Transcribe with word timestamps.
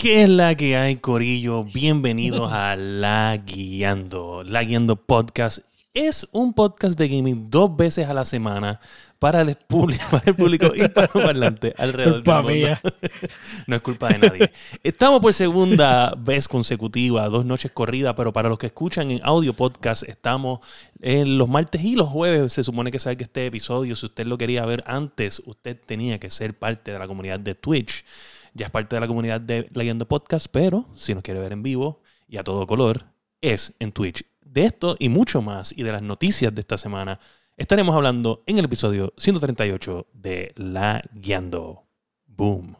¿Qué 0.00 0.22
es 0.22 0.30
la 0.30 0.54
que 0.54 0.78
hay, 0.78 0.96
Corillo? 0.96 1.62
Bienvenidos 1.62 2.50
a 2.50 2.74
La 2.74 3.36
Guiando. 3.36 4.42
La 4.42 4.64
Guiando 4.64 4.96
Podcast 4.96 5.58
es 5.92 6.26
un 6.32 6.54
podcast 6.54 6.98
de 6.98 7.06
gaming 7.06 7.50
dos 7.50 7.76
veces 7.76 8.08
a 8.08 8.14
la 8.14 8.24
semana 8.24 8.80
para 9.18 9.42
el 9.42 9.54
público, 9.56 10.02
para 10.10 10.22
el 10.24 10.34
público 10.34 10.72
y 10.74 10.88
para 10.88 11.10
los 11.12 11.22
parlantes 11.22 11.74
alrededor 11.76 12.14
Culpa 12.14 12.36
del 12.36 12.42
mundo. 12.44 12.54
mía. 12.54 12.80
No 13.66 13.76
es 13.76 13.82
culpa 13.82 14.08
de 14.08 14.18
nadie. 14.20 14.50
Estamos 14.82 15.20
por 15.20 15.34
segunda 15.34 16.14
vez 16.16 16.48
consecutiva, 16.48 17.28
dos 17.28 17.44
noches 17.44 17.70
corridas, 17.70 18.14
pero 18.16 18.32
para 18.32 18.48
los 18.48 18.56
que 18.56 18.68
escuchan 18.68 19.10
en 19.10 19.20
audio 19.22 19.52
podcast, 19.52 20.04
estamos 20.04 20.60
en 21.02 21.36
los 21.36 21.46
martes 21.46 21.84
y 21.84 21.94
los 21.94 22.08
jueves. 22.08 22.54
Se 22.54 22.64
supone 22.64 22.90
que 22.90 22.98
salga 22.98 23.22
este 23.22 23.44
episodio. 23.44 23.94
Si 23.96 24.06
usted 24.06 24.24
lo 24.24 24.38
quería 24.38 24.64
ver 24.64 24.82
antes, 24.86 25.42
usted 25.44 25.76
tenía 25.78 26.18
que 26.18 26.30
ser 26.30 26.58
parte 26.58 26.90
de 26.90 26.98
la 26.98 27.06
comunidad 27.06 27.38
de 27.38 27.54
Twitch. 27.54 28.02
Ya 28.54 28.66
es 28.66 28.72
parte 28.72 28.96
de 28.96 29.00
la 29.00 29.06
comunidad 29.06 29.40
de 29.40 29.68
Leyendo 29.72 30.06
Podcast, 30.06 30.46
pero 30.50 30.86
si 30.94 31.14
nos 31.14 31.22
quiere 31.22 31.40
ver 31.40 31.52
en 31.52 31.62
vivo 31.62 32.02
y 32.28 32.36
a 32.36 32.44
todo 32.44 32.66
color, 32.66 33.06
es 33.40 33.72
en 33.78 33.92
Twitch. 33.92 34.24
De 34.40 34.64
esto 34.64 34.96
y 34.98 35.08
mucho 35.08 35.42
más, 35.42 35.72
y 35.76 35.82
de 35.82 35.92
las 35.92 36.02
noticias 36.02 36.54
de 36.54 36.60
esta 36.60 36.76
semana, 36.76 37.20
estaremos 37.56 37.94
hablando 37.94 38.42
en 38.46 38.58
el 38.58 38.64
episodio 38.64 39.12
138 39.16 40.08
de 40.12 40.52
La 40.56 41.02
Guiando. 41.14 41.84
Boom. 42.26 42.76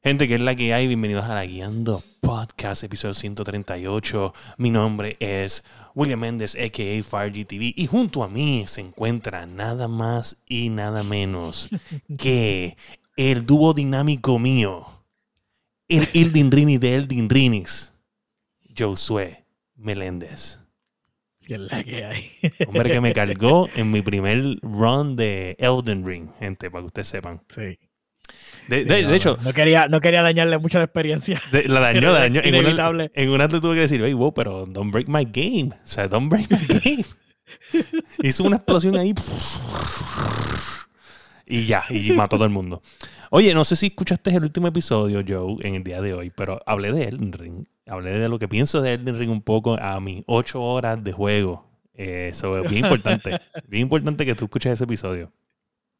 Gente, 0.00 0.28
que 0.28 0.36
es 0.36 0.40
la 0.40 0.54
que 0.54 0.72
hay? 0.72 0.86
Bienvenidos 0.86 1.24
a 1.24 1.34
la 1.34 1.44
Guiando 1.44 2.04
Podcast, 2.20 2.84
episodio 2.84 3.14
138. 3.14 4.32
Mi 4.56 4.70
nombre 4.70 5.16
es 5.18 5.64
William 5.92 6.20
Méndez, 6.20 6.54
a.k.a. 6.54 7.02
FireGTV, 7.02 7.72
y 7.74 7.86
junto 7.88 8.22
a 8.22 8.28
mí 8.28 8.62
se 8.68 8.80
encuentra 8.80 9.44
nada 9.46 9.88
más 9.88 10.40
y 10.46 10.70
nada 10.70 11.02
menos 11.02 11.68
que 12.16 12.76
el 13.16 13.44
dúo 13.44 13.74
dinámico 13.74 14.38
mío, 14.38 14.86
el 15.88 16.08
Ildin 16.12 16.52
Rini 16.52 16.78
de 16.78 16.94
Eldin 16.94 17.28
Rinis, 17.28 17.92
Josué 18.78 19.46
Meléndez. 19.74 20.60
Que 21.44 21.54
es 21.54 21.60
la 21.60 21.82
que 21.82 22.04
hay. 22.04 22.30
Hombre 22.68 22.88
que 22.88 23.00
me 23.00 23.12
cargó 23.14 23.68
en 23.74 23.90
mi 23.90 24.00
primer 24.02 24.60
run 24.62 25.16
de 25.16 25.56
Elden 25.58 26.06
Ring, 26.06 26.28
gente, 26.38 26.70
para 26.70 26.82
que 26.82 26.86
ustedes 26.86 27.08
sepan. 27.08 27.42
Sí. 27.48 27.76
De, 28.68 28.82
Sí, 28.82 28.88
de- 28.88 29.02
no, 29.04 29.10
de 29.10 29.16
hecho, 29.16 29.38
No 29.42 29.52
quería, 29.52 29.88
no 29.88 30.00
quería 30.00 30.22
dañarle 30.22 30.58
mucho 30.58 30.78
la 30.78 30.84
experiencia. 30.84 31.40
De- 31.52 31.68
la 31.68 31.80
dañó, 31.80 32.12
la 32.12 32.20
dañó. 32.20 32.40
En 32.44 32.48
una, 32.54 32.58
inevitable. 32.58 33.10
en 33.14 33.30
una 33.30 33.48
te 33.48 33.60
tuve 33.60 33.74
que 33.76 33.80
decir, 33.82 34.00
hey, 34.04 34.12
wow, 34.12 34.32
pero 34.34 34.66
don't 34.66 34.92
break 34.92 35.08
my 35.08 35.24
game. 35.24 35.70
O 35.72 35.86
sea, 35.86 36.06
don't 36.08 36.30
break 36.30 36.50
my 36.50 36.66
game. 36.84 37.04
Hizo 38.22 38.44
una 38.44 38.56
explosión 38.56 38.96
ahí. 38.96 39.14
Y 41.46 41.64
ya, 41.64 41.82
y 41.88 42.12
mató 42.12 42.36
a 42.36 42.38
todo 42.38 42.44
el 42.44 42.50
mundo. 42.50 42.82
Oye, 43.30 43.54
no 43.54 43.64
sé 43.64 43.74
si 43.76 43.86
escuchaste 43.86 44.30
el 44.30 44.42
último 44.42 44.68
episodio, 44.68 45.22
Joe, 45.26 45.56
en 45.66 45.76
el 45.76 45.84
día 45.84 46.02
de 46.02 46.12
hoy, 46.12 46.30
pero 46.34 46.60
hablé 46.66 46.92
de 46.92 47.04
Elden 47.04 47.32
Ring. 47.32 47.64
Hablé 47.86 48.18
de 48.18 48.28
lo 48.28 48.38
que 48.38 48.48
pienso 48.48 48.82
de 48.82 48.94
Elden 48.94 49.18
Ring 49.18 49.30
un 49.30 49.40
poco 49.42 49.78
a 49.80 49.98
mis 50.00 50.22
ocho 50.26 50.62
horas 50.62 51.02
de 51.02 51.12
juego. 51.12 51.66
Eh, 51.94 52.28
Eso 52.32 52.58
es 52.62 52.70
bien 52.70 52.84
importante. 52.84 53.40
bien 53.66 53.82
importante 53.82 54.26
que 54.26 54.34
tú 54.34 54.44
escuches 54.44 54.74
ese 54.74 54.84
episodio. 54.84 55.32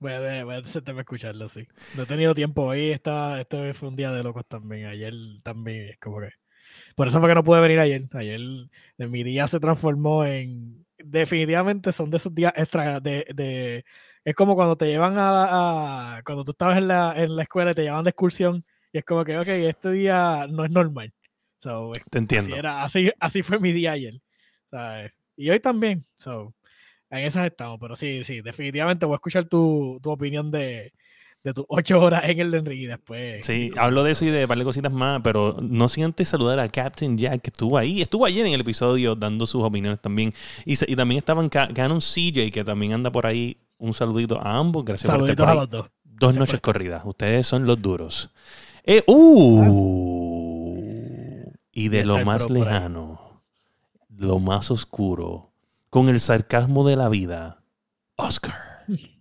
Voy 0.00 0.12
a, 0.12 0.44
voy 0.44 0.54
a 0.54 0.64
sentarme 0.64 1.00
a 1.00 1.02
escucharlo, 1.02 1.48
sí. 1.48 1.66
No 1.96 2.04
he 2.04 2.06
tenido 2.06 2.34
tiempo. 2.34 2.62
Hoy 2.62 2.90
está, 2.90 3.40
este 3.40 3.74
fue 3.74 3.88
un 3.88 3.96
día 3.96 4.12
de 4.12 4.22
locos 4.22 4.46
también. 4.46 4.86
Ayer 4.86 5.12
también 5.42 5.88
es 5.90 5.98
como 5.98 6.20
que. 6.20 6.30
Por 6.94 7.08
eso 7.08 7.18
fue 7.20 7.28
que 7.28 7.34
no 7.34 7.44
pude 7.44 7.60
venir 7.60 7.80
ayer. 7.80 8.02
Ayer 8.12 8.40
de 8.96 9.06
mi 9.08 9.22
día 9.24 9.46
se 9.48 9.60
transformó 9.60 10.24
en. 10.24 10.86
Definitivamente 10.98 11.92
son 11.92 12.10
de 12.10 12.16
esos 12.18 12.34
días 12.34 12.52
extra 12.56 13.00
de. 13.00 13.26
de- 13.34 13.84
es 14.24 14.34
como 14.34 14.54
cuando 14.54 14.76
te 14.76 14.86
llevan 14.86 15.16
a, 15.18 16.16
a- 16.18 16.22
Cuando 16.22 16.44
tú 16.44 16.50
estabas 16.52 16.78
en 16.78 16.88
la, 16.88 17.14
en 17.16 17.34
la 17.34 17.42
escuela 17.42 17.70
y 17.70 17.74
te 17.74 17.82
llevan 17.82 18.04
de 18.04 18.10
excursión. 18.10 18.64
Y 18.92 18.98
es 18.98 19.04
como 19.04 19.24
que, 19.24 19.36
ok, 19.38 19.48
este 19.48 19.90
día 19.90 20.46
no 20.48 20.64
es 20.64 20.70
normal. 20.70 21.12
So, 21.56 21.92
Te 22.10 22.18
entiendo. 22.18 22.50
Así, 22.52 22.58
era, 22.58 22.82
así, 22.84 23.10
así 23.18 23.42
fue 23.42 23.58
mi 23.58 23.72
día 23.72 23.92
ayer. 23.92 24.14
¿sabes? 24.70 25.12
Y 25.36 25.50
hoy 25.50 25.60
también. 25.60 26.04
So, 26.14 26.54
en 27.10 27.18
esas 27.24 27.46
estamos. 27.46 27.78
Pero 27.80 27.96
sí, 27.96 28.24
sí, 28.24 28.40
definitivamente 28.40 29.06
voy 29.06 29.14
a 29.14 29.16
escuchar 29.16 29.44
tu, 29.46 29.98
tu 30.02 30.10
opinión 30.10 30.50
de, 30.50 30.92
de 31.44 31.52
tus 31.54 31.64
ocho 31.68 32.00
horas 32.00 32.22
en 32.24 32.40
el 32.40 32.50
de 32.50 32.58
Enrique 32.58 32.82
y 32.82 32.86
después. 32.86 33.40
Sí, 33.44 33.70
hablo 33.76 34.02
de 34.02 34.12
eso 34.12 34.24
y 34.24 34.30
de 34.30 34.42
un 34.42 34.48
par 34.48 34.58
de 34.58 34.64
cositas 34.64 34.92
más, 34.92 35.20
pero 35.22 35.56
no 35.60 35.88
sin 35.88 36.04
antes 36.04 36.28
saludar 36.28 36.58
a 36.60 36.68
Captain 36.68 37.16
Jack, 37.16 37.40
que 37.42 37.50
estuvo 37.50 37.78
ahí. 37.78 38.02
Estuvo 38.02 38.24
ayer 38.26 38.44
en 38.46 38.52
el 38.52 38.60
episodio 38.60 39.14
dando 39.14 39.46
sus 39.46 39.62
opiniones 39.62 40.00
también. 40.00 40.32
Y, 40.64 40.76
se- 40.76 40.90
y 40.90 40.96
también 40.96 41.18
estaban 41.18 41.48
Ca- 41.48 41.68
Canon 41.72 42.00
CJ, 42.00 42.50
que 42.52 42.64
también 42.64 42.92
anda 42.92 43.10
por 43.12 43.26
ahí. 43.26 43.56
Un 43.80 43.94
saludito 43.94 44.40
a 44.40 44.56
ambos. 44.58 44.84
Gracias 44.84 45.06
Saluditos 45.06 45.36
por 45.36 45.48
a 45.48 45.52
estar 45.52 45.68
por 45.68 45.76
ahí. 45.78 45.82
los 45.84 45.90
dos. 45.90 45.90
Dos 46.20 46.36
noches 46.36 46.60
corridas. 46.60 47.02
Ustedes 47.06 47.46
son 47.46 47.64
los 47.64 47.80
duros. 47.80 48.30
Eh, 48.84 49.04
uh, 50.18 51.52
y 51.72 51.88
de 51.88 52.04
lo 52.04 52.24
más 52.24 52.50
lejano, 52.50 53.42
lo 54.08 54.38
más 54.40 54.70
oscuro, 54.70 55.52
con 55.90 56.08
el 56.08 56.20
sarcasmo 56.20 56.86
de 56.86 56.96
la 56.96 57.08
vida, 57.08 57.62
Oscar. 58.16 58.54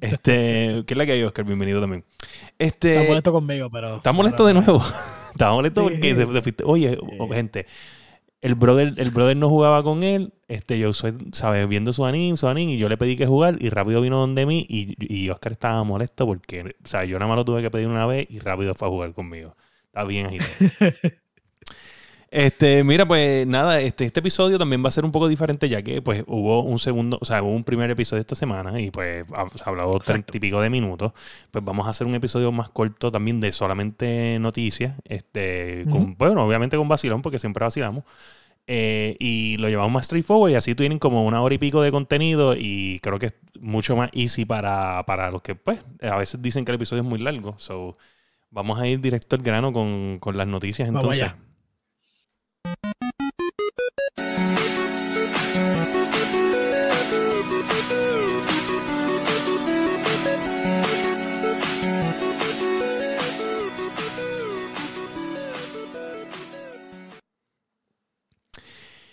Este, 0.00 0.82
¿qué 0.86 0.94
es 0.94 0.98
la 0.98 1.06
que 1.06 1.12
hay, 1.12 1.22
Oscar? 1.22 1.44
Bienvenido 1.46 1.80
también. 1.80 2.04
Este, 2.58 2.96
Está 2.96 3.08
molesto 3.08 3.32
conmigo, 3.32 3.70
pero. 3.70 3.96
¿Estás 3.96 4.14
molesto 4.14 4.44
de 4.44 4.54
nuevo? 4.54 4.82
Estaba 5.32 5.54
molesto 5.54 5.80
Sí. 5.82 5.94
porque 5.94 6.14
se- 6.14 6.42
se 6.52 6.64
Oye, 6.64 6.98
Sí. 7.00 7.28
gente, 7.32 7.66
el 8.42 8.54
brother, 8.54 8.92
el 8.98 9.10
brother 9.12 9.36
no 9.36 9.48
jugaba 9.48 9.82
con 9.82 10.02
él. 10.02 10.34
Este, 10.48 10.78
yo 10.78 10.92
soy, 10.92 11.16
¿sabes? 11.32 11.66
Viendo 11.68 11.92
su 11.94 12.04
anime, 12.04 12.36
su 12.36 12.48
anime, 12.48 12.72
y 12.72 12.78
yo 12.78 12.88
le 12.90 12.98
pedí 12.98 13.16
que 13.16 13.24
jugar 13.26 13.56
y 13.60 13.70
rápido 13.70 14.02
vino 14.02 14.18
donde 14.18 14.44
mí 14.44 14.66
y, 14.68 14.94
y 14.98 15.30
Oscar 15.30 15.52
estaba 15.52 15.82
molesto 15.84 16.26
porque, 16.26 16.74
o 16.84 16.86
sea, 16.86 17.04
yo 17.04 17.18
nada 17.18 17.28
más 17.28 17.36
lo 17.38 17.44
tuve 17.46 17.62
que 17.62 17.70
pedir 17.70 17.86
una 17.86 18.04
vez 18.04 18.26
y 18.28 18.40
rápido 18.40 18.74
fue 18.74 18.88
a 18.88 18.90
jugar 18.90 19.14
conmigo. 19.14 19.56
Está 19.86 20.04
bien 20.04 20.26
agitado. 20.26 20.50
Este, 22.34 22.82
mira, 22.82 23.04
pues 23.04 23.46
nada, 23.46 23.82
este, 23.82 24.06
este 24.06 24.20
episodio 24.20 24.58
también 24.58 24.82
va 24.82 24.88
a 24.88 24.90
ser 24.90 25.04
un 25.04 25.12
poco 25.12 25.28
diferente 25.28 25.68
ya 25.68 25.82
que 25.82 26.00
pues 26.00 26.24
hubo 26.26 26.62
un 26.62 26.78
segundo, 26.78 27.18
o 27.20 27.26
sea, 27.26 27.42
hubo 27.42 27.52
un 27.52 27.62
primer 27.62 27.90
episodio 27.90 28.20
esta 28.20 28.34
semana 28.34 28.80
y 28.80 28.90
pues 28.90 29.26
se 29.54 29.62
ha 29.62 29.68
hablado 29.68 29.98
treinta 29.98 30.34
y 30.34 30.40
pico 30.40 30.58
de 30.62 30.70
minutos. 30.70 31.12
Pues 31.50 31.62
vamos 31.62 31.86
a 31.86 31.90
hacer 31.90 32.06
un 32.06 32.14
episodio 32.14 32.50
más 32.50 32.70
corto 32.70 33.12
también 33.12 33.38
de 33.38 33.52
solamente 33.52 34.38
noticias, 34.40 34.94
este, 35.04 35.84
con, 35.90 36.16
bueno, 36.16 36.42
obviamente 36.46 36.78
con 36.78 36.88
vacilón 36.88 37.20
porque 37.20 37.38
siempre 37.38 37.64
vacilamos. 37.64 38.04
Eh, 38.66 39.14
y 39.20 39.58
lo 39.58 39.68
llevamos 39.68 39.92
más 39.92 40.06
straightforward 40.06 40.52
y 40.52 40.54
así 40.54 40.74
tienen 40.74 40.98
como 40.98 41.26
una 41.26 41.42
hora 41.42 41.54
y 41.54 41.58
pico 41.58 41.82
de 41.82 41.90
contenido 41.90 42.54
y 42.56 42.98
creo 43.02 43.18
que 43.18 43.26
es 43.26 43.34
mucho 43.60 43.94
más 43.94 44.08
easy 44.14 44.46
para, 44.46 45.04
para 45.04 45.30
los 45.30 45.42
que 45.42 45.54
pues 45.54 45.84
a 46.00 46.16
veces 46.16 46.40
dicen 46.40 46.64
que 46.64 46.72
el 46.72 46.76
episodio 46.76 47.02
es 47.02 47.08
muy 47.10 47.18
largo. 47.18 47.56
So, 47.58 47.98
vamos 48.50 48.80
a 48.80 48.86
ir 48.86 49.02
directo 49.02 49.36
al 49.36 49.42
grano 49.42 49.70
con, 49.74 50.18
con 50.18 50.38
las 50.38 50.46
noticias 50.46 50.88
Vamos 50.88 51.02
entonces. 51.02 51.24
allá. 51.24 51.51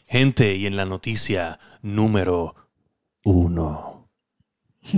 Gente, 0.10 0.56
y 0.56 0.66
en 0.66 0.76
la 0.76 0.86
noticia 0.86 1.60
número 1.84 2.56
uno. 3.24 4.10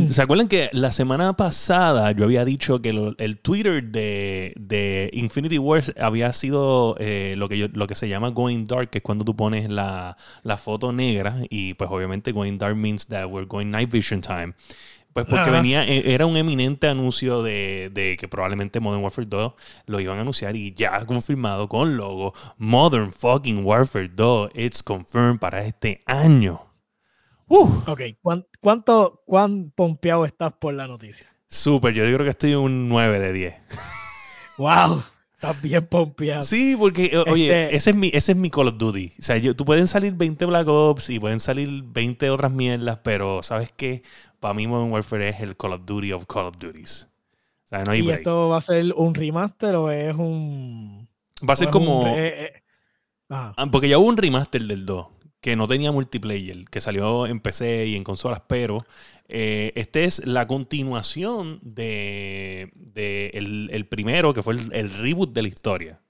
¿Se 0.10 0.22
acuerdan 0.22 0.48
que 0.48 0.70
la 0.72 0.94
semana 0.94 1.36
pasada 1.36 2.14
yo 2.14 2.24
había 2.24 2.46
dicho 2.46 2.82
que 2.82 3.14
el 3.18 3.40
Twitter 3.40 3.86
de, 3.86 4.54
de 4.58 5.10
Infinity 5.12 5.58
Wars 5.58 5.92
había 6.00 6.32
sido 6.32 6.96
eh, 6.98 7.34
lo, 7.38 7.50
que 7.50 7.70
lo 7.74 7.88
que 7.88 7.96
se 7.96 8.08
llama 8.08 8.30
Going 8.30 8.66
Dark, 8.68 8.90
que 8.90 9.00
es 9.00 9.04
cuando 9.04 9.26
tú 9.26 9.36
pones 9.36 9.70
la, 9.70 10.16
la 10.44 10.56
foto 10.56 10.94
negra 10.94 11.40
y 11.50 11.74
pues 11.74 11.90
obviamente 11.92 12.32
Going 12.32 12.58
Dark 12.58 12.78
means 12.78 13.08
that 13.08 13.26
we're 13.26 13.48
going 13.48 13.66
night 13.70 13.92
vision 13.92 14.22
time. 14.22 14.54
Pues 15.14 15.26
porque 15.26 15.42
Ajá. 15.50 15.52
venía, 15.52 15.84
e- 15.86 16.14
era 16.14 16.26
un 16.26 16.38
eminente 16.38 16.88
anuncio 16.88 17.44
de, 17.44 17.90
de 17.94 18.16
que 18.18 18.28
probablemente 18.30 18.80
Modern 18.80 19.04
Warfare 19.04 19.28
2 19.28 19.54
lo 19.88 20.00
iban 20.00 20.18
a 20.18 20.22
anunciar 20.22 20.56
y 20.56 20.74
ya 20.74 21.06
confirmado 21.06 21.68
con 21.68 21.98
logo 21.98 22.34
Modern 22.58 23.12
fucking 23.12 23.66
Warfare 23.66 24.08
2, 24.08 24.52
it's 24.56 24.82
confirmed 24.82 25.40
para 25.40 25.66
este 25.66 26.02
año. 26.06 26.62
Uh, 27.48 27.70
Ok, 27.88 28.02
¿cuán- 28.22 28.46
¿cuánto, 28.62 29.22
cuán 29.26 29.72
pompeado 29.76 30.24
estás 30.26 30.54
por 30.54 30.74
la 30.74 30.88
noticia? 30.88 31.28
súper, 31.50 31.94
yo 31.94 32.04
creo 32.06 32.20
que 32.24 32.30
estoy 32.30 32.56
un 32.56 32.88
9 32.88 33.20
de 33.20 33.34
10. 33.34 33.56
¡Wow! 34.58 35.04
Estás 35.34 35.60
bien 35.62 35.86
pompeado. 35.88 36.44
Sí, 36.44 36.76
porque, 36.78 37.18
oye, 37.28 37.64
Este- 37.66 37.76
ese, 37.76 37.90
es 37.90 37.96
mi, 37.96 38.12
ese 38.14 38.32
es 38.34 38.38
mi 38.38 38.50
Call 38.52 38.68
of 38.68 38.78
Duty. 38.78 39.12
O 39.20 39.22
sea, 39.24 39.38
yo, 39.38 39.56
tú 39.56 39.66
pueden 39.66 39.88
salir 39.88 40.14
20 40.14 40.46
Black 40.46 40.68
Ops 40.68 41.10
y 41.10 41.20
pueden 41.20 41.40
salir 41.40 41.84
20 41.84 42.30
otras 42.30 42.52
mierdas, 42.52 43.00
pero 43.04 43.42
¿sabes 43.42 43.74
qué? 43.76 44.04
Para 44.42 44.54
mí 44.56 44.68
Modern 44.68 44.92
Warfare 44.92 45.30
es 45.30 45.40
el 45.40 45.56
Call 45.56 45.72
of 45.74 45.86
Duty 45.86 46.12
of 46.12 46.26
Call 46.26 46.48
of 46.48 46.58
Duties. 46.60 47.08
O 47.66 47.68
sea, 47.70 47.86
no 47.86 47.92
hay 47.94 48.00
¿Y 48.00 48.02
break. 48.02 48.20
esto 48.20 48.50
va 48.50 48.58
a 48.58 48.62
ser 48.62 48.94
un 48.98 49.16
remaster 49.16 49.76
o 49.76 49.90
es 49.90 50.14
un. 50.16 51.08
Va 51.50 51.54
a 51.54 51.56
ser 51.56 51.70
como... 51.70 52.04
re- 52.04 52.28
eh, 52.28 52.44
eh. 52.46 52.64
Ah, 53.30 53.54
Porque 53.72 53.88
ya 53.88 53.98
hubo 53.98 54.10
un 54.10 54.18
remaster 54.18 54.64
del 54.64 54.86
2 54.86 55.08
que 55.40 55.56
no 55.56 55.68
tenía 55.68 55.92
multiplayer, 55.92 56.66
que 56.66 56.82
salió 56.82 57.26
en 57.28 57.40
PC 57.40 57.88
y 57.88 57.96
en 57.96 58.04
consolas, 58.04 58.44
pero 58.48 58.86
eh, 59.28 59.72
este 59.76 60.04
es 60.04 60.26
la 60.28 60.46
continuación 60.48 61.60
de, 61.64 62.72
de 62.76 63.32
el, 63.34 63.70
el 63.72 63.88
primero, 63.88 64.34
que 64.34 64.44
fue 64.44 64.56
el, 64.56 64.74
el 64.74 64.90
reboot 64.94 65.32
de 65.34 65.42
la 65.42 65.48
historia. 65.48 66.02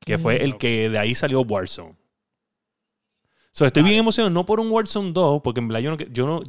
Que 0.00 0.16
fue 0.16 0.42
el 0.44 0.56
que 0.58 0.88
de 0.88 0.98
ahí 0.98 1.14
salió 1.14 1.40
Warzone. 1.42 1.96
So, 3.52 3.66
estoy 3.66 3.82
bien 3.82 3.96
emocionado, 3.96 4.30
no 4.30 4.46
por 4.46 4.60
un 4.60 4.70
Warzone 4.70 5.12
2, 5.12 5.40
porque 5.42 5.60
en 5.60 5.68
verdad 5.68 5.80
yo 5.82 5.90
no, 5.90 5.96
yo 5.96 6.26
no 6.26 6.42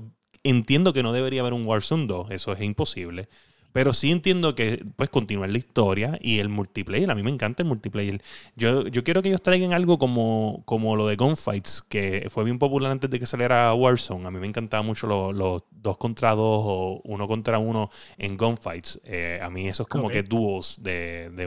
entiendo 0.44 0.94
que 0.94 1.04
no 1.04 1.14
debería 1.14 1.42
haber 1.42 1.54
un 1.54 1.66
Warzone 1.66 2.08
2, 2.08 2.32
eso 2.32 2.54
es 2.54 2.62
imposible. 2.62 3.28
Pero 3.72 3.94
sí 3.94 4.10
entiendo 4.10 4.56
que 4.56 4.84
pues 4.96 5.10
continuar 5.12 5.52
la 5.52 5.60
historia 5.60 6.18
y 6.22 6.40
el 6.40 6.50
multiplayer. 6.50 7.12
A 7.12 7.14
mí 7.14 7.22
me 7.22 7.30
encanta 7.30 7.62
el 7.62 7.70
multiplayer. 7.70 8.20
Yo, 8.56 8.88
yo 8.88 9.04
quiero 9.04 9.22
que 9.22 9.30
ellos 9.30 9.44
traigan 9.44 9.74
algo 9.74 10.00
como, 10.00 10.64
como 10.66 10.96
lo 10.96 11.06
de 11.06 11.16
Gunfights, 11.16 11.84
que 11.84 12.28
fue 12.32 12.44
bien 12.46 12.58
popular 12.58 12.92
antes 12.92 13.12
de 13.12 13.20
que 13.20 13.28
saliera 13.28 13.72
Warzone. 13.76 14.26
A 14.28 14.32
mí 14.32 14.40
me 14.40 14.48
encantaba 14.48 14.82
mucho 14.82 15.06
los 15.06 15.36
los 15.36 15.64
dos 15.70 15.98
contra 16.00 16.32
dos 16.32 16.64
o 16.66 17.02
uno 17.04 17.28
contra 17.28 17.60
uno 17.60 17.92
en 18.18 18.38
Gunfights. 18.38 19.02
Eh, 19.04 19.40
a 19.42 19.52
mí 19.52 19.68
eso 19.68 19.84
es 19.84 19.90
como 19.90 20.10
que 20.10 20.24
dúos 20.24 20.82
de, 20.82 21.30
de 21.36 21.46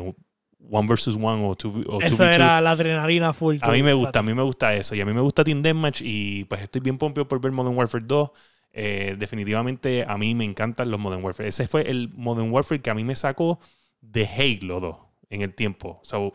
one 0.70 0.86
versus 0.88 1.16
one 1.16 1.44
o 1.44 1.56
two, 1.56 1.82
o 1.88 2.00
Eso 2.00 2.24
2v2. 2.24 2.34
era 2.34 2.60
la 2.60 2.70
adrenalina 2.70 3.32
full. 3.32 3.56
A 3.62 3.70
mí 3.72 3.82
me 3.82 3.94
gusta, 3.94 4.20
a 4.20 4.22
mí 4.22 4.32
me 4.32 4.42
gusta 4.42 4.74
eso. 4.76 4.94
Y 4.94 5.00
a 5.00 5.04
mí 5.04 5.12
me 5.12 5.20
gusta 5.20 5.42
Team 5.42 5.60
Deathmatch 5.60 6.02
y 6.04 6.44
pues 6.44 6.62
estoy 6.62 6.80
bien 6.80 6.98
pompeo 6.98 7.26
por 7.26 7.40
ver 7.40 7.50
Modern 7.50 7.76
Warfare 7.76 8.04
2. 8.06 8.30
Eh, 8.72 9.16
definitivamente 9.18 10.04
a 10.06 10.16
mí 10.16 10.34
me 10.34 10.44
encantan 10.44 10.90
los 10.90 11.00
Modern 11.00 11.22
Warfare. 11.24 11.48
Ese 11.48 11.66
fue 11.66 11.90
el 11.90 12.10
Modern 12.14 12.50
Warfare 12.50 12.80
que 12.80 12.90
a 12.90 12.94
mí 12.94 13.04
me 13.04 13.16
sacó 13.16 13.60
de 14.00 14.26
Halo 14.26 14.80
2 14.80 14.96
en 15.30 15.42
el 15.42 15.54
tiempo. 15.54 16.00
So, 16.02 16.32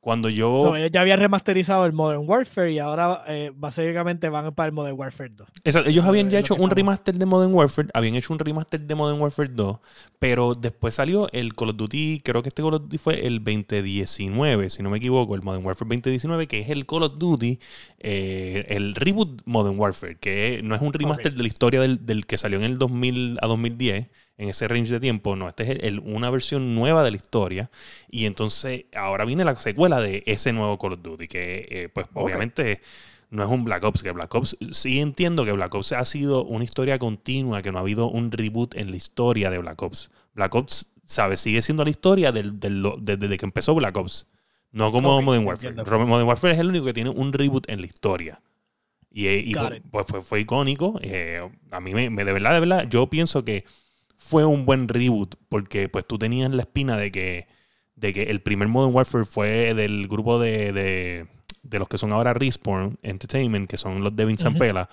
cuando 0.00 0.30
yo... 0.30 0.62
So, 0.62 0.76
ellos 0.76 0.90
ya 0.90 1.02
habían 1.02 1.20
remasterizado 1.20 1.84
el 1.84 1.92
Modern 1.92 2.22
Warfare 2.26 2.72
y 2.72 2.78
ahora 2.78 3.22
eh, 3.28 3.52
básicamente 3.54 4.30
van 4.30 4.54
para 4.54 4.68
el 4.68 4.72
Modern 4.72 4.98
Warfare 4.98 5.30
2. 5.36 5.48
Exacto, 5.62 5.90
ellos 5.90 6.04
habían 6.06 6.30
ya 6.30 6.38
hecho 6.38 6.54
un 6.54 6.70
remaster 6.70 7.14
de 7.14 7.26
Modern 7.26 7.54
Warfare, 7.54 7.88
habían 7.92 8.14
hecho 8.14 8.32
un 8.32 8.38
remaster 8.38 8.80
de 8.80 8.94
Modern 8.94 9.20
Warfare 9.20 9.50
2, 9.52 9.78
pero 10.18 10.54
después 10.54 10.94
salió 10.94 11.28
el 11.32 11.54
Call 11.54 11.70
of 11.70 11.76
Duty, 11.76 12.22
creo 12.24 12.42
que 12.42 12.48
este 12.48 12.62
Call 12.62 12.74
of 12.74 12.82
Duty 12.82 12.96
fue 12.96 13.26
el 13.26 13.44
2019, 13.44 14.70
si 14.70 14.82
no 14.82 14.88
me 14.88 14.96
equivoco, 14.96 15.34
el 15.34 15.42
Modern 15.42 15.64
Warfare 15.64 15.88
2019, 15.88 16.46
que 16.46 16.60
es 16.60 16.70
el 16.70 16.86
Call 16.86 17.02
of 17.02 17.18
Duty, 17.18 17.58
eh, 17.98 18.64
el 18.70 18.94
reboot 18.94 19.42
Modern 19.44 19.78
Warfare, 19.78 20.16
que 20.16 20.62
no 20.64 20.74
es 20.74 20.80
un 20.80 20.94
remaster 20.94 21.34
de 21.34 21.42
la 21.42 21.48
historia 21.48 21.80
del, 21.80 22.06
del 22.06 22.24
que 22.24 22.38
salió 22.38 22.58
en 22.58 22.64
el 22.64 22.78
2000 22.78 23.38
a 23.42 23.46
2010, 23.46 24.08
en 24.40 24.48
ese 24.48 24.66
range 24.68 24.90
de 24.90 25.00
tiempo, 25.00 25.36
no, 25.36 25.48
este 25.48 25.64
es 25.64 25.68
el- 25.70 25.84
el- 25.84 25.98
una 26.00 26.30
versión 26.30 26.74
nueva 26.74 27.04
de 27.04 27.10
la 27.10 27.16
historia, 27.18 27.70
y 28.10 28.24
entonces 28.26 28.86
ahora 28.94 29.24
viene 29.24 29.44
la 29.44 29.54
secuela 29.54 30.00
de 30.00 30.22
ese 30.26 30.52
nuevo 30.52 30.78
Call 30.78 30.94
of 30.94 31.02
Duty, 31.02 31.28
que 31.28 31.68
eh, 31.70 31.88
pues 31.92 32.06
obviamente 32.14 32.80
no 33.30 33.44
es 33.44 33.48
un 33.50 33.64
Black 33.64 33.84
Ops, 33.84 34.02
que 34.02 34.10
Black 34.12 34.34
Ops, 34.34 34.56
sí 34.72 34.98
entiendo 34.98 35.44
que 35.44 35.52
Black 35.52 35.74
Ops 35.74 35.92
ha 35.92 36.04
sido 36.04 36.42
una 36.44 36.64
historia 36.64 36.98
continua, 36.98 37.62
que 37.62 37.70
no 37.70 37.78
ha 37.78 37.82
habido 37.82 38.08
un 38.08 38.32
reboot 38.32 38.74
en 38.76 38.90
la 38.90 38.96
historia 38.96 39.50
de 39.50 39.58
Black 39.58 39.80
Ops. 39.82 40.10
Black 40.34 40.54
Ops, 40.54 40.92
¿sabes? 41.04 41.40
Sigue 41.40 41.60
siendo 41.62 41.84
la 41.84 41.90
historia 41.90 42.32
del, 42.32 42.58
del- 42.58 42.82
desde 43.00 43.36
que 43.36 43.44
empezó 43.46 43.74
Black 43.74 43.96
Ops. 43.96 44.30
No 44.72 44.90
como 44.90 45.16
Ok, 45.18 45.24
Modern 45.24 45.46
Warfare. 45.46 45.68
entiendo. 45.70 46.06
Modern 46.06 46.26
Warfare 46.28 46.54
es 46.54 46.58
el 46.60 46.68
único 46.68 46.86
que 46.86 46.92
tiene 46.92 47.10
un 47.10 47.32
reboot 47.32 47.68
en 47.68 47.80
la 47.80 47.86
historia. 47.86 48.40
Y, 49.12 49.26
eh, 49.26 49.42
y 49.44 49.54
pues 49.90 50.06
fue, 50.08 50.22
fue 50.22 50.40
icónico. 50.40 50.98
Eh, 51.02 51.40
a 51.72 51.80
mí, 51.80 51.92
me, 51.94 52.08
me- 52.10 52.24
de 52.24 52.32
verdad, 52.32 52.54
de 52.54 52.60
verdad, 52.60 52.88
yo 52.88 53.08
pienso 53.08 53.44
que 53.44 53.64
fue 54.20 54.44
un 54.44 54.66
buen 54.66 54.86
reboot 54.86 55.34
porque 55.48 55.88
pues 55.88 56.06
tú 56.06 56.18
tenías 56.18 56.50
la 56.54 56.62
espina 56.62 56.96
de 56.98 57.10
que, 57.10 57.48
de 57.96 58.12
que 58.12 58.24
el 58.24 58.42
primer 58.42 58.68
Modern 58.68 58.94
Warfare 58.94 59.24
fue 59.24 59.74
del 59.74 60.08
grupo 60.08 60.38
de, 60.38 60.72
de, 60.72 61.26
de 61.62 61.78
los 61.78 61.88
que 61.88 61.96
son 61.96 62.12
ahora 62.12 62.34
Respawn 62.34 62.98
Entertainment, 63.02 63.68
que 63.68 63.78
son 63.78 64.04
los 64.04 64.14
de 64.14 64.26
Vincent 64.26 64.56
Ujú. 64.56 64.58
Pela. 64.58 64.90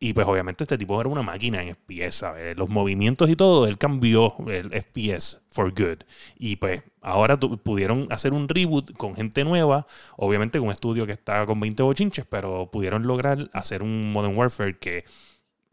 Y 0.00 0.14
pues 0.14 0.26
obviamente 0.26 0.64
este 0.64 0.78
tipo 0.78 0.98
era 1.00 1.10
una 1.10 1.22
máquina 1.22 1.62
en 1.62 1.68
FPS, 1.68 2.16
¿sabes? 2.16 2.56
Los 2.56 2.68
movimientos 2.70 3.28
y 3.30 3.36
todo, 3.36 3.66
él 3.68 3.78
cambió 3.78 4.34
el 4.48 4.72
FPS 4.72 5.42
for 5.50 5.70
good. 5.70 5.98
Y 6.36 6.56
pues 6.56 6.82
ahora 7.02 7.38
pudieron 7.38 8.08
hacer 8.10 8.32
un 8.32 8.48
reboot 8.48 8.96
con 8.96 9.14
gente 9.14 9.44
nueva, 9.44 9.86
obviamente 10.16 10.58
con 10.58 10.68
un 10.68 10.72
estudio 10.72 11.06
que 11.06 11.12
está 11.12 11.44
con 11.46 11.60
20 11.60 11.82
bochinches, 11.84 12.24
pero 12.28 12.70
pudieron 12.72 13.06
lograr 13.06 13.50
hacer 13.52 13.82
un 13.82 14.12
Modern 14.12 14.36
Warfare 14.36 14.78
que 14.78 15.04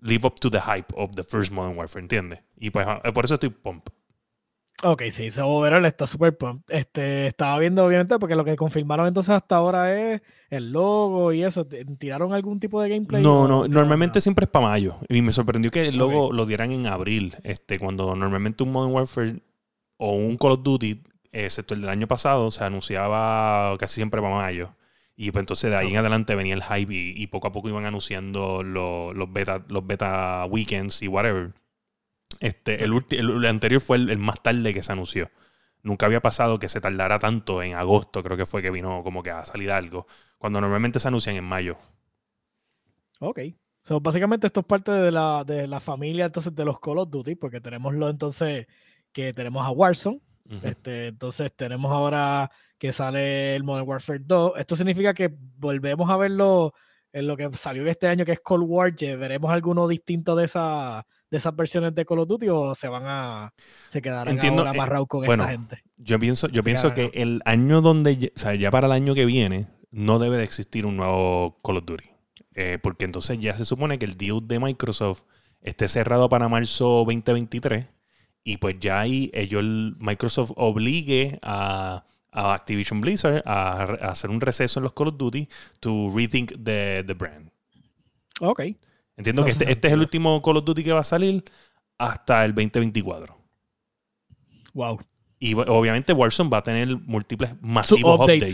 live 0.01 0.25
up 0.25 0.35
to 0.39 0.49
the 0.49 0.59
hype 0.59 0.93
of 0.95 1.11
the 1.15 1.23
first 1.23 1.51
Modern 1.51 1.77
Warfare, 1.77 2.01
¿entiendes? 2.03 2.39
Y 2.57 2.69
pues 2.69 2.85
ah, 2.87 3.01
por 3.13 3.25
eso 3.25 3.35
estoy 3.35 3.49
pump. 3.49 3.89
Ok, 4.81 5.03
sí, 5.11 5.29
so 5.29 5.45
overall 5.45 5.85
está 5.85 6.07
super 6.07 6.37
pump. 6.37 6.63
Este, 6.69 7.27
estaba 7.27 7.59
viendo, 7.59 7.85
obviamente, 7.85 8.17
porque 8.17 8.35
lo 8.37 8.45
que 8.45 8.55
confirmaron 8.55 9.07
entonces 9.07 9.31
hasta 9.31 9.57
ahora 9.57 9.93
es 10.13 10.21
el 10.49 10.71
logo 10.71 11.33
y 11.33 11.43
eso. 11.43 11.65
¿T- 11.67 11.83
¿Tiraron 11.97 12.31
algún 12.31 12.61
tipo 12.61 12.81
de 12.81 12.87
gameplay? 12.87 13.21
No, 13.21 13.45
no, 13.45 13.67
normalmente 13.67 14.21
siempre 14.21 14.45
es 14.45 14.49
para 14.49 14.67
mayo. 14.67 14.95
Y 15.09 15.21
me 15.21 15.33
sorprendió 15.33 15.69
que 15.69 15.89
el 15.89 15.97
logo 15.97 16.31
lo 16.31 16.45
dieran 16.45 16.71
en 16.71 16.87
abril, 16.87 17.35
este, 17.43 17.77
cuando 17.77 18.15
normalmente 18.15 18.63
un 18.63 18.71
Modern 18.71 18.93
Warfare 18.93 19.41
o 19.97 20.13
un 20.13 20.37
Call 20.37 20.51
of 20.53 20.63
Duty, 20.63 21.03
excepto 21.33 21.73
el 21.73 21.81
del 21.81 21.89
año 21.89 22.07
pasado, 22.07 22.49
se 22.49 22.63
anunciaba 22.63 23.75
casi 23.77 23.95
siempre 23.95 24.21
para 24.21 24.33
mayo. 24.33 24.69
Y 25.19 25.31
pues 25.31 25.41
entonces 25.43 25.69
de 25.71 25.77
ahí 25.77 25.89
en 25.91 25.97
adelante 25.97 26.35
venía 26.35 26.55
el 26.55 26.63
hype 26.63 26.93
y, 26.93 27.13
y 27.17 27.27
poco 27.27 27.47
a 27.49 27.51
poco 27.51 27.69
iban 27.69 27.85
anunciando 27.85 28.63
lo- 28.63 29.13
los, 29.13 29.31
beta, 29.33 29.65
los 29.69 29.85
beta 29.85 30.45
weekends 30.49 31.01
y 31.03 31.09
whatever. 31.09 31.53
Este, 32.41 32.83
el, 32.83 32.93
el- 33.11 33.29
el 33.31 33.45
anterior 33.45 33.81
fue 33.81 33.97
el, 33.97 34.09
el 34.09 34.19
más 34.19 34.41
tarde 34.43 34.73
que 34.73 34.83
se 34.83 34.91
anunció. 34.93 35.29
Nunca 35.83 36.05
había 36.07 36.21
pasado 36.21 36.59
que 36.59 36.69
se 36.69 36.81
tardara 36.81 37.19
tanto 37.19 37.63
en 37.63 37.75
agosto, 37.75 38.23
creo 38.23 38.37
que 38.37 38.45
fue 38.47 38.61
que 38.61 38.71
vino 38.71 39.03
como 39.03 39.23
que 39.23 39.31
a 39.31 39.45
salir 39.45 39.71
algo. 39.71 40.07
Cuando 40.37 40.61
normalmente 40.61 40.99
se 40.99 41.07
anuncian 41.09 41.35
en 41.37 41.45
mayo. 41.45 41.77
Ok. 43.19 43.39
So, 43.81 43.99
básicamente 43.99 44.47
esto 44.47 44.59
es 44.61 44.65
parte 44.65 44.91
de 44.91 45.11
la, 45.11 45.43
de 45.45 45.67
la 45.67 45.79
familia 45.79 46.25
entonces 46.25 46.53
de 46.55 46.65
los 46.65 46.79
Call 46.79 46.97
of 46.99 47.09
Duty, 47.09 47.35
porque 47.35 47.61
tenemos 47.61 47.93
lo 47.93 48.09
entonces 48.09 48.67
que 49.11 49.33
tenemos 49.33 49.65
a 49.65 49.71
Warzone, 49.71 50.21
Este, 50.63 51.07
entonces 51.07 51.51
tenemos 51.55 51.91
ahora 51.91 52.49
que 52.77 52.91
sale 52.93 53.55
el 53.55 53.63
Modern 53.63 53.87
Warfare 53.87 54.19
2. 54.23 54.53
Esto 54.57 54.75
significa 54.75 55.13
que 55.13 55.31
volvemos 55.57 56.09
a 56.09 56.17
verlo 56.17 56.73
en 57.11 57.27
lo 57.27 57.35
que 57.37 57.49
salió 57.53 57.85
este 57.87 58.07
año, 58.07 58.25
que 58.25 58.31
es 58.33 58.39
Cold 58.39 58.65
War. 58.67 58.95
¿ye- 58.95 59.15
¿Veremos 59.15 59.51
alguno 59.51 59.87
distinto 59.87 60.35
de, 60.35 60.45
esa, 60.45 61.05
de 61.29 61.37
esas 61.37 61.55
versiones 61.55 61.93
de 61.95 62.05
Call 62.05 62.19
of 62.19 62.27
Duty 62.27 62.47
o 62.49 62.73
se 62.75 62.87
van 62.87 63.03
a 63.05 63.53
se 63.89 64.01
quedarán 64.01 64.33
Entiendo, 64.35 64.61
ahora 64.61 64.71
eh, 64.71 64.77
amarrados 64.77 65.07
con 65.07 65.25
bueno, 65.25 65.43
esta 65.43 65.51
gente? 65.51 65.83
Yo 65.97 66.17
pienso, 66.19 66.47
yo 66.47 66.61
Se 66.61 66.63
pienso 66.63 66.93
que 66.93 67.11
el 67.13 67.41
año 67.45 67.81
donde, 67.81 68.17
ya- 68.17 68.29
o 68.35 68.39
sea, 68.39 68.55
ya 68.55 68.71
para 68.71 68.87
el 68.87 68.93
año 68.93 69.13
que 69.15 69.25
viene, 69.25 69.67
no 69.91 70.19
debe 70.19 70.37
de 70.37 70.43
existir 70.43 70.85
un 70.85 70.97
nuevo 70.97 71.59
Call 71.63 71.77
of 71.77 71.85
Duty. 71.85 72.05
Eh, 72.55 72.77
porque 72.81 73.05
entonces 73.05 73.39
ya 73.39 73.53
se 73.55 73.65
supone 73.65 73.99
que 73.99 74.05
el 74.05 74.15
deal 74.17 74.39
de 74.47 74.59
Microsoft 74.59 75.21
esté 75.61 75.87
cerrado 75.87 76.29
para 76.29 76.47
marzo 76.49 77.03
2023 77.05 77.85
y 78.43 78.57
pues 78.57 78.77
ya 78.79 79.01
ahí 79.01 79.29
ellos, 79.33 79.61
el- 79.61 79.95
Microsoft 79.99 80.51
obligue 80.55 81.39
a, 81.41 82.03
a 82.31 82.53
Activision 82.53 83.01
Blizzard 83.01 83.43
a, 83.45 83.83
hacer 84.09 84.29
un 84.29 84.41
receso 84.41 84.79
en 84.79 84.83
los 84.83 84.93
Call 84.93 85.09
of 85.09 85.17
Duty 85.17 85.47
to 85.79 86.11
rethink 86.15 86.51
the, 86.63 87.03
the 87.05 87.13
brand. 87.13 87.49
Ok. 88.41 88.61
Entiendo 89.17 89.43
que 89.43 89.51
este, 89.51 89.69
este 89.71 89.87
es 89.87 89.93
el 89.93 89.99
último 89.99 90.41
Call 90.41 90.57
of 90.57 90.65
Duty 90.65 90.83
que 90.83 90.93
va 90.93 91.01
a 91.01 91.03
salir 91.03 91.43
hasta 91.97 92.45
el 92.45 92.53
2024. 92.55 93.35
Wow. 94.73 94.99
Y 95.41 95.53
obviamente 95.53 96.11
Warzone 96.13 96.49
va 96.49 96.57
a 96.57 96.63
tener 96.63 96.97
múltiples 96.97 97.55
masivos 97.61 98.19
updates, 98.19 98.51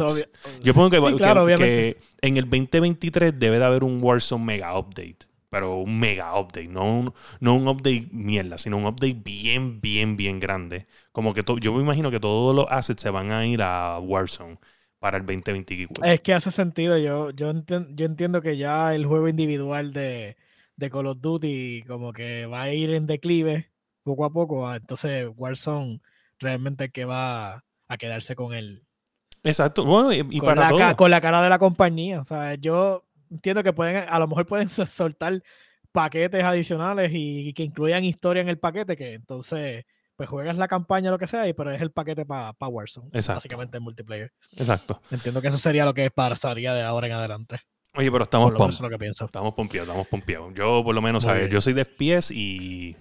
Yo 0.63 0.73
pongo 0.73 0.89
que, 0.91 0.97
Sí, 0.99 1.05
que- 1.07 1.17
claro, 1.17 1.45
que 1.45 1.53
obviamente. 1.55 1.97
en 2.21 2.37
el 2.37 2.43
2023 2.43 3.39
debe 3.39 3.57
de 3.59 3.65
haber 3.65 3.83
un 3.83 3.99
Warzone 4.03 4.43
mega 4.45 4.77
update. 4.77 5.17
Pero 5.49 5.77
un 5.77 5.99
mega 5.99 6.37
update, 6.39 6.67
no 6.67 6.83
un, 6.99 7.13
no 7.39 7.55
un 7.55 7.67
update 7.67 8.07
mierda, 8.11 8.57
sino 8.57 8.77
un 8.77 8.85
update 8.85 9.13
bien, 9.13 9.79
bien, 9.81 10.17
bien 10.17 10.39
grande. 10.39 10.87
Como 11.11 11.33
que 11.33 11.43
to- 11.43 11.57
yo 11.59 11.73
me 11.73 11.81
imagino 11.83 12.11
que 12.11 12.19
todos 12.19 12.55
los 12.55 12.65
assets 12.69 13.01
se 13.01 13.09
van 13.09 13.31
a 13.31 13.45
ir 13.45 13.61
a 13.61 13.99
Warzone 13.99 14.59
para 14.99 15.17
el 15.17 15.25
2024. 15.25 16.03
Es 16.03 16.21
que 16.21 16.33
hace 16.33 16.51
sentido. 16.51 16.97
Yo, 16.97 17.31
yo, 17.31 17.51
enten- 17.51 17.95
yo 17.95 18.05
entiendo 18.05 18.41
que 18.41 18.57
ya 18.57 18.93
el 18.95 19.05
juego 19.05 19.27
individual 19.27 19.93
de, 19.93 20.37
de 20.75 20.89
Call 20.89 21.07
of 21.07 21.19
Duty 21.21 21.83
como 21.87 22.11
que 22.13 22.45
va 22.45 22.63
a 22.63 22.73
ir 22.73 22.91
en 22.91 23.07
declive 23.07 23.71
poco 24.03 24.25
a 24.25 24.31
poco. 24.33 24.67
ah, 24.67 24.75
Entonces 24.77 25.27
Warzone 25.35 26.01
realmente 26.39 26.89
que 26.91 27.05
va 27.05 27.63
a 27.87 27.97
quedarse 27.97 28.35
con 28.35 28.53
el 28.53 28.85
Exacto. 29.43 29.85
Bueno, 29.85 30.11
y, 30.11 30.25
y 30.31 30.39
con, 30.39 30.47
para 30.47 30.61
la, 30.63 30.69
todo. 30.69 30.95
con 30.95 31.11
la 31.11 31.21
cara 31.21 31.41
de 31.41 31.49
la 31.49 31.59
compañía. 31.59 32.19
O 32.21 32.23
sea, 32.23 32.55
yo 32.55 33.05
entiendo 33.35 33.63
que 33.63 33.73
pueden, 33.73 34.05
a 34.09 34.19
lo 34.19 34.27
mejor 34.27 34.45
pueden 34.45 34.69
soltar 34.69 35.41
paquetes 35.91 36.43
adicionales 36.43 37.11
y, 37.13 37.53
que 37.53 37.63
incluyan 37.63 38.03
historia 38.03 38.41
en 38.41 38.49
el 38.49 38.57
paquete, 38.59 38.97
que 38.97 39.13
entonces 39.13 39.85
pues 40.15 40.29
juegas 40.29 40.57
la 40.57 40.67
campaña, 40.69 41.11
lo 41.11 41.17
que 41.19 41.27
sea, 41.27 41.47
y 41.47 41.53
pero 41.53 41.71
es 41.71 41.81
el 41.81 41.91
paquete 41.91 42.25
para 42.25 42.53
Warzone. 42.59 43.09
Exacto. 43.13 43.37
Básicamente 43.37 43.77
en 43.77 43.83
multiplayer. 43.83 44.31
Exacto. 44.55 45.01
Entiendo 45.11 45.41
que 45.41 45.49
eso 45.49 45.57
sería 45.57 45.83
lo 45.85 45.93
que 45.93 46.09
pasaría 46.09 46.73
de 46.73 46.83
ahora 46.83 47.07
en 47.07 47.13
adelante. 47.13 47.59
Oye, 47.95 48.11
pero 48.11 48.23
estamos 48.23 48.47
Por 48.47 48.53
lo 48.53 48.59
menos 48.59 48.75
pom- 48.75 48.77
es 48.77 48.81
lo 48.81 48.89
que 48.89 48.97
pienso. 48.97 49.25
Estamos 49.25 49.53
pompeados, 49.53 49.87
estamos 49.87 50.07
pompeados. 50.07 50.53
Yo, 50.53 50.83
por 50.83 50.95
lo 50.95 51.01
menos, 51.01 51.23
Muy 51.23 51.29
¿sabes? 51.29 51.41
bien. 51.43 51.51
Yo 51.51 51.61
soy 51.61 51.73
de 51.73 51.81
FPS 51.85 52.31
y. 52.33 52.95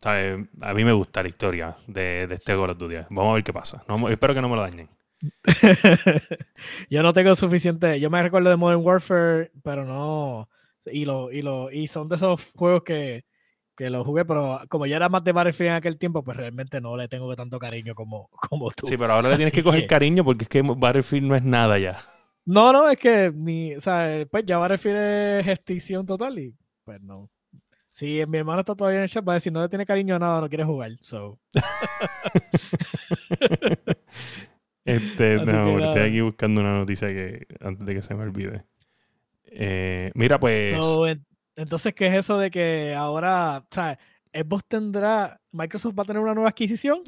¿sabes? 0.00 0.38
A 0.60 0.74
mí 0.74 0.84
me 0.84 0.92
gusta 0.92 1.22
la 1.22 1.28
historia 1.28 1.76
de, 1.86 2.26
de 2.26 2.34
este 2.34 2.52
Call 2.52 2.70
of 2.70 2.78
Duty. 2.78 2.96
Vamos 3.10 3.30
a 3.30 3.34
ver 3.34 3.44
qué 3.44 3.52
pasa. 3.52 3.84
No, 3.88 4.08
espero 4.08 4.34
que 4.34 4.40
no 4.40 4.48
me 4.48 4.56
lo 4.56 4.62
dañen. 4.62 4.88
yo 6.90 7.02
no 7.02 7.12
tengo 7.12 7.34
suficiente. 7.34 7.98
Yo 8.00 8.10
me 8.10 8.22
recuerdo 8.22 8.50
de 8.50 8.56
Modern 8.56 8.82
Warfare, 8.84 9.50
pero 9.62 9.84
no. 9.84 10.48
Y, 10.86 11.04
lo, 11.04 11.32
y, 11.32 11.42
lo, 11.42 11.70
y 11.70 11.88
son 11.88 12.08
de 12.08 12.16
esos 12.16 12.40
juegos 12.54 12.82
que, 12.84 13.24
que 13.76 13.90
los 13.90 14.06
jugué, 14.06 14.24
pero 14.24 14.60
como 14.68 14.86
yo 14.86 14.94
era 14.96 15.08
más 15.08 15.24
de 15.24 15.32
Battlefield 15.32 15.70
en 15.70 15.76
aquel 15.76 15.98
tiempo, 15.98 16.22
pues 16.22 16.36
realmente 16.36 16.80
no 16.80 16.96
le 16.96 17.08
tengo 17.08 17.34
tanto 17.34 17.58
cariño 17.58 17.94
como, 17.94 18.28
como 18.48 18.70
tú. 18.70 18.86
Sí, 18.86 18.96
pero 18.96 19.14
ahora 19.14 19.30
le 19.30 19.36
tienes 19.36 19.52
Así 19.52 19.60
que 19.60 19.64
coger 19.64 19.80
que- 19.82 19.86
cariño 19.88 20.24
porque 20.24 20.44
es 20.44 20.48
que 20.48 20.62
Battlefield 20.62 21.26
no 21.26 21.34
es 21.36 21.42
nada 21.42 21.78
ya. 21.78 21.98
No, 22.44 22.72
no, 22.72 22.88
es 22.88 22.96
que 22.98 23.32
ni, 23.34 23.74
o 23.74 23.80
sea, 23.80 24.24
pues 24.30 24.44
ya 24.46 24.58
Battlefield 24.58 24.96
es 25.40 25.48
extinción 25.48 26.06
total 26.06 26.38
y 26.38 26.54
pues 26.84 27.00
no. 27.02 27.28
Si 27.90 28.24
mi 28.28 28.38
hermano 28.38 28.60
está 28.60 28.76
todavía 28.76 28.98
en 28.98 29.04
el 29.04 29.08
chat, 29.08 29.26
va 29.26 29.32
a 29.32 29.36
decir 29.36 29.50
no 29.52 29.60
le 29.62 29.68
tiene 29.68 29.86
cariño 29.86 30.14
a 30.14 30.18
nada, 30.20 30.40
no 30.42 30.48
quiere 30.48 30.62
jugar. 30.64 30.92
So. 31.00 31.40
Este, 34.86 35.36
no, 35.44 35.78
estoy 35.80 36.02
aquí 36.02 36.20
buscando 36.20 36.60
una 36.60 36.78
noticia 36.78 37.08
que 37.08 37.46
antes 37.60 37.84
de 37.86 37.94
que 37.94 38.02
se 38.02 38.14
me 38.14 38.22
olvide. 38.22 38.64
Eh, 39.44 40.10
mira, 40.14 40.38
pues. 40.40 40.76
Entonces, 41.56 41.94
¿qué 41.94 42.06
es 42.08 42.14
eso 42.14 42.38
de 42.38 42.50
que 42.50 42.94
ahora, 42.94 43.64
o 43.70 43.74
sea, 43.74 43.98
Xbox 44.32 44.64
tendrá, 44.68 45.40
Microsoft 45.52 45.98
va 45.98 46.02
a 46.02 46.06
tener 46.06 46.22
una 46.22 46.34
nueva 46.34 46.50
adquisición? 46.50 47.00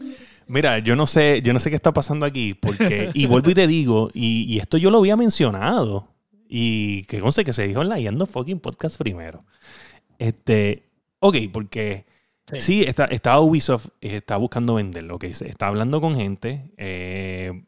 Mira, 0.46 0.78
yo 0.78 0.96
no 0.96 1.06
sé, 1.06 1.42
yo 1.42 1.52
no 1.52 1.60
sé 1.60 1.70
qué 1.70 1.76
está 1.76 1.92
pasando 1.92 2.24
aquí, 2.24 2.54
porque, 2.54 3.10
y 3.14 3.26
vuelvo 3.26 3.50
y 3.50 3.54
te 3.54 3.66
digo, 3.66 4.10
y, 4.14 4.44
y 4.44 4.58
esto 4.58 4.78
yo 4.78 4.90
lo 4.90 4.98
había 4.98 5.16
mencionado, 5.16 6.08
y 6.48 7.04
que 7.04 7.20
conste 7.20 7.44
que 7.44 7.52
se 7.52 7.66
dijo 7.68 7.82
en 7.82 7.90
la 7.90 8.00
Yando 8.00 8.24
Fucking 8.24 8.60
Podcast 8.60 8.96
primero. 8.98 9.44
Este, 10.18 10.84
ok, 11.20 11.36
porque 11.52 12.06
Sí. 12.50 12.58
sí, 12.60 12.82
está, 12.82 13.04
está 13.04 13.38
Ubisoft, 13.40 13.88
eh, 14.00 14.16
está 14.16 14.38
buscando 14.38 14.76
venderlo, 14.76 15.16
ok, 15.16 15.24
está 15.24 15.66
hablando 15.66 16.00
con 16.00 16.14
gente, 16.14 16.70
eh, 16.78 17.64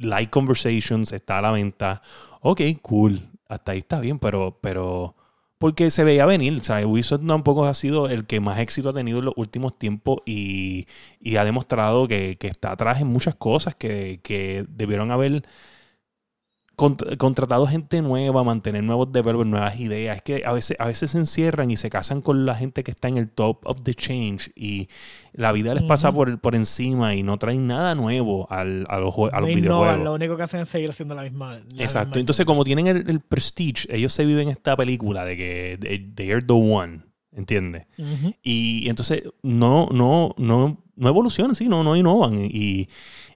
live 0.00 0.30
conversations, 0.30 1.12
está 1.12 1.38
a 1.38 1.42
la 1.42 1.52
venta, 1.52 2.02
ok, 2.40 2.60
cool, 2.82 3.28
hasta 3.48 3.72
ahí 3.72 3.78
está 3.78 4.00
bien, 4.00 4.18
pero, 4.18 4.58
pero, 4.60 5.14
porque 5.58 5.90
se 5.90 6.04
veía 6.04 6.26
venir, 6.26 6.54
o 6.54 6.60
sea, 6.60 6.86
Ubisoft 6.86 7.26
tampoco 7.26 7.66
ha 7.66 7.74
sido 7.74 8.08
el 8.08 8.26
que 8.26 8.40
más 8.40 8.58
éxito 8.58 8.90
ha 8.90 8.94
tenido 8.94 9.18
en 9.18 9.26
los 9.26 9.34
últimos 9.36 9.78
tiempos 9.78 10.18
y, 10.26 10.86
y 11.20 11.36
ha 11.36 11.44
demostrado 11.44 12.08
que, 12.08 12.36
que 12.38 12.48
está 12.48 12.72
atrás 12.72 13.00
en 13.00 13.08
muchas 13.08 13.34
cosas 13.34 13.74
que, 13.74 14.20
que 14.22 14.64
debieron 14.68 15.10
haber 15.10 15.42
cont- 16.80 17.16
contratado 17.18 17.66
gente 17.66 18.00
nueva, 18.02 18.42
mantener 18.42 18.82
nuevos 18.82 19.12
developers, 19.12 19.48
nuevas 19.48 19.78
ideas. 19.78 20.16
Es 20.16 20.22
que 20.22 20.42
a 20.44 20.52
veces, 20.52 20.76
a 20.80 20.86
veces 20.86 21.10
se 21.10 21.18
encierran 21.18 21.70
y 21.70 21.76
se 21.76 21.90
casan 21.90 22.22
con 22.22 22.46
la 22.46 22.54
gente 22.54 22.82
que 22.82 22.90
está 22.90 23.08
en 23.08 23.18
el 23.18 23.28
top 23.28 23.58
of 23.64 23.82
the 23.82 23.94
change 23.94 24.50
y 24.56 24.88
la 25.32 25.52
vida 25.52 25.74
les 25.74 25.82
pasa 25.84 26.10
por, 26.12 26.40
por 26.40 26.56
encima 26.56 27.14
y 27.14 27.22
no 27.22 27.38
traen 27.38 27.66
nada 27.66 27.94
nuevo 27.94 28.46
al- 28.50 28.86
a 28.88 28.98
los, 28.98 29.14
a 29.32 29.40
los 29.40 29.48
No 29.50 29.54
videojuegos. 29.56 29.98
lo 30.04 30.14
único 30.14 30.36
que 30.36 30.42
hacen 30.42 30.60
es 30.60 30.68
seguir 30.68 30.90
haciendo 30.90 31.14
la 31.14 31.22
misma. 31.22 31.58
la 31.74 31.82
Exacto. 31.82 32.08
misma 32.10 32.20
Entonces, 32.20 32.46
como 32.46 32.64
tienen 32.64 32.86
el, 32.86 33.08
el 33.10 33.20
prestige, 33.20 33.86
ellos 33.94 34.12
se 34.12 34.24
viven 34.24 34.48
esta 34.48 34.76
película 34.76 35.24
de 35.24 35.36
que 35.36 35.78
they, 35.80 35.98
they 36.14 36.30
are 36.32 36.42
the 36.42 36.52
one. 36.54 37.02
¿Entiendes? 37.32 37.86
Ujú. 37.96 38.34
Y, 38.42 38.88
entonces 38.88 39.22
no, 39.44 39.88
no, 39.92 40.34
no, 40.36 40.82
no 40.96 41.08
evolucionan, 41.08 41.54
sí, 41.54 41.68
no, 41.68 41.84
no 41.84 41.94
innovan. 41.96 42.44
Y, 42.44 42.88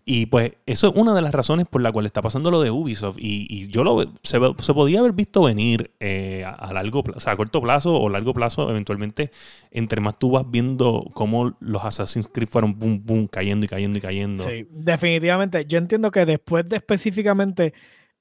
y 0.06 0.26
pues 0.26 0.52
eso 0.66 0.88
es 0.88 0.94
una 0.96 1.14
de 1.14 1.23
las 1.23 1.32
razones 1.32 1.66
por 1.66 1.80
la 1.80 1.90
cual 1.90 2.04
está 2.04 2.20
pasando 2.20 2.50
lo 2.50 2.61
de 2.61 2.70
Ubisoft. 2.70 3.18
Y, 3.18 3.46
y 3.49 3.68
yo 3.68 3.84
lo 3.84 4.02
se, 4.23 4.38
se 4.58 4.75
podía 4.75 5.00
haber 5.00 5.12
visto 5.12 5.42
venir 5.42 5.92
eh, 6.00 6.44
a, 6.44 6.73
largo 6.73 7.02
plazo, 7.02 7.18
o 7.18 7.20
sea, 7.20 7.32
a 7.32 7.37
corto 7.37 7.62
plazo 7.62 7.94
o 7.94 8.08
largo 8.08 8.34
plazo, 8.34 8.68
eventualmente, 8.68 9.30
entre 9.70 10.00
más 10.00 10.18
tú 10.18 10.32
vas 10.32 10.50
viendo 10.50 11.11
cómo 11.14 11.56
los 11.61 11.84
Assassin's 11.84 12.28
Creed 12.28 12.49
fueron 12.49 12.78
boom, 12.78 13.02
boom, 13.04 13.28
cayendo 13.28 13.64
y 13.64 13.68
cayendo 13.68 13.99
y 13.99 14.02
cayendo. 14.02 14.44
Sí, 14.44 14.66
definitivamente. 14.70 15.64
Yo 15.66 15.78
entiendo 15.78 16.11
que 16.11 16.26
después 16.26 16.68
de 16.68 16.76
específicamente 16.76 17.73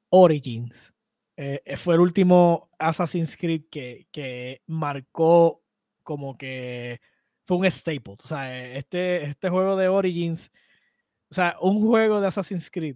Origins, 0.09 0.93
eh, 1.35 1.61
fue 1.77 1.95
el 1.95 2.01
último 2.01 2.69
Assassin's 2.79 3.35
Creed 3.35 3.63
que, 3.69 4.07
que 4.11 4.61
marcó 4.67 5.63
como 6.03 6.37
que 6.37 7.01
fue 7.45 7.57
un 7.57 7.65
staple. 7.65 8.13
O 8.13 8.27
sea, 8.27 8.75
este, 8.75 9.23
este 9.25 9.49
juego 9.49 9.75
de 9.75 9.87
Origins, 9.87 10.51
o 11.33 11.35
sea, 11.35 11.57
un 11.61 11.81
juego 11.81 12.21
de 12.21 12.27
Assassin's 12.27 12.69
Creed, 12.69 12.95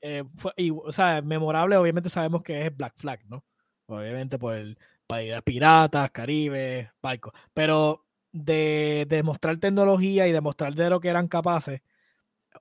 eh, 0.00 0.24
fue, 0.34 0.52
y, 0.56 0.70
o 0.70 0.90
sea, 0.90 1.20
memorable, 1.20 1.76
obviamente 1.76 2.08
sabemos 2.08 2.42
que 2.42 2.64
es 2.64 2.74
Black 2.74 2.94
Flag, 2.96 3.20
¿no? 3.28 3.44
Obviamente 3.88 4.38
por 4.38 4.54
el 4.54 4.78
para 5.06 5.22
ir 5.22 5.34
a 5.34 5.42
piratas, 5.42 6.10
Caribe, 6.12 6.92
barcos. 7.02 7.34
Pero 7.52 8.06
de, 8.32 9.06
de 9.06 9.22
mostrar 9.22 9.58
tecnología 9.58 10.26
y 10.26 10.32
demostrar 10.32 10.74
de 10.74 10.88
lo 10.88 10.98
que 10.98 11.08
eran 11.08 11.28
capaces, 11.28 11.82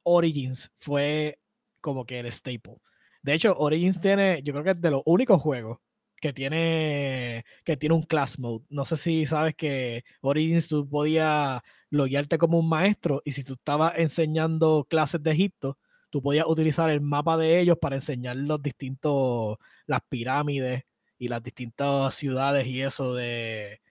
Origins 0.03 0.72
fue 0.75 1.39
como 1.79 2.05
que 2.05 2.20
el 2.20 2.32
staple. 2.34 2.82
De 3.24 3.34
hecho, 3.34 3.55
Origins 3.58 4.01
tiene, 4.01 4.41
yo 4.44 4.51
creo 4.51 4.65
que 4.65 4.72
es 4.72 4.82
de 4.82 4.91
los 4.91 5.03
únicos 5.05 5.41
juegos 5.41 5.79
que 6.20 6.34
tiene, 6.34 7.46
que 7.63 7.77
tiene 7.77 7.96
un 7.96 8.03
class 8.03 8.39
mode. 8.39 8.65
No 8.70 8.84
sé 8.84 8.98
si 8.98 9.25
sabes 9.25 9.55
que 9.55 10.03
Origins 10.22 10.67
tú 10.67 10.89
podías 10.89 11.62
loguearte 11.96 12.38
como 12.38 12.60
un 12.60 12.70
maestro 12.70 13.22
y 13.25 13.32
si 13.32 13.44
tú 13.44 13.54
estabas 13.54 13.94
enseñando 13.98 14.86
clases 14.90 15.24
de 15.24 15.32
Egipto, 15.32 15.78
tú 16.10 16.22
podías 16.22 16.46
utilizar 16.48 16.90
el 16.90 17.02
mapa 17.02 17.38
de 17.38 17.60
ellos 17.60 17.78
para 17.80 17.96
enseñar 17.96 18.36
los 18.36 18.62
distintos, 18.62 19.58
las 19.86 20.02
pirámides 20.08 20.84
y 21.18 21.28
las 21.28 21.42
distintas 21.42 22.14
ciudades 22.16 22.68
y 22.68 22.82
eso 22.82 23.16
de, 23.16 23.82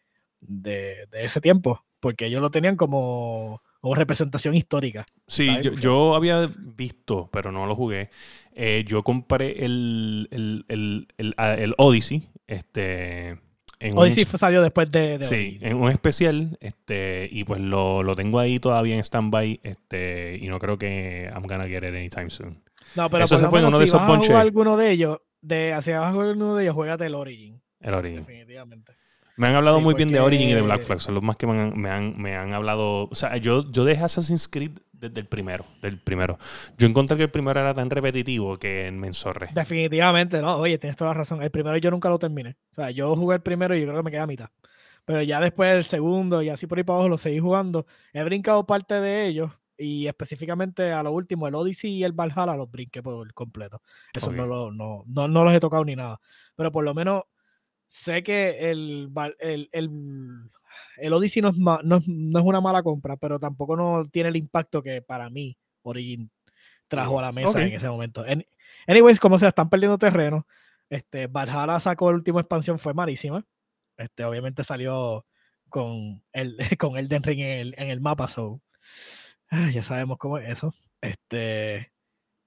de, 0.41 1.07
de 1.11 1.25
ese 1.25 1.41
tiempo, 1.41 1.85
porque 2.01 2.27
ellos 2.27 2.41
lo 2.41 2.51
tenían 2.51 2.77
como, 2.77 3.63
como 3.81 3.95
representación 3.95 4.55
histórica. 4.55 5.07
Sí, 5.27 5.49
yo, 5.63 5.73
yo 5.73 6.15
había 6.15 6.51
visto, 6.59 7.29
pero 7.33 7.51
no 7.51 7.67
lo 7.67 7.75
jugué. 7.75 8.11
Eh, 8.53 8.85
yo 8.87 9.03
compré 9.03 9.65
el, 9.65 10.29
el, 10.31 10.65
el, 10.69 11.09
el, 11.19 11.35
ah, 11.37 11.55
el 11.55 11.75
Odyssey. 11.79 12.29
Este, 12.47 13.41
en 13.89 13.99
Odyssey 13.99 14.25
salió 14.25 14.63
después 14.63 14.91
de, 14.91 15.19
de 15.19 15.25
sí, 15.25 15.59
en 15.61 15.77
un 15.77 15.91
especial. 15.91 16.57
Este, 16.61 17.29
y 17.31 17.45
pues 17.45 17.61
lo, 17.61 18.03
lo 18.03 18.15
tengo 18.17 18.39
ahí 18.39 18.59
todavía 18.59 18.95
en 18.97 19.05
standby. 19.05 19.61
Este, 19.63 20.39
y 20.41 20.49
no 20.49 20.59
creo 20.59 20.79
que 20.79 21.31
I'm 21.33 21.47
gonna 21.47 21.67
get 21.67 21.79
it 21.85 21.95
anytime 21.95 22.31
soon. 22.31 22.63
No, 22.95 23.11
pero 23.11 23.25
eso 23.25 23.35
por 23.35 23.41
se 23.41 23.45
lo 23.47 23.51
fue 23.51 23.59
en 23.61 23.65
menos 23.65 23.69
uno 23.69 23.79
de 23.81 23.87
si 23.87 23.89
esos 23.91 24.01
vas 24.01 24.03
a 24.03 24.07
jugar 24.07 24.21
ponches. 24.21 24.37
alguno 24.37 24.77
de 24.77 24.91
ellos, 24.91 25.19
de 25.41 25.73
hacia 25.73 25.99
abajo 25.99 26.21
alguno 26.23 26.57
de 26.57 26.65
ellos, 26.65 26.75
juégate 26.75 27.07
el 27.07 27.15
Origin, 27.15 27.61
El 27.81 27.95
Origin. 27.95 28.19
definitivamente. 28.21 28.93
Me 29.37 29.49
han 29.49 29.57
hablado 29.57 29.79
Sí, 29.79 29.85
muy 29.85 29.95
bien 29.95 30.11
de 30.13 30.21
Origin 30.21 30.49
y 30.51 30.55
de 30.55 30.63
Black 30.63 30.83
Flag. 30.83 31.01
Son 31.01 31.13
los 31.15 31.23
más 31.23 31.37
que 31.37 31.47
me 31.49 31.61
han, 31.61 31.77
me 31.79 31.91
han, 31.91 32.17
me 32.21 32.37
han 32.37 32.53
hablado. 32.55 33.09
O 33.11 33.15
sea, 33.17 33.37
yo, 33.39 33.69
yo 33.73 33.85
dejé 33.85 34.05
Assassin's 34.05 34.47
Creed 34.47 34.79
desde 35.09 35.21
el 35.21 35.27
primero. 35.27 35.65
Del 35.81 35.99
primero. 35.99 36.39
Yo 36.79 36.87
encontré 36.87 37.17
que 37.17 37.25
el 37.25 37.31
primero 37.31 37.61
era 37.61 37.75
tan 37.75 37.91
repetitivo 37.91 38.57
que 38.57 38.91
me 38.93 39.07
enzorré. 39.09 39.49
Definitivamente, 39.55 40.41
no, 40.41 40.57
oye, 40.57 40.79
tienes 40.79 40.97
toda 40.97 41.11
la 41.11 41.19
razón. 41.19 41.43
El 41.43 41.51
primero 41.51 41.77
yo 41.79 41.91
nunca 41.91 42.09
lo 42.09 42.19
terminé. 42.19 42.57
O 42.73 42.75
sea, 42.75 42.91
yo 42.91 43.15
jugué 43.17 43.37
el 43.37 43.43
primero 43.43 43.77
y 43.77 43.81
yo 43.81 43.87
creo 43.87 43.99
que 43.99 44.05
me 44.05 44.11
queda 44.11 44.23
a 44.23 44.27
mitad. 44.27 44.49
Pero 45.05 45.23
ya 45.23 45.41
después 45.41 45.75
el 45.75 45.85
segundo 45.85 46.43
y 46.43 46.49
así 46.49 46.67
por 46.67 46.79
ahí 46.79 46.85
para 46.85 46.97
abajo 46.97 47.09
lo 47.11 47.19
seguí 47.19 47.39
jugando. 47.39 47.87
He 48.13 48.23
brincado 48.25 48.67
parte 48.67 49.01
de 49.01 49.27
ellos 49.27 49.51
y 49.77 50.07
específicamente 50.07 50.93
a 50.93 51.03
lo 51.03 51.13
último, 51.13 51.47
el 51.49 51.55
Odyssey 51.55 51.93
y 51.93 52.05
el 52.05 52.13
Valhalla 52.13 52.57
los 52.57 52.71
brinqué 52.71 53.03
por 53.03 53.33
completo. 53.35 53.83
Eso 54.15 54.33
no, 54.33 54.47
lo, 54.47 54.71
no, 54.73 55.05
no, 55.07 55.29
no 55.29 55.45
los 55.45 55.53
he 55.53 55.61
tocado 55.61 55.85
ni 55.85 55.97
nada. 55.97 56.21
Pero 56.57 56.73
por 56.73 56.85
lo 56.85 56.95
menos 56.95 57.25
sé 57.89 58.23
que 58.23 58.71
el, 58.71 59.13
el, 59.41 59.69
el, 59.73 59.91
el 60.97 61.13
Odyssey 61.13 61.43
no 61.43 61.49
es, 61.51 61.57
ma- 61.59 61.81
no, 61.85 62.01
no 62.07 62.39
es 62.39 62.45
una 62.45 62.61
mala 62.61 62.83
compra, 62.83 63.17
pero 63.17 63.39
tampoco 63.39 63.77
no 63.77 64.07
tiene 64.11 64.29
el 64.31 64.37
impacto 64.37 64.83
que 64.83 65.03
para 65.03 65.31
mí 65.31 65.57
Origin 65.83 66.31
trajo 66.89 67.19
a 67.19 67.23
la 67.23 67.33
mesa 67.33 67.51
Ok. 67.51 67.57
en 67.57 67.73
ese 67.73 67.89
momento. 67.89 68.23
Any- 68.27 68.47
anyways, 68.87 69.19
como 69.21 69.39
se 69.39 69.47
están 69.49 69.69
perdiendo 69.71 69.99
terreno, 69.99 70.47
este, 70.91 71.27
Valhalla 71.27 71.81
sacó 71.81 72.11
la 72.11 72.17
última 72.19 72.41
expansión, 72.41 72.79
fue 72.79 72.95
malísima. 72.95 73.45
Este, 73.97 74.25
obviamente 74.25 74.65
salió 74.65 75.25
con 75.69 76.23
el 76.33 76.57
con 76.79 76.97
Elden 76.97 77.23
Ring 77.23 77.41
en 77.41 77.59
el, 77.59 77.75
en 77.79 77.91
el 77.91 78.01
mapa, 78.01 78.29
so 78.29 78.61
ya 79.73 79.83
sabemos 79.83 80.19
cómo 80.19 80.39
es 80.39 80.49
eso. 80.49 80.75
Este, 81.01 81.93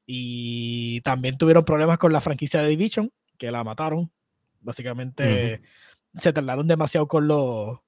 y 0.05 1.01
también 1.01 1.37
tuvieron 1.37 1.65
problemas 1.65 1.97
con 1.97 2.11
la 2.13 2.21
franquicia 2.21 2.61
de 2.61 2.69
Division, 2.69 3.11
que 3.37 3.51
la 3.51 3.63
mataron. 3.63 4.11
Básicamente 4.61 5.61
se 6.15 6.33
tardaron 6.33 6.67
demasiado 6.67 7.07
con 7.07 7.27
lo, 7.27 7.83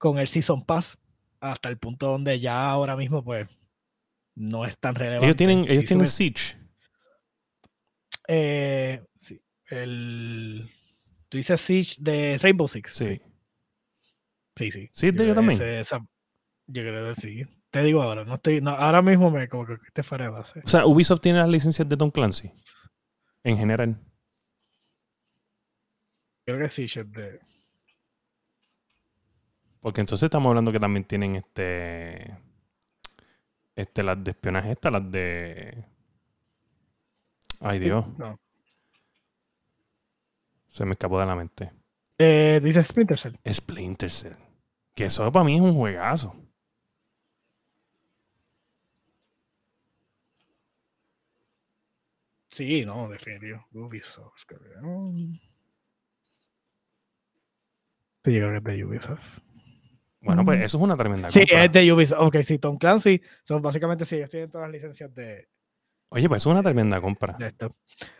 con 0.00 0.18
el 0.18 0.26
Season 0.28 0.64
Pass, 0.64 0.98
hasta 1.40 1.68
el 1.68 1.76
punto 1.76 2.06
donde 2.08 2.40
ya 2.40 2.70
ahora 2.70 2.96
mismo, 2.96 3.22
pues, 3.22 3.46
no 4.34 4.64
es 4.64 4.78
tan 4.78 4.94
relevante. 4.94 5.26
Ellos 5.26 5.36
tienen, 5.36 5.64
Sí 5.66 5.72
ellos 5.72 5.84
tienen 5.84 6.06
Siege. 6.06 6.56
eh, 8.28 9.04
sí, 9.18 9.42
el, 9.66 10.70
tú 11.28 11.36
dices 11.36 11.60
Siege 11.60 11.96
de 12.00 12.38
Rainbow 12.42 12.66
Six. 12.66 12.92
Sí. 12.92 13.20
Sí, 14.56 14.70
sí. 14.70 14.90
Sí, 14.94 15.08
es 15.08 15.14
de 15.16 15.26
Yo 15.26 15.34
también. 15.34 15.54
ese- 15.60 15.80
esa- 15.80 16.06
yo 16.66 16.82
creo 16.82 17.08
que 17.08 17.14
sí. 17.20 17.42
te 17.70 17.82
digo 17.82 18.02
ahora, 18.02 18.24
no 18.24 18.34
estoy, 18.34 18.60
no, 18.62 18.70
ahora 18.70 19.02
mismo 19.02 19.30
me 19.30 19.48
como 19.48 19.66
que 19.66 19.76
te 19.92 20.02
faré 20.02 20.28
base. 20.28 20.60
O 20.64 20.68
sea, 20.68 20.86
Ubisoft 20.86 21.20
tiene 21.20 21.38
las 21.40 21.48
licencias 21.50 21.86
de 21.88 21.96
Tom 21.96 22.10
Clancy. 22.10 22.50
En 23.44 23.56
general. 23.58 24.00
Creo 26.46 26.58
que 26.58 26.68
sí, 26.70 26.86
Chet, 26.88 27.06
de. 27.08 27.38
Porque 29.80 30.00
entonces 30.00 30.24
estamos 30.24 30.48
hablando 30.48 30.72
que 30.72 30.80
también 30.80 31.04
tienen 31.04 31.36
este. 31.36 32.36
Este, 33.74 34.02
las 34.02 34.22
de 34.22 34.30
espionaje, 34.32 34.72
estas, 34.72 34.92
las 34.92 35.10
de. 35.10 35.84
Ay, 37.60 37.78
Dios. 37.78 38.06
No. 38.18 38.38
Se 40.68 40.84
me 40.84 40.92
escapó 40.92 41.18
de 41.18 41.26
la 41.26 41.34
mente. 41.34 41.72
Eh, 42.18 42.60
dice 42.62 42.84
Splinter 42.84 43.18
Cell. 43.18 43.34
Splinter 43.50 44.10
Cell. 44.10 44.34
Que 44.94 45.06
eso 45.06 45.30
para 45.32 45.44
mí 45.44 45.56
es 45.56 45.62
un 45.62 45.74
juegazo. 45.74 46.36
Sí, 52.50 52.84
no, 52.84 53.08
definitivo. 53.08 53.66
Ubisoft. 53.72 54.44
creo. 54.46 55.12
Sí, 58.22 58.34
yo 58.34 58.48
creo 58.48 58.62
que 58.62 58.70
es 58.72 58.76
de 58.76 58.84
Ubisoft. 58.84 59.49
Bueno, 60.22 60.44
pues 60.44 60.58
Mm. 60.58 60.62
eso 60.62 60.76
es 60.78 60.82
una 60.84 60.96
tremenda 60.96 61.30
Sí, 61.30 61.40
compra. 61.40 61.64
es 61.64 61.72
de 61.72 61.92
Ubisoft. 61.92 62.20
Ok, 62.20 62.36
sí, 62.42 62.58
Tom 62.58 62.76
Clancy. 62.76 63.20
So, 63.42 63.58
básicamente 63.60 64.04
sí, 64.04 64.16
ellos 64.16 64.30
tienen 64.30 64.50
todas 64.50 64.66
las 64.68 64.72
licencias 64.72 65.14
de, 65.14 65.48
Oye, 66.10 66.28
pues 66.28 66.42
eso 66.42 66.50
es 66.50 66.54
una 66.54 66.62
tremenda 66.62 67.00
compra. 67.00 67.36
de 67.38 67.46
esto. 67.46 67.74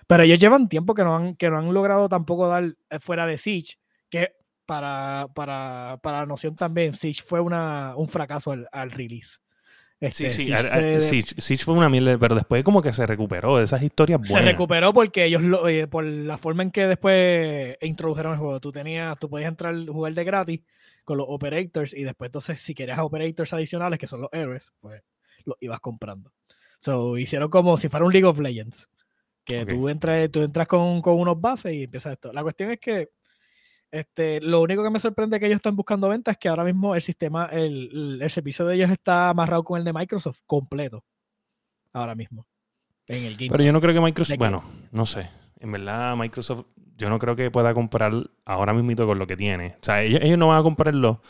Pero 0.07 0.23
ellos 0.23 0.39
llevan 0.39 0.69
tiempo 0.69 0.95
que 0.95 1.03
no 1.05 1.15
han, 1.17 1.35
que 1.37 1.51
no 1.51 1.59
han 1.59 1.75
logrado 1.75 2.09
tampoco 2.09 2.47
dar 2.49 2.65
eh, 2.89 2.99
fuera 3.01 3.27
de 3.27 3.37
Siege, 3.37 3.75
que 4.09 4.33
para, 4.65 5.27
para, 5.35 5.99
para 6.03 6.21
la 6.21 6.27
noción 6.27 6.55
también, 6.57 6.95
Siege 6.95 7.23
fue 7.27 7.41
una, 7.41 7.95
un 7.97 8.09
fracaso 8.09 8.53
al, 8.53 8.69
al 8.73 8.91
release. 8.93 9.39
Sí, 10.01 10.07
Este, 10.07 10.31
sí, 10.31 10.45
Siege 10.47 10.55
a- 10.55 10.59
a- 10.59 10.63
se- 10.63 11.01
Siege, 11.03 11.35
Siege 11.41 11.65
fue 11.65 11.75
una 11.75 11.89
mierda, 11.91 12.17
pero 12.17 12.35
después 12.37 12.63
como 12.65 12.81
que 12.81 12.93
se 12.93 13.05
recuperó 13.07 13.59
de 13.59 13.65
esas 13.65 13.83
historias 13.83 14.21
se 14.25 14.33
buenas. 14.33 14.53
recuperó 14.53 14.93
porque 14.95 15.25
ellos 15.27 15.43
lo- 15.43 15.69
eh, 15.69 15.87
por 15.89 16.05
la 16.05 16.39
forma 16.39 16.63
en 16.63 16.71
que 16.71 16.87
después 16.87 17.77
introdujeron 17.83 18.33
el 18.33 18.39
juego. 18.39 18.61
Tú 18.61 18.73
tenías, 18.73 19.19
tú 19.19 19.29
podías 19.29 19.49
entrar 19.49 19.75
jugar 19.87 20.15
de 20.15 20.25
gratis 20.25 20.61
con 21.11 21.19
los 21.19 21.27
operators 21.29 21.93
y 21.93 22.05
después 22.05 22.29
entonces 22.29 22.61
si 22.61 22.73
querías 22.73 23.01
operators 23.01 23.53
adicionales 23.53 23.99
que 23.99 24.07
son 24.07 24.21
los 24.21 24.31
héroes, 24.33 24.73
pues 24.79 25.03
los 25.45 25.57
ibas 25.59 25.81
comprando. 25.81 26.33
So 26.79 27.19
hicieron 27.19 27.51
como 27.51 27.77
si 27.77 27.89
fuera 27.89 28.07
un 28.07 28.13
League 28.13 28.27
of 28.27 28.39
Legends. 28.39 28.89
Que 29.45 29.67
tú 29.67 29.89
entras, 29.89 30.31
tú 30.31 30.43
entras 30.43 30.69
con, 30.69 31.03
con 31.03 31.19
unos 31.19 31.41
bases 31.41 31.73
y 31.75 31.83
empiezas 31.83 32.13
esto. 32.13 32.33
La 32.33 32.43
cuestión 32.45 32.71
es 32.71 32.79
que 32.79 33.09
este, 33.91 34.41
lo 34.41 34.61
único 34.63 34.85
que 34.85 34.91
me 34.91 35.01
sorprende 35.01 35.41
que 35.41 35.47
ellos 35.47 35.57
están 35.57 35.75
buscando 35.75 36.09
ventas 36.09 36.35
es 36.35 36.39
que 36.39 36.49
ahora 36.49 36.63
mismo 36.63 36.95
el 36.95 37.03
sistema, 37.03 37.47
el, 37.47 38.21
el- 38.23 38.31
servicio 38.31 38.65
de 38.67 38.77
ellos 38.77 38.91
está 38.91 39.31
amarrado 39.31 39.65
con 39.65 39.79
el 39.79 39.85
de 39.85 39.93
Microsoft 39.93 40.43
completo. 40.47 41.05
Ahora 41.93 42.15
mismo. 42.15 42.47
En 43.09 43.25
el 43.25 43.35
Game 43.37 43.51
Pero 43.51 43.65
yo 43.65 43.73
no 43.73 43.81
creo 43.81 43.93
que 43.95 44.01
Microsoft, 44.01 44.39
bueno, 44.39 44.63
no 44.93 45.07
sé. 45.07 45.29
En 45.59 45.73
verdad, 45.73 46.17
Microsoft, 46.17 46.67
yo 47.01 47.11
no 47.11 47.19
creo 47.19 47.35
que 47.35 47.51
pueda 47.51 47.75
comprar 47.75 48.13
ahora 48.45 48.73
mismo 48.73 49.07
con 49.07 49.19
lo 49.19 49.27
que 49.27 49.37
tiene. 49.37 49.75
O 49.81 49.85
sea, 49.85 50.03
ellos, 50.03 50.21
ellos 50.23 50.39
no 50.39 50.47
van 50.49 50.61
a 50.61 50.63
comprarlo, 50.63 51.21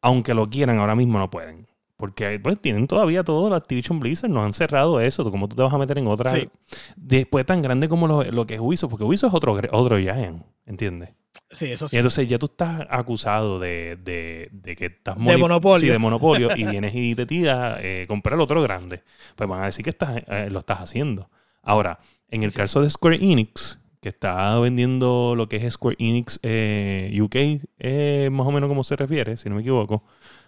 aunque 0.00 0.34
lo 0.34 0.48
quieran, 0.48 0.78
ahora 0.78 0.94
mismo 0.94 1.18
no 1.18 1.30
pueden. 1.30 1.66
Porque 1.96 2.40
pues 2.40 2.58
tienen 2.60 2.86
todavía 2.86 3.24
todo, 3.24 3.50
la 3.50 3.56
Activision 3.56 4.00
Blizzard, 4.00 4.30
no 4.30 4.42
han 4.42 4.54
cerrado 4.54 5.00
eso. 5.00 5.28
¿Cómo 5.30 5.48
tú 5.48 5.56
te 5.56 5.62
vas 5.62 5.72
a 5.72 5.76
meter 5.78 5.98
en 5.98 6.06
otra? 6.06 6.32
Sí. 6.32 6.48
Después 6.96 7.44
tan 7.44 7.60
grande 7.60 7.88
como 7.90 8.06
lo, 8.08 8.22
lo 8.24 8.46
que 8.46 8.54
es 8.54 8.60
Ubisoft, 8.60 8.90
porque 8.90 9.04
Ubisoft 9.04 9.32
es 9.32 9.34
otro, 9.36 9.60
otro 9.72 9.98
Giant, 9.98 10.42
¿entiendes? 10.64 11.10
Sí, 11.50 11.66
eso 11.70 11.88
sí. 11.88 11.96
Y 11.96 11.98
entonces 11.98 12.26
ya 12.26 12.38
tú 12.38 12.46
estás 12.46 12.86
acusado 12.88 13.58
de, 13.58 13.98
de- 14.02 14.48
de 14.52 14.76
que 14.76 14.86
estás 14.86 15.16
De 15.18 15.36
monopolio. 15.36 15.78
Sí, 15.80 15.88
de 15.88 15.98
monopolio 15.98 16.56
y 16.56 16.64
vienes 16.70 16.94
y 16.94 17.14
te 17.14 17.26
tiras 17.26 17.78
eh, 17.82 18.06
comprar 18.08 18.34
el 18.36 18.40
otro 18.40 18.62
grande. 18.62 19.02
Pues 19.36 19.48
van 19.50 19.62
a 19.62 19.66
decir 19.66 19.82
que 19.84 19.90
estás, 19.90 20.22
eh, 20.26 20.48
lo 20.50 20.60
estás 20.60 20.78
haciendo. 20.80 21.28
Ahora, 21.62 21.98
en 22.30 22.44
el 22.44 22.52
Sí. 22.52 22.56
caso 22.58 22.80
de 22.80 22.88
Square 22.88 23.16
Enix, 23.16 23.78
que 24.00 24.08
está 24.08 24.58
vendiendo 24.60 25.34
lo 25.36 25.48
que 25.48 25.56
es 25.56 25.74
Square 25.74 25.96
Enix 25.98 26.40
eh, 26.42 27.16
UK, 27.20 27.36
eh, 27.78 28.28
más 28.32 28.46
o 28.46 28.50
menos 28.50 28.68
como 28.68 28.82
se 28.84 28.96
refiere, 28.96 29.36
si 29.36 29.48
no 29.48 29.56
me 29.56 29.60
equivoco. 29.60 30.04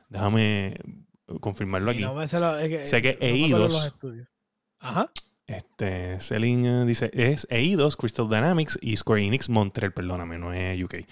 Déjame 0.09 0.77
confirmarlo 1.41 1.91
Sí, 1.93 1.97
aquí. 1.99 2.05
no 2.15 2.27
sé 2.27 2.41
lo- 2.41 2.59
es 2.59 2.69
que- 2.69 2.87
Sé 2.87 3.03
que 3.03 3.13
no 3.15 3.19
me 3.21 3.27
acuerdo 3.45 3.47
Eidos- 3.67 3.73
los 3.73 3.87
estudios. 3.87 4.29
Ajá. 4.81 5.11
Este, 5.47 6.21
Selling 6.21 6.65
eh, 6.67 6.85
dice, 6.87 7.11
es 7.13 7.47
Eidos, 7.51 7.97
Crystal 7.97 8.29
Dynamics 8.29 8.79
y 8.81 8.97
Square 8.97 9.25
Enix 9.25 9.49
Montreal, 9.51 9.93
perdóname, 9.93 10.39
no 10.39 10.53
es 10.53 10.83
UK. 10.83 11.05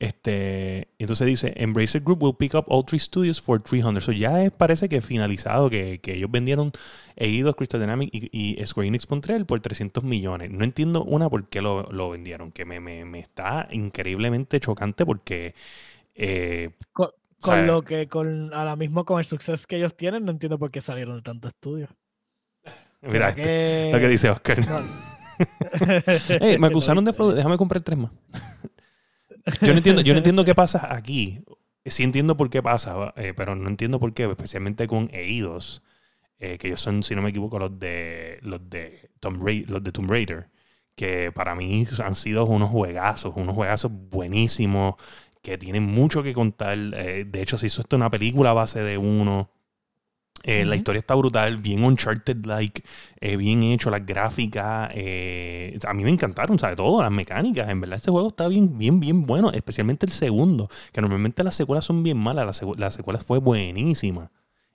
Este, 0.00 0.88
entonces 0.98 1.26
dice, 1.26 1.52
Embracer 1.56 2.02
Group 2.02 2.22
will 2.22 2.36
pick 2.36 2.54
up 2.54 2.66
all 2.68 2.84
three 2.84 3.00
studios 3.00 3.40
for 3.40 3.60
300. 3.60 4.04
So 4.04 4.12
ya 4.12 4.44
es- 4.44 4.52
parece 4.52 4.88
que 4.88 5.00
finalizado 5.00 5.68
que, 5.70 6.00
que 6.00 6.14
ellos 6.14 6.30
vendieron 6.30 6.70
Eidos, 7.16 7.56
Crystal 7.56 7.80
Dynamics 7.80 8.12
y, 8.14 8.58
y 8.60 8.64
Square 8.66 8.88
Enix 8.88 9.10
Montreal 9.10 9.44
por 9.46 9.58
300 9.60 10.04
millones. 10.04 10.50
No 10.52 10.62
entiendo 10.64 11.02
una 11.04 11.28
por 11.28 11.48
qué 11.48 11.60
lo, 11.62 11.82
lo 11.90 12.10
vendieron, 12.10 12.52
que 12.52 12.64
me, 12.64 12.78
me- 12.80 13.04
me 13.04 13.18
está 13.18 13.66
increíblemente 13.72 14.60
chocante 14.60 15.04
porque... 15.04 15.54
eh, 16.14 16.70
Con, 16.92 17.08
O 17.08 17.46
sea, 17.46 17.54
con 17.56 17.66
lo 17.66 17.82
que, 17.82 18.08
con 18.08 18.52
ahora 18.54 18.76
mismo 18.76 19.04
con 19.04 19.18
el 19.18 19.24
suceso 19.24 19.64
que 19.68 19.76
ellos 19.76 19.96
tienen, 19.96 20.24
no 20.24 20.30
entiendo 20.32 20.58
por 20.58 20.70
qué 20.70 20.80
salieron 20.80 21.16
de 21.16 21.22
tantos 21.22 21.52
estudios. 21.54 21.90
mira, 23.02 23.32
¿Será 23.32 23.50
este, 23.50 23.92
lo 23.92 23.98
que 24.00 24.08
dice 24.08 24.30
Oscar. 24.30 24.58
No. 24.68 24.80
Me 26.58 26.66
acusaron 26.66 27.04
de 27.04 27.12
fraude, 27.12 27.34
déjame 27.36 27.56
comprar 27.56 27.80
tres 27.82 27.98
más. 27.98 28.10
Yo 29.60 29.72
no 29.72 29.78
entiendo, 29.78 30.02
yo 30.02 30.14
no 30.14 30.18
entiendo 30.18 30.44
qué 30.44 30.54
pasa 30.54 30.94
aquí. 30.94 31.40
Sí 31.84 32.02
entiendo 32.02 32.36
por 32.36 32.50
qué 32.50 32.62
pasa, 32.62 33.14
eh, 33.16 33.32
pero 33.34 33.54
no 33.54 33.68
entiendo 33.68 33.98
por 33.98 34.12
qué, 34.12 34.24
especialmente 34.24 34.86
con 34.86 35.08
Eidos, 35.12 35.82
eh, 36.38 36.58
que 36.58 36.68
ellos 36.68 36.80
son, 36.80 37.02
si 37.02 37.14
no 37.14 37.22
me 37.22 37.30
equivoco, 37.30 37.58
los 37.58 37.78
de 37.78 38.38
los 38.42 38.68
de 38.68 39.10
Tomb 39.20 39.42
Raider, 39.42 39.70
los 39.70 39.82
de 39.82 39.92
Tomb 39.92 40.10
Raider, 40.10 40.48
que 40.94 41.32
para 41.32 41.54
mí 41.54 41.86
han 42.04 42.14
sido 42.14 42.44
unos 42.46 42.70
juegazos, 42.70 43.32
unos 43.36 43.54
juegazos 43.54 43.90
buenísimos, 43.92 44.96
que 45.42 45.56
tienen 45.56 45.84
mucho 45.84 46.22
que 46.22 46.34
contar. 46.34 46.76
Eh, 46.78 47.24
de 47.26 47.42
hecho, 47.42 47.56
se 47.56 47.66
hizo 47.66 47.80
esto 47.80 47.96
una 47.96 48.10
película 48.10 48.50
a 48.50 48.54
base 48.54 48.82
de 48.82 48.98
uno. 48.98 49.50
Eh, 50.44 50.64
La 50.64 50.76
historia 50.76 51.00
está 51.00 51.14
brutal, 51.14 51.58
bien 51.58 51.82
Uncharted-like, 51.84 52.82
eh, 53.20 53.36
bien 53.36 53.62
hecho, 53.64 53.90
las 53.90 54.04
gráficas. 54.06 54.90
eh, 54.94 55.76
a 55.86 55.94
mí 55.94 56.04
me 56.04 56.10
encantaron, 56.10 56.58
¿sabes? 56.58 56.76
Todo, 56.76 57.02
las 57.02 57.10
mecánicas. 57.10 57.68
En 57.68 57.80
verdad, 57.80 57.96
este 57.96 58.10
juego 58.10 58.28
está 58.28 58.48
bien, 58.48 58.78
bien, 58.78 59.00
bien 59.00 59.26
bueno, 59.26 59.50
especialmente 59.50 60.06
el 60.06 60.12
segundo, 60.12 60.68
que 60.92 61.00
normalmente 61.00 61.42
las 61.44 61.54
secuelas 61.54 61.84
son 61.84 62.02
bien 62.02 62.16
malas, 62.16 62.46
la, 62.46 62.52
secu- 62.52 62.76
la 62.78 62.90
secuela 62.90 63.18
fue 63.20 63.38
buenísima. 63.38 64.30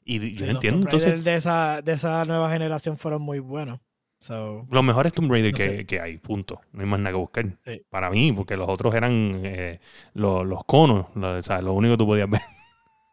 Y 0.05 0.33
yo 0.33 0.45
no 0.45 0.53
los 0.53 0.55
entiendo, 0.55 0.85
entonces, 0.85 1.23
de 1.23 1.35
esa, 1.35 1.81
de 1.81 1.93
esa 1.93 2.25
nueva 2.25 2.51
generación 2.51 2.97
fueron 2.97 3.21
muy 3.21 3.39
buenos. 3.39 3.79
So, 4.19 4.67
los 4.69 4.83
mejores 4.83 5.11
Tomb 5.11 5.29
Raider 5.31 5.51
No 5.51 5.57
que, 5.57 5.85
que 5.85 5.99
hay, 5.99 6.17
punto. 6.17 6.61
No 6.71 6.81
hay 6.81 6.87
más 6.87 6.99
nada 6.99 7.11
que 7.11 7.17
buscar. 7.17 7.45
Sí. 7.65 7.81
Para 7.89 8.09
mí, 8.09 8.31
porque 8.31 8.55
los 8.55 8.69
otros 8.69 8.95
eran 8.95 9.33
eh, 9.43 9.79
los, 10.13 10.45
los 10.45 10.63
conos, 10.65 11.07
sea, 11.41 11.61
lo 11.61 11.73
único 11.73 11.93
que 11.93 11.97
tú 11.97 12.05
podías 12.05 12.29
ver. 12.29 12.41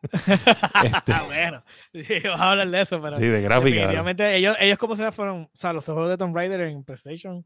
Este. 0.85 1.13
bueno, 1.27 1.63
sí, 1.93 2.05
vamos 2.25 2.41
a 2.41 2.51
hablar 2.53 2.71
de 2.71 2.81
eso, 2.81 3.01
pero 3.01 3.17
sí, 3.17 3.25
de 3.27 3.43
gráfica. 3.43 3.69
definitivamente 3.77 4.37
ellos, 4.37 4.57
ellos 4.61 4.79
como 4.79 4.97
sea 4.97 5.13
fueron, 5.13 5.43
o 5.43 5.51
sea, 5.53 5.73
los 5.73 5.85
juegos 5.85 6.09
de 6.09 6.17
Tomb 6.17 6.35
Raider 6.35 6.61
en 6.63 6.85
PlayStation 6.85 7.45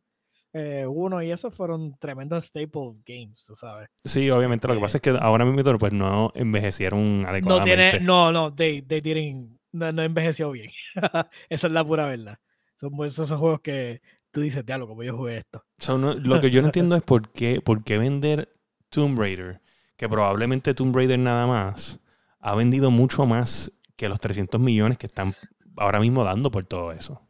eh, 0.52 0.86
1 0.86 1.22
y 1.22 1.32
eso 1.32 1.50
fueron 1.50 1.98
tremendos 1.98 2.44
staple 2.44 2.92
games, 3.04 3.44
tú 3.44 3.54
sabes. 3.54 3.88
Sí, 4.04 4.30
obviamente. 4.30 4.68
Lo 4.68 4.74
que 4.74 4.80
pasa 4.80 4.98
es 4.98 5.02
que 5.02 5.10
ahora 5.10 5.44
mismo 5.44 5.78
pues, 5.78 5.92
no 5.92 6.30
envejecieron 6.34 7.22
No 7.22 7.28
adecuadamente. 7.28 7.90
tiene, 7.90 8.04
no, 8.04 8.30
no, 8.30 8.54
they, 8.54 8.82
they 8.82 9.00
didn't- 9.00 9.58
no, 9.72 9.90
no 9.90 10.02
envejeció 10.02 10.52
bien. 10.52 10.70
Esa 11.48 11.66
es 11.66 11.72
la 11.72 11.84
pura 11.84 12.06
verdad. 12.06 12.38
Son 12.76 12.92
esos 13.04 13.28
son 13.28 13.38
juegos 13.40 13.60
que 13.60 14.00
tú 14.30 14.40
dices, 14.42 14.64
diablo, 14.64 14.86
como 14.86 15.02
yo 15.02 15.16
jugué 15.16 15.38
esto. 15.38 15.64
So, 15.78 15.98
no- 15.98 16.14
lo 16.14 16.40
que 16.40 16.50
yo 16.52 16.60
no 16.60 16.66
entiendo 16.68 16.94
es 16.96 17.02
por 17.02 17.30
qué, 17.32 17.60
por 17.60 17.82
qué 17.82 17.98
vender 17.98 18.54
Tomb 18.90 19.18
Raider, 19.18 19.60
que 19.96 20.08
probablemente 20.08 20.72
Tomb 20.74 20.94
Raider 20.94 21.18
nada 21.18 21.46
más 21.48 21.98
ha 22.44 22.54
vendido 22.54 22.90
mucho 22.90 23.24
más 23.24 23.72
que 23.96 24.06
los 24.06 24.20
300 24.20 24.60
millones 24.60 24.98
que 24.98 25.06
están 25.06 25.34
ahora 25.78 25.98
mismo 25.98 26.24
dando 26.24 26.50
por 26.50 26.66
todo 26.66 26.92
eso. 26.92 27.22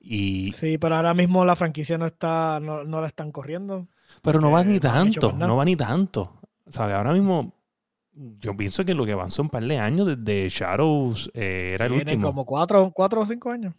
Y, 0.00 0.52
Sí, 0.52 0.78
pero 0.78 0.94
ahora 0.94 1.14
mismo 1.14 1.44
la 1.44 1.56
franquicia 1.56 1.98
no 1.98 2.06
está, 2.06 2.60
no, 2.60 2.84
no 2.84 3.00
la 3.00 3.08
están 3.08 3.32
corriendo. 3.32 3.88
pero 4.22 4.40
no 4.40 4.52
va 4.52 4.62
eh, 4.62 4.66
ni 4.66 4.78
tanto, 4.78 5.32
no 5.32 5.56
va 5.56 5.64
ni 5.64 5.74
tanto. 5.74 6.40
¿Sabes? 6.68 6.94
Ahora 6.94 7.12
mismo 7.12 7.56
yo 8.12 8.56
pienso 8.56 8.84
que 8.84 8.94
lo 8.94 9.04
que 9.04 9.16
van 9.16 9.30
son 9.30 9.46
un 9.46 9.50
par 9.50 9.64
de 9.64 9.78
años 9.78 10.06
desde 10.06 10.48
Shadows 10.48 11.28
eh, 11.34 11.72
era 11.74 11.86
el 11.86 11.94
Tienen 11.94 12.14
último. 12.14 12.28
como 12.28 12.46
cuatro, 12.46 12.92
cuatro 12.94 13.22
o 13.22 13.26
cinco 13.26 13.50
años. 13.50 13.74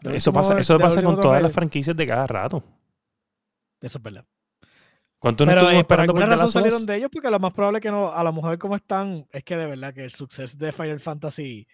Del 0.00 0.16
Eso 0.16 0.32
pasa, 0.32 0.58
eso 0.58 0.76
pasa 0.80 1.00
con 1.00 1.20
todas 1.20 1.40
las 1.40 1.52
franquicias 1.52 1.94
de 1.94 2.08
cada 2.08 2.26
rato. 2.26 2.64
Eso 3.80 3.98
es 3.98 4.02
verdad. 4.02 4.24
¿Cuánto 5.22 5.46
no 5.46 5.52
estuvimos 5.52 5.74
eh, 5.74 5.80
esperando 5.82 6.14
por 6.14 6.28
razón 6.28 6.48
salieron 6.48 6.84
de 6.84 6.96
ellos 6.96 7.08
porque 7.12 7.30
lo 7.30 7.38
más 7.38 7.52
probable 7.52 7.80
que 7.80 7.92
no, 7.92 8.12
a 8.12 8.24
lo 8.24 8.32
mejor 8.32 8.58
como 8.58 8.74
están, 8.74 9.24
es 9.30 9.44
que 9.44 9.56
de 9.56 9.66
verdad 9.66 9.94
que 9.94 10.02
el 10.02 10.10
suceso 10.10 10.58
de 10.58 10.72
Final 10.72 10.98
Fantasy, 10.98 11.64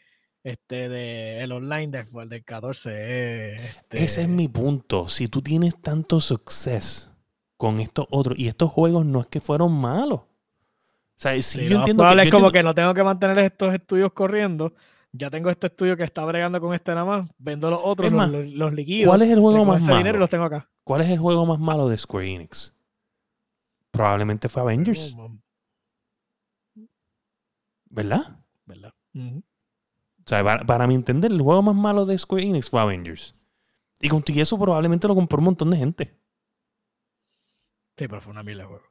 este, 0.45 0.91
de 0.91 1.43
el 1.43 1.53
online 1.53 1.87
del, 1.89 2.29
del 2.29 2.45
14 2.45 3.55
es, 3.55 3.63
este, 3.63 4.05
Ese 4.05 4.23
es 4.23 4.29
mi 4.29 4.49
punto. 4.49 5.09
Si 5.09 5.29
tú 5.29 5.41
tienes 5.41 5.81
tanto 5.81 6.21
suceso 6.21 7.17
con 7.57 7.81
estos 7.81 8.05
otros, 8.11 8.39
y 8.39 8.49
estos 8.49 8.71
juegos 8.71 9.07
no 9.07 9.23
es 9.23 9.29
que 9.29 9.41
fueron 9.41 9.73
malos. 9.73 10.21
O 10.21 10.27
sea, 11.17 11.33
si 11.37 11.43
sí, 11.43 11.69
yo 11.69 11.79
entiendo 11.79 12.03
probable 12.03 12.25
que, 12.25 12.29
es 12.29 12.33
yo 12.33 12.37
como 12.37 12.49
entiendo- 12.49 12.53
que 12.53 12.63
no 12.63 12.75
tengo 12.75 12.93
que 12.93 13.03
mantener 13.03 13.39
estos 13.39 13.73
estudios 13.73 14.13
corriendo, 14.13 14.75
ya 15.13 15.31
tengo 15.31 15.49
este 15.49 15.69
estudio 15.69 15.97
que 15.97 16.05
está 16.05 16.23
bregando 16.27 16.61
con 16.61 16.75
este 16.75 16.93
nada 16.93 17.07
más, 17.07 17.31
vendo 17.39 17.71
los 17.71 17.81
otros, 17.83 18.13
los, 18.13 18.31
los. 18.31 18.73
¿Cuál 19.07 19.23
es 19.23 19.31
el 19.31 19.41
juego 19.41 19.65
más 19.65 19.83
ese 19.83 19.93
dinero 19.93 20.11
y 20.11 20.13
malo? 20.13 20.19
los 20.19 20.29
tengo 20.29 20.45
acá. 20.45 20.69
¿Cuál 20.85 21.01
es 21.01 21.09
el 21.09 21.19
juego 21.19 21.47
más 21.47 21.59
malo 21.59 21.89
de 21.89 21.97
Square 21.97 22.31
Enix? 22.31 22.75
Probablemente 23.91 24.49
fue 24.49 24.63
Avengers, 24.63 25.15
Oh, 25.17 25.31
¿verdad? 27.91 28.41
¿verdad? 28.67 28.95
O 29.15 29.43
sea, 30.27 30.45
para, 30.45 30.65
para 30.65 30.87
mi 30.87 30.95
entender, 30.95 31.33
el 31.33 31.41
juego 31.41 31.63
más 31.63 31.75
malo 31.75 32.05
de 32.05 32.19
Square 32.19 32.45
Enix 32.45 32.69
fue 32.69 32.81
Avengers. 32.81 33.35
Y 34.01 34.09
con 34.09 34.23
todo 34.23 34.41
eso 34.41 34.59
probablemente 34.59 35.09
lo 35.09 35.15
compró 35.15 35.39
un 35.39 35.45
montón 35.47 35.71
de 35.71 35.79
gente. 35.79 36.19
Sí, 37.97 38.07
pero 38.07 38.21
fue 38.21 38.31
una 38.33 38.43
mierda 38.43 38.63
de 38.63 38.69
juego. 38.69 38.88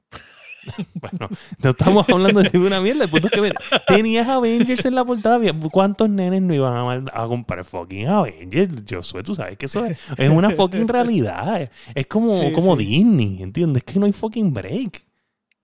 Bueno, 0.94 1.30
no 1.62 1.70
estamos 1.70 2.08
hablando 2.10 2.42
de 2.42 2.58
una 2.58 2.82
mierda. 2.82 3.06
El 3.06 3.10
punto 3.10 3.30
es 3.32 3.34
que 3.34 3.54
tenías 3.88 4.28
Avengers 4.28 4.86
en 4.86 4.96
la 4.96 5.06
portada. 5.06 5.40
¿Cuántos 5.72 6.10
nenes 6.10 6.42
no 6.42 6.54
iban 6.54 7.08
a, 7.14 7.26
comprar 7.26 7.64
fucking 7.64 8.08
Avengers? 8.08 8.86
Yo 8.86 9.02
sé, 9.02 9.24
tú 9.24 9.36
sabes 9.36 9.58
que 9.58 9.68
eso 9.68 9.86
es, 9.86 10.00
es 10.18 10.30
una 10.30 10.52
fucking 10.52 10.88
realidad. 10.88 11.62
Es, 11.62 11.70
es 11.94 12.08
como, 12.08 12.38
Sí, 12.38 12.52
como 12.52 12.76
sí. 12.76 12.86
Disney, 12.86 13.42
¿entiendes? 13.42 13.84
Es 13.86 13.94
que 13.94 14.00
no 14.00 14.06
hay 14.06 14.14
fucking 14.14 14.54
break. 14.54 15.04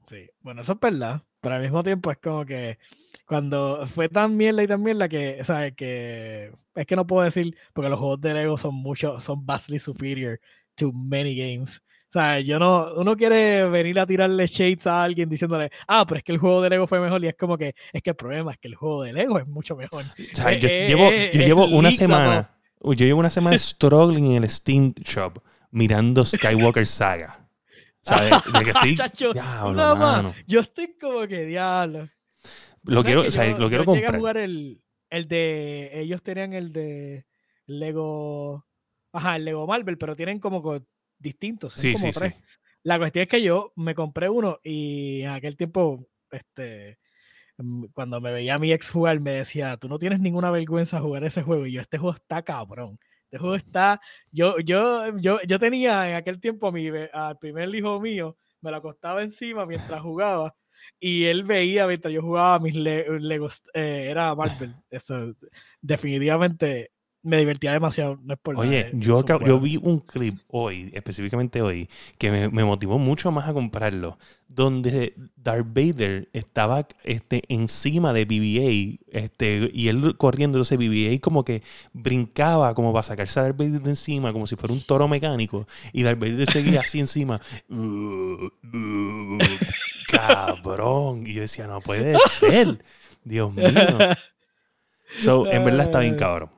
Sí, 0.07 0.29
bueno, 0.41 0.61
eso 0.61 0.73
es 0.73 0.79
verdad, 0.79 1.23
pero 1.41 1.55
al 1.55 1.61
mismo 1.61 1.83
tiempo 1.83 2.11
es 2.11 2.17
como 2.17 2.45
que 2.45 2.77
cuando 3.25 3.87
fue 3.87 4.09
tan 4.09 4.35
mierda 4.35 4.63
y 4.63 4.67
tan 4.67 4.83
mierda 4.83 5.07
que, 5.07 5.43
¿sabes? 5.43 5.73
Que 5.75 6.51
es 6.75 6.85
que 6.85 6.95
no 6.95 7.07
puedo 7.07 7.23
decir, 7.23 7.55
porque 7.73 7.89
los 7.89 7.99
juegos 7.99 8.21
de 8.21 8.33
Lego 8.33 8.57
son 8.57 8.75
mucho, 8.75 9.19
son 9.19 9.45
vastly 9.45 9.79
superior 9.79 10.39
to 10.75 10.91
many 10.91 11.35
games. 11.35 11.81
O 12.13 12.19
sea, 12.19 12.39
yo 12.39 12.59
no, 12.59 12.93
uno 12.95 13.17
quiere 13.17 13.67
venir 13.69 13.99
a 13.99 14.05
tirarle 14.05 14.45
shades 14.45 14.85
a 14.85 15.01
alguien 15.03 15.27
diciéndole, 15.27 15.71
ah, 15.87 16.05
pero 16.07 16.19
es 16.19 16.23
que 16.23 16.31
el 16.31 16.37
juego 16.37 16.61
de 16.61 16.69
Lego 16.69 16.85
fue 16.85 16.99
mejor 16.99 17.23
y 17.23 17.27
es 17.27 17.35
como 17.35 17.57
que, 17.57 17.73
es 17.91 18.03
que 18.03 18.11
el 18.11 18.15
problema 18.15 18.51
es 18.51 18.59
que 18.59 18.67
el 18.67 18.75
juego 18.75 19.01
de 19.01 19.13
Lego 19.13 19.39
es 19.39 19.47
mucho 19.47 19.75
mejor. 19.75 20.03
O 20.03 20.35
sea, 20.35 20.51
Eh, 20.53 20.59
yo 20.59 20.67
eh, 20.69 20.87
llevo, 20.87 21.03
eh, 21.11 21.31
yo 21.33 21.41
llevo 21.41 21.65
una 21.65 21.91
semana. 21.91 22.51
Yo 22.83 22.93
llevo 22.93 23.19
una 23.19 23.31
semana 23.31 23.57
struggling 23.57 24.33
en 24.35 24.43
el 24.43 24.49
Steam 24.51 24.93
Shop 25.03 25.41
mirando 25.71 26.23
Skywalker 26.23 26.85
Saga. 26.85 27.47
O 28.05 28.15
sea, 28.15 28.39
de, 28.59 28.63
que 28.63 28.69
estoy. 28.69 28.95
Chacho, 28.97 29.33
Diablo, 29.33 29.73
nada 29.73 29.95
más, 29.95 30.17
mano. 30.17 30.35
Yo 30.45 30.59
estoy 30.59 30.95
como 31.01 31.25
que 31.27 31.45
diablo. 31.47 32.09
Lo 32.83 33.01
¿Sabes 33.01 33.05
quiero, 33.05 33.21
o 33.27 33.31
sea, 33.31 33.45
yo- 33.49 33.57
lo 33.57 33.69
quiero 33.69 33.85
yo 33.85 33.93
llegué 33.95 34.05
a 34.05 34.11
comprar. 34.11 34.19
jugar 34.19 34.37
el, 34.37 34.83
el 35.09 35.27
de. 35.27 35.89
Ellos 35.99 36.21
tenían 36.21 36.53
el 36.53 36.71
de 36.71 37.25
Lego. 37.65 38.65
Ajá, 39.13 39.35
el 39.35 39.45
Lego 39.45 39.65
Marvel, 39.65 39.97
pero 39.97 40.15
tienen 40.15 40.39
como 40.39 40.61
co- 40.61 40.85
distintos. 41.23 41.73
son 41.73 41.81
Sí, 41.81 41.93
como 41.93 42.11
sí, 42.13 42.19
tres. 42.19 42.33
sí. 42.35 42.39
La 42.83 42.99
cuestión 42.99 43.23
es 43.23 43.29
que 43.29 43.41
yo 43.41 43.71
me 43.75 43.95
compré 43.95 44.29
uno 44.29 44.59
y 44.61 45.21
en 45.21 45.29
aquel 45.29 45.55
tiempo, 45.57 46.05
este. 46.29 46.99
mm, 47.57 47.85
Cuando 47.93 48.21
me 48.21 48.31
veía 48.31 48.55
a 48.55 48.59
mi 48.59 48.71
ex 48.73 48.91
jugar, 48.91 49.19
me 49.19 49.31
decía, 49.31 49.77
tú 49.77 49.87
no 49.87 49.97
tienes 49.97 50.19
ninguna 50.19 50.51
vergüenza 50.51 50.99
jugar 50.99 51.23
ese 51.23 51.41
juego. 51.43 51.65
Y 51.65 51.71
yo, 51.71 51.81
este 51.81 51.97
juego 51.97 52.15
está 52.15 52.41
cabrón. 52.43 52.99
Este 53.25 53.37
juego 53.39 53.55
está. 53.55 53.99
Yo, 54.31 54.59
yo, 54.59 55.17
yo, 55.17 55.39
yo 55.47 55.57
tenía 55.59 56.09
en 56.09 56.15
aquel 56.15 56.39
tiempo 56.39 56.67
a 56.67 56.71
mi, 56.71 56.87
al 57.13 57.39
primer 57.39 57.73
hijo 57.73 57.99
mío, 57.99 58.37
me 58.61 58.69
lo 58.69 58.77
acostaba 58.77 59.23
encima 59.23 59.65
mientras 59.65 60.01
jugaba. 60.01 60.55
Y 60.99 61.23
él 61.25 61.43
veía 61.43 61.87
mientras 61.87 62.13
yo 62.13 62.21
jugaba 62.21 62.59
mis 62.59 62.75
Le- 62.75 63.19
Legos, 63.19 63.63
eh, 63.73 64.07
era 64.09 64.35
Marvel. 64.35 64.75
Eso, 64.89 65.33
definitivamente 65.81 66.91
me 67.23 67.37
divertía 67.37 67.71
demasiado. 67.71 68.19
No 68.21 68.33
es 68.33 68.39
por 68.39 68.55
nada, 68.55 68.67
Oye, 68.67 68.79
eh, 68.81 68.91
yo, 68.93 69.23
yo 69.25 69.59
vi 69.59 69.77
un 69.77 69.99
clip 69.99 70.37
hoy, 70.49 70.91
específicamente 70.93 71.61
hoy, 71.61 71.89
que 72.17 72.29
me, 72.29 72.49
me 72.49 72.63
motivó 72.63 72.99
mucho 72.99 73.31
más 73.31 73.47
a 73.47 73.53
comprarlo, 73.53 74.17
donde 74.47 75.15
Darth 75.35 75.67
Vader 75.67 76.29
estaba 76.33 76.87
este, 77.03 77.43
encima 77.47 78.13
de 78.13 78.27
BB-8 78.27 78.99
este, 79.07 79.71
y 79.73 79.87
él 79.87 80.15
corriendo, 80.17 80.57
entonces 80.57 80.77
BB-8 80.77 81.19
como 81.21 81.43
que 81.43 81.63
brincaba 81.93 82.73
como 82.75 82.93
para 82.93 83.03
sacarse 83.03 83.39
a 83.39 83.43
Darth 83.43 83.57
Vader 83.57 83.81
de 83.81 83.89
encima, 83.91 84.33
como 84.33 84.45
si 84.45 84.55
fuera 84.55 84.73
un 84.73 84.81
toro 84.81 85.07
mecánico, 85.07 85.65
y 85.93 86.03
Darth 86.03 86.19
Vader 86.19 86.49
seguía 86.49 86.81
así 86.81 86.99
encima. 86.99 87.39
Cabrón. 90.07 91.23
Y 91.25 91.33
yo 91.33 91.41
decía, 91.41 91.67
no 91.67 91.81
puede 91.81 92.17
ser. 92.29 92.83
Dios 93.23 93.53
mío. 93.53 93.65
So, 95.19 95.51
en 95.51 95.63
verdad 95.63 95.85
está 95.85 95.99
bien 95.99 96.15
cabrón. 96.15 96.49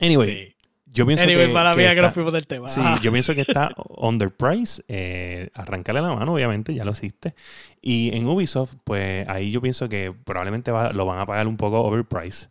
Anyway, 0.00 0.28
Sí. 0.28 0.56
yo 0.86 1.06
pienso 1.06 1.24
Anyway, 1.24 1.48
que, 1.48 1.52
para 1.52 1.70
que 1.72 1.76
mí 1.78 1.82
que 1.84 1.90
está- 1.90 2.02
nos 2.02 2.14
fuimos 2.14 2.32
del 2.32 2.46
tema. 2.46 2.68
Sí, 2.68 2.80
yo 3.02 3.12
pienso 3.12 3.34
que 3.34 3.40
está 3.42 3.70
underpriced. 3.96 4.84
Eh, 4.88 5.50
arrancarle 5.54 6.00
la 6.00 6.14
mano, 6.14 6.32
obviamente, 6.34 6.74
ya 6.74 6.84
lo 6.84 6.92
hiciste. 6.92 7.34
Y 7.80 8.16
en 8.16 8.26
Ubisoft, 8.26 8.74
pues 8.84 9.28
ahí 9.28 9.50
yo 9.50 9.60
pienso 9.60 9.88
que 9.88 10.12
probablemente 10.24 10.70
va- 10.70 10.92
lo 10.92 11.04
van 11.06 11.18
a 11.20 11.26
pagar 11.26 11.46
un 11.46 11.56
poco 11.56 11.80
overpriced. 11.82 12.48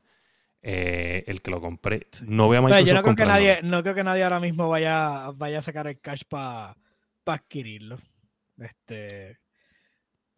Eh, 0.62 1.23
el 1.27 1.41
que 1.41 1.51
lo 1.51 1.62
compré. 1.62 2.07
No 2.25 2.47
voy 2.47 2.57
a 2.57 2.62
Microsoft 2.62 2.88
yo 2.88 2.93
no 2.95 3.01
creo 3.03 3.15
que 3.15 3.25
nadie, 3.25 3.60
no 3.63 3.81
creo 3.83 3.95
que 3.95 4.03
nadie 4.03 4.23
ahora 4.23 4.39
mismo 4.41 4.67
vaya, 4.67 5.31
vaya 5.36 5.60
a 5.60 5.62
sacar 5.62 5.88
el 5.88 5.99
cash 6.01 6.23
para 6.27 6.75
adquirirlo. 7.25 7.97
Este, 8.60 9.38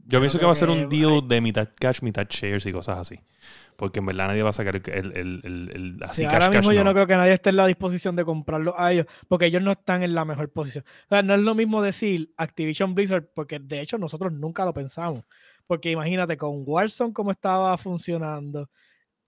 Yo 0.05 0.19
pienso 0.19 0.39
que 0.39 0.45
va 0.45 0.51
a 0.53 0.55
ser 0.55 0.69
un 0.69 0.89
deal 0.89 1.27
de 1.27 1.39
mitad 1.41 1.69
cash, 1.79 2.01
mitad 2.01 2.25
shares 2.29 2.65
y 2.65 2.71
cosas 2.71 2.97
así. 2.97 3.19
Porque 3.75 3.99
en 3.99 4.07
verdad 4.07 4.27
nadie 4.27 4.41
va 4.43 4.49
a 4.49 4.53
sacar 4.53 4.75
el, 4.75 4.81
el, 4.91 5.41
el- 5.43 5.71
el- 5.73 6.03
así 6.03 6.17
sí, 6.17 6.23
cash, 6.23 6.33
ahora 6.33 6.45
cash, 6.47 6.55
mismo 6.57 6.73
yo 6.73 6.79
no. 6.79 6.85
no 6.85 6.93
creo 6.93 7.07
que 7.07 7.15
nadie 7.15 7.33
esté 7.33 7.49
en 7.51 7.55
la 7.57 7.67
disposición 7.67 8.15
de 8.15 8.25
comprarlo 8.25 8.73
a 8.77 8.91
ellos, 8.91 9.05
porque 9.27 9.45
ellos 9.45 9.61
no 9.61 9.71
están 9.71 10.03
en 10.03 10.15
la 10.15 10.25
mejor 10.25 10.51
posición. 10.51 10.83
O 11.05 11.09
sea, 11.09 11.21
no 11.21 11.35
es 11.35 11.41
lo 11.41 11.53
mismo 11.55 11.81
decir 11.81 12.33
Activision 12.37 12.95
Blizzard, 12.95 13.29
porque 13.33 13.59
de 13.59 13.81
hecho 13.81 13.97
nosotros 13.97 14.33
nunca 14.33 14.65
lo 14.65 14.73
pensamos. 14.73 15.23
Porque 15.67 15.91
imagínate, 15.91 16.35
con 16.37 16.63
Warzone 16.65 17.13
cómo 17.13 17.31
estaba 17.31 17.77
funcionando, 17.77 18.69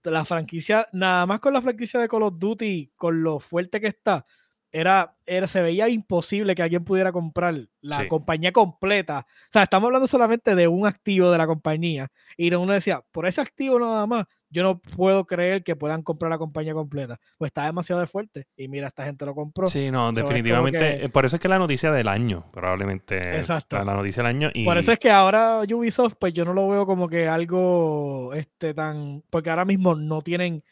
la 0.02 0.24
franquicia, 0.24 0.86
nada 0.92 1.26
más 1.26 1.38
con 1.38 1.52
la 1.52 1.62
franquicia 1.62 2.00
de 2.00 2.08
Call 2.08 2.24
of 2.24 2.34
Duty, 2.36 2.92
con 2.96 3.22
lo 3.22 3.38
fuerte 3.38 3.80
que 3.80 3.86
está, 3.86 4.26
era, 4.72 5.14
era, 5.26 5.46
se 5.46 5.62
veía 5.62 5.88
imposible 5.88 6.54
que 6.54 6.62
alguien 6.62 6.82
pudiera 6.84 7.12
comprar 7.12 7.54
la 7.82 8.00
Sí. 8.00 8.08
compañía 8.08 8.52
completa. 8.52 9.26
O 9.28 9.48
sea, 9.50 9.64
estamos 9.64 9.86
hablando 9.88 10.06
solamente 10.06 10.54
de 10.54 10.66
un 10.68 10.86
activo 10.86 11.30
de 11.30 11.38
la 11.38 11.46
compañía. 11.46 12.08
Y 12.36 12.52
uno 12.54 12.72
decía, 12.72 13.02
por 13.12 13.26
ese 13.26 13.40
activo 13.40 13.78
nada 13.78 14.06
más, 14.06 14.24
yo 14.48 14.62
no 14.62 14.78
puedo 14.80 15.24
creer 15.24 15.62
que 15.62 15.76
puedan 15.76 16.02
comprar 16.02 16.30
la 16.30 16.36
compañía 16.38 16.74
completa. 16.74 17.18
Pues 17.38 17.48
está 17.50 17.64
demasiado 17.66 18.00
de 18.00 18.06
fuerte. 18.06 18.46
Y 18.56 18.68
mira, 18.68 18.88
esta 18.88 19.04
gente 19.04 19.24
lo 19.26 19.34
compró. 19.34 19.66
Sí, 19.66 19.90
no, 19.90 20.12
definitivamente. 20.12 20.78
que- 20.78 21.04
eh, 21.04 21.08
Por 21.08 21.24
eso 21.24 21.36
es 21.36 21.40
que 21.40 21.48
la 21.48 21.58
noticia 21.58 21.90
del 21.90 22.08
año, 22.08 22.44
probablemente. 22.52 23.36
Exacto. 23.36 23.82
La 23.82 23.94
noticia 23.94 24.22
del 24.22 24.36
año. 24.36 24.50
Y, 24.52 24.64
Por 24.64 24.76
eso 24.78 24.92
es 24.92 24.98
que 24.98 25.10
ahora 25.10 25.60
Ubisoft, 25.60 26.14
pues 26.18 26.32
yo 26.34 26.44
no 26.44 26.52
lo 26.54 26.68
veo 26.68 26.84
como 26.86 27.08
que 27.08 27.28
algo 27.28 28.32
este 28.34 28.74
tan. 28.74 29.22
Porque 29.30 29.50
ahora 29.50 29.64
mismo 29.64 29.94
no 29.94 30.20
tienen 30.22 30.62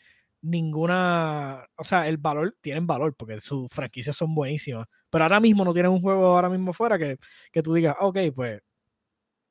ninguna. 0.43 1.67
O 1.77 1.85
sea, 1.85 2.09
el 2.09 2.17
valor, 2.19 2.57
tienen 2.61 2.87
valor, 2.87 3.15
porque 3.17 3.41
sus 3.41 3.71
franquicias 3.71 4.17
son 4.17 4.35
buenísimas. 4.35 4.87
Pero 5.11 5.25
ahora 5.25 5.41
mismo 5.41 5.65
no 5.65 5.73
tienen 5.73 5.93
un 5.93 6.01
juego 6.01 6.27
ahora 6.27 6.49
mismo 6.49 6.73
fuera 6.73 6.99
que, 6.99 7.19
que 7.53 7.63
tú 7.63 7.75
digas, 7.75 7.97
"Ah, 7.99 8.07
ok, 8.07 8.19
pues. 8.35 8.61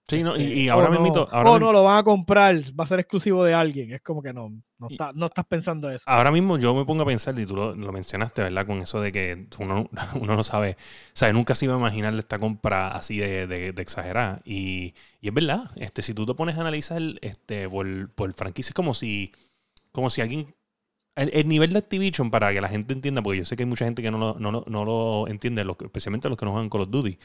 Sí, 0.08 0.24
no, 0.24 0.36
y, 0.36 0.42
este, 0.42 0.56
y 0.62 0.70
ahora 0.70 0.90
no, 0.90 1.02
mismo. 1.02 1.28
Ahora, 1.32 1.52
o 1.52 1.54
mismo- 1.54 1.68
no 1.68 1.72
lo 1.72 1.84
van 1.84 2.00
a 2.00 2.04
comprar, 2.04 2.56
va 2.80 2.84
a 2.84 2.88
ser 2.88 3.00
exclusivo 3.00 3.44
de 3.44 3.54
alguien. 3.54 3.94
Es 3.94 4.02
como 4.02 4.24
que 4.24 4.34
no, 4.34 4.50
no, 4.80 4.88
está- 4.90 5.12
no 5.14 5.28
estás 5.28 5.46
pensando 5.46 5.88
eso. 5.92 6.04
ahora 6.08 6.32
mismo 6.32 6.58
yo 6.58 6.74
me 6.74 6.84
pongo 6.84 7.04
a 7.04 7.06
pensar, 7.06 7.38
y 7.40 7.46
tú 7.46 7.56
lo, 7.56 7.76
lo 7.76 7.92
mencionaste, 7.92 8.42
¿verdad? 8.42 8.66
Con 8.66 8.82
eso 8.82 9.02
de 9.02 9.12
que 9.12 9.46
uno, 9.60 9.88
uno 10.20 10.36
no 10.36 10.42
sabe. 10.44 10.78
O 11.14 11.16
sea, 11.16 11.32
nunca 11.32 11.54
se 11.54 11.66
iba 11.66 11.76
a 11.76 11.78
imaginar 11.78 12.16
esta 12.16 12.40
compra 12.40 12.88
así 12.96 13.20
de, 13.20 13.46
de, 13.46 13.72
de 13.72 13.82
exagerada. 13.84 14.42
Y, 14.46 14.96
y 15.22 15.28
es 15.28 15.34
verdad. 15.34 15.70
Este, 15.76 16.02
si 16.02 16.16
tú 16.16 16.26
te 16.26 16.34
pones 16.34 16.58
a 16.58 16.62
analizar 16.62 17.00
este, 17.22 17.70
por, 17.70 18.10
por 18.16 18.34
franquicia, 18.34 18.72
es 18.72 18.76
como 18.76 18.96
si, 18.96 19.32
como 19.92 20.10
si 20.10 20.22
alguien. 20.22 20.56
El, 21.20 21.32
el 21.34 21.48
nivel 21.50 21.74
de 21.74 21.80
Activision, 21.80 22.32
para 22.32 22.54
que 22.54 22.62
la 22.62 22.70
gente 22.70 22.94
entienda, 22.94 23.22
porque 23.22 23.40
yo 23.40 23.46
sé 23.46 23.58
que 23.58 23.64
hay 23.64 23.70
mucha 23.70 23.84
gente 23.84 24.02
que 24.02 24.10
no 24.10 24.18
lo, 24.18 24.40
no, 24.40 24.64
no 24.66 24.86
lo 24.86 25.28
entiende, 25.28 25.66
especialmente 25.84 26.30
los 26.30 26.38
que 26.38 26.46
no 26.46 26.52
juegan 26.52 26.70
Call 26.70 26.82
of 26.82 26.90
Duty. 26.90 27.20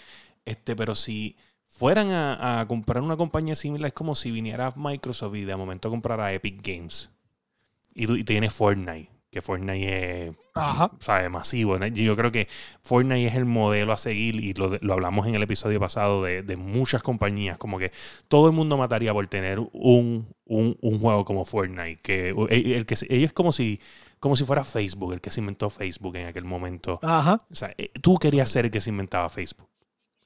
Este, 0.45 0.75
pero 0.75 0.95
si 0.95 1.37
fueran 1.67 2.11
a, 2.11 2.65
comprar 2.67 3.03
una 3.03 3.17
compañía 3.17 3.55
similar, 3.55 3.87
es 3.87 3.93
como 3.93 4.15
si 4.15 4.33
viniera 4.33 4.73
Microsoft 4.75 5.37
y 5.37 5.45
de 5.45 5.55
momento 5.55 5.91
comprara 5.91 6.33
Epic 6.33 6.61
Games. 6.61 7.11
Y, 7.95 8.13
y 8.13 8.25
tienes 8.25 8.53
Fortnite, 8.53 9.11
que 9.35 9.43
Fortnite 9.43 10.29
es 10.29 10.35
Ajá. 10.55 10.91
¿sabes? 11.01 11.31
masivo. 11.31 11.77
Yo 11.89 12.17
creo 12.17 12.33
que 12.33 12.49
Fortnite 12.81 13.27
es 13.27 13.35
el 13.35 13.45
modelo 13.45 13.93
a 13.93 13.99
seguir 13.99 14.37
y 14.37 14.55
lo, 14.55 14.79
lo 14.81 14.93
hablamos 14.95 15.27
en 15.27 15.35
el 15.35 15.43
episodio 15.43 15.79
pasado 15.81 16.23
de, 16.23 16.43
de 16.43 16.57
muchas 16.57 17.03
compañías. 17.03 17.59
Como 17.59 17.79
que 17.79 17.93
todo 18.29 18.47
el 18.47 18.53
mundo 18.53 18.79
mataría 18.79 19.13
por 19.13 19.27
tener 19.27 19.59
un, 19.59 20.29
un, 20.45 20.79
un 20.81 20.99
juego 21.01 21.25
como 21.25 21.45
Fortnite. 21.45 21.97
Que, 22.03 22.29
el, 22.31 22.73
el 22.73 22.87
que 22.87 22.95
ellos 23.11 23.27
es 23.29 23.33
como 23.33 23.53
si, 23.53 23.81
como 24.21 24.37
si 24.37 24.45
fuera 24.45 24.65
Facebook, 24.65 25.13
el 25.13 25.21
que 25.21 25.31
se 25.31 25.41
inventó 25.41 25.69
Facebook 25.69 26.17
en 26.17 26.29
aquel 26.29 26.45
momento. 26.45 27.01
Ajá. 27.03 27.39
O 27.51 27.55
sea, 27.55 27.75
eh, 27.77 27.91
tú 28.01 28.17
querías 28.17 28.49
ser 28.49 28.65
el 28.65 28.71
que 28.71 28.81
se 28.81 28.91
inventaba 28.91 29.29
Facebook. 29.29 29.69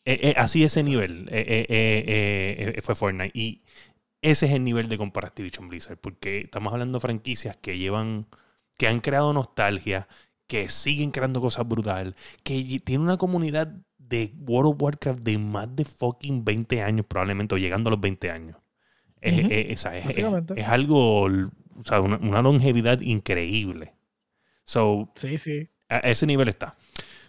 Eh, 0.05 0.21
eh, 0.31 0.35
así 0.39 0.65
ese 0.65 0.83
nivel 0.83 1.29
eh, 1.31 2.79
fue 2.83 2.95
Fortnite. 2.95 3.39
Y 3.39 3.63
ese 4.23 4.47
es 4.47 4.53
el 4.53 4.65
nivel 4.65 4.89
de 4.89 4.97
comprar 4.99 5.27
Activision 5.27 5.69
Blizzard. 5.69 5.99
Porque 5.99 6.39
estamos 6.39 6.73
hablando 6.73 6.99
de 6.99 7.01
franquicias 7.03 7.57
que 7.57 7.77
llevan, 7.77 8.27
que 8.79 8.89
han 8.89 9.01
creado 9.01 9.35
nostalgia, 9.35 10.09
que 10.47 10.71
siguen 10.71 11.11
creando 11.11 11.43
cosas 11.43 11.69
brutales, 11.69 12.15
que 12.43 12.81
tiene 12.83 13.05
una 13.05 13.19
comunidad 13.19 13.69
de 13.99 14.33
World 14.39 14.73
of 14.73 14.83
Warcraft 14.83 15.21
de 15.21 15.37
más 15.37 15.69
de 15.77 15.85
fucking 15.85 16.43
20 16.43 16.81
años, 16.81 17.05
probablemente, 17.07 17.55
o 17.55 17.59
llegando 17.59 17.89
a 17.89 17.93
los 17.93 18.01
20 18.01 18.31
años. 18.31 18.57
Es, 19.21 19.39
Ujú. 19.41 19.49
es- 19.51 19.85
es- 19.85 19.85
es- 19.85 20.07
Básicamente. 20.07 20.55
es 20.59 20.67
algo 20.69 21.25
o 21.25 21.85
sea, 21.85 22.01
una, 22.01 22.17
una 22.17 22.41
longevidad 22.41 23.01
increíble. 23.03 23.93
So, 24.65 25.11
Sí, 25.15 25.37
sí. 25.39 25.69
a 25.89 25.99
ese 25.99 26.27
nivel 26.27 26.49
está. 26.49 26.77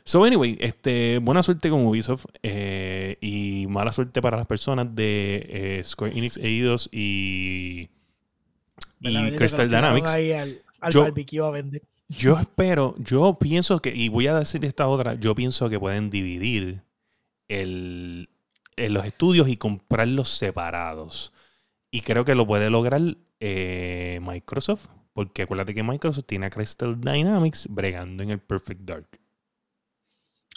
So, 0.06 0.24
anyway, 0.24 0.58
este, 0.60 1.20
buena 1.20 1.44
suerte 1.44 1.70
con 1.70 1.86
Ubisoft 1.86 2.26
eh, 2.42 3.18
y 3.22 3.68
mala 3.68 3.92
suerte 3.92 4.22
para 4.22 4.38
las 4.38 4.48
personas 4.48 4.96
de 4.96 5.46
eh, 5.50 5.82
Square 5.84 6.18
Enix, 6.18 6.38
Eidos 6.38 6.90
y, 6.92 7.90
y 9.02 9.32
Crystal 9.36 9.70
Dynamics. 9.70 10.10
al, 10.10 10.62
al 10.82 10.92
Yo- 10.92 11.02
barbecue 11.04 11.46
a 11.46 11.50
vender. 11.52 11.84
Yo 12.08 12.40
espero, 12.40 12.96
yo 12.98 13.38
pienso 13.40 13.82
que, 13.82 13.96
y 13.96 14.10
voy 14.10 14.26
a 14.28 14.34
decir 14.40 14.66
esta 14.66 14.88
otra, 14.88 15.14
yo 15.14 15.36
pienso 15.36 15.70
que 15.70 15.80
pueden 15.80 16.10
dividir 16.10 16.82
el, 17.48 18.30
en 18.78 18.94
los 18.94 19.06
estudios 19.06 19.48
y 19.48 19.58
comprarlos 19.58 20.30
separados. 20.30 21.34
Y 21.92 22.02
creo 22.02 22.26
que 22.26 22.36
lo 22.36 22.48
puede 22.48 22.70
lograr 22.72 23.02
eh, 23.40 24.20
Microsoft, 24.24 24.88
porque 25.14 25.44
acuérdate 25.44 25.76
que 25.76 25.84
Microsoft 25.84 26.26
tiene 26.26 26.48
a 26.48 26.50
Crystal 26.50 27.00
Dynamics 27.00 27.68
bregando 27.70 28.24
en 28.24 28.32
el 28.32 28.40
Perfect 28.40 28.82
Dark. 28.82 29.08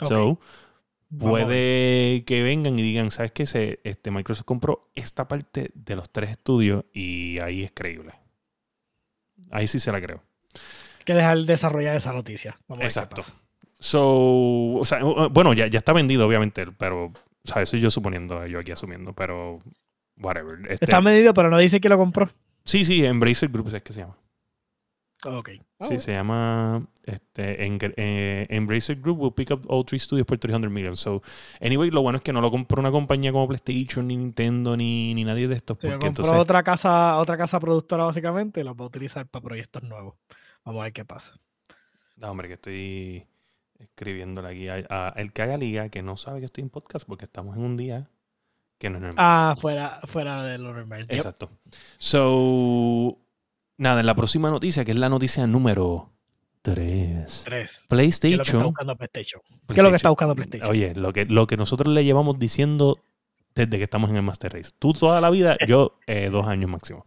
Ok, 0.00 0.08
So, 0.08 0.40
puede 1.18 2.24
que 2.24 2.42
vengan 2.42 2.78
y 2.78 2.82
digan, 2.82 3.10
¿sabes 3.10 3.32
qué? 3.32 3.46
Se, 3.46 3.80
este, 3.84 4.10
Microsoft 4.10 4.46
compró 4.46 4.90
esta 4.94 5.28
parte 5.28 5.70
de 5.74 5.96
los 5.96 6.10
tres 6.10 6.30
estudios 6.30 6.84
y 6.92 7.38
ahí 7.40 7.62
es 7.62 7.72
creíble. 7.72 8.14
Ahí 9.50 9.66
sí 9.68 9.78
se 9.78 9.92
la 9.92 10.00
creo. 10.00 10.22
Hay 10.54 11.04
que 11.04 11.14
dejar 11.14 11.38
desarrollar 11.38 11.96
esa 11.96 12.12
noticia. 12.12 12.58
Vamos 12.68 12.84
Exacto. 12.84 13.22
So, 13.78 14.74
o 14.74 14.84
sea, 14.84 15.04
uh, 15.04 15.28
bueno, 15.28 15.52
ya, 15.54 15.66
ya 15.66 15.78
está 15.78 15.92
vendido, 15.92 16.26
obviamente, 16.26 16.66
pero, 16.78 17.06
o 17.06 17.12
sea, 17.44 17.62
eso 17.62 17.76
yo 17.76 17.90
suponiendo, 17.90 18.46
yo 18.46 18.60
aquí 18.60 18.70
asumiendo, 18.70 19.12
pero, 19.12 19.58
whatever. 20.18 20.60
Este- 20.70 20.84
Está 20.84 21.00
medido, 21.00 21.34
pero 21.34 21.50
no 21.50 21.58
dice 21.58 21.80
que 21.80 21.88
lo 21.88 21.98
compró. 21.98 22.30
sí, 22.64 22.84
sí, 22.84 23.04
Embracer 23.04 23.48
Group 23.48 23.74
es 23.74 23.82
que 23.82 23.92
se 23.92 24.00
llama. 24.00 24.16
Ok. 25.24 25.50
Ah, 25.78 25.86
Sí, 25.86 26.00
se 26.00 26.12
llama 26.12 26.86
este, 27.04 27.64
Eng- 27.66 27.94
eh, 27.96 28.46
Embracer 28.50 29.00
Group 29.00 29.20
will 29.20 29.32
pick 29.32 29.50
up 29.52 29.60
all 29.68 29.84
three 29.84 29.98
studios 30.00 30.26
por 30.26 30.38
300 30.38 30.70
million. 30.70 30.96
So, 30.96 31.22
anyway, 31.60 31.90
lo 31.90 32.02
bueno 32.02 32.16
es 32.16 32.22
que 32.22 32.32
no 32.32 32.40
lo 32.40 32.50
compró 32.50 32.80
una 32.80 32.90
compañía 32.90 33.30
como 33.32 33.46
PlayStation, 33.48 34.06
ni 34.08 34.16
Nintendo, 34.16 34.76
ni, 34.76 35.14
ni 35.14 35.24
nadie 35.24 35.46
de 35.48 35.54
estos. 35.54 35.78
Se 35.80 35.88
Porque 35.88 36.06
compró 36.06 36.24
entonces, 36.24 36.34
otra 36.34 36.62
casa, 36.62 37.18
otra 37.18 37.36
casa 37.36 37.60
productora 37.60 38.04
básicamente 38.04 38.60
y 38.60 38.64
la 38.64 38.72
va 38.72 38.84
a 38.84 38.88
utilizar 38.88 39.26
para 39.28 39.44
proyectos 39.44 39.82
nuevos. 39.84 40.14
Vamos 40.64 40.80
a 40.80 40.84
ver 40.84 40.92
qué 40.92 41.04
pasa. 41.04 41.34
no, 42.16 42.30
hombre, 42.30 42.48
que 42.48 42.54
estoy 42.54 43.26
escribiéndole 43.78 44.48
aquí 44.48 44.68
a, 44.68 44.84
a 44.88 45.08
el 45.16 45.32
que 45.32 45.42
haga 45.42 45.56
liga, 45.56 45.88
que 45.88 46.02
no 46.02 46.16
sabe 46.16 46.40
que 46.40 46.46
estoy 46.46 46.62
en 46.62 46.70
podcast 46.70 47.06
porque 47.06 47.24
estamos 47.24 47.56
en 47.56 47.62
un 47.64 47.76
día 47.76 48.08
que 48.78 48.90
no 48.90 48.96
es 48.96 49.02
normal. 49.02 49.16
Ah, 49.18 49.54
fuera, 49.56 50.00
fuera 50.06 50.42
de 50.44 50.58
lo 50.58 50.72
normal. 50.72 51.02
Yep. 51.08 51.12
Exacto. 51.12 51.50
So, 51.98 53.18
nada, 53.82 54.00
en 54.00 54.06
la 54.06 54.14
próxima 54.14 54.50
noticia, 54.50 54.84
que 54.84 54.92
es 54.92 54.96
la 54.96 55.08
noticia 55.08 55.46
número 55.46 56.10
3. 56.62 57.42
Tres. 57.44 57.44
¿Qué 57.44 57.58
es 57.62 57.88
lo 57.88 57.98
que 57.98 58.06
está 58.08 58.18
PlayStation. 58.28 58.62
buscando 58.64 58.96
PlayStation? 58.96 59.42
¿Qué 59.68 59.72
es 59.74 59.82
lo 59.82 59.90
que 59.90 59.96
está 59.96 60.08
buscando 60.10 60.34
PlayStation? 60.34 60.70
Oye, 60.70 60.94
lo 60.94 61.12
que, 61.12 61.24
lo 61.26 61.46
que 61.46 61.56
nosotros 61.56 61.92
le 61.92 62.04
llevamos 62.04 62.38
diciendo 62.38 62.98
desde 63.54 63.76
que 63.78 63.84
estamos 63.84 64.08
en 64.10 64.16
el 64.16 64.22
Master 64.22 64.52
Race. 64.52 64.70
Tú 64.78 64.92
toda 64.92 65.20
la 65.20 65.28
vida, 65.28 65.56
yo 65.66 65.98
eh, 66.06 66.28
dos 66.32 66.46
años 66.46 66.70
máximo. 66.70 67.04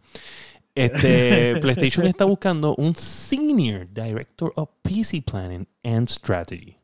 Este, 0.74 1.56
PlayStation 1.60 2.06
está 2.06 2.24
buscando 2.24 2.74
un 2.76 2.94
Senior 2.94 3.88
Director 3.92 4.52
of 4.56 4.68
PC 4.82 5.22
Planning 5.22 5.66
and 5.82 6.08
Strategy. 6.08 6.76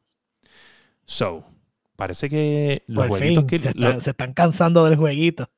So, 1.05 1.45
parece 1.97 2.29
que 2.29 2.83
los 2.87 3.07
Por 3.07 3.19
jueguitos 3.19 3.45
fin, 3.45 3.49
que... 3.49 3.59
se, 3.61 3.75
lo- 3.75 3.87
están, 3.89 4.01
se 4.01 4.11
están 4.11 4.33
cansando 4.33 4.85
del 4.85 4.97
jueguito. 4.97 5.51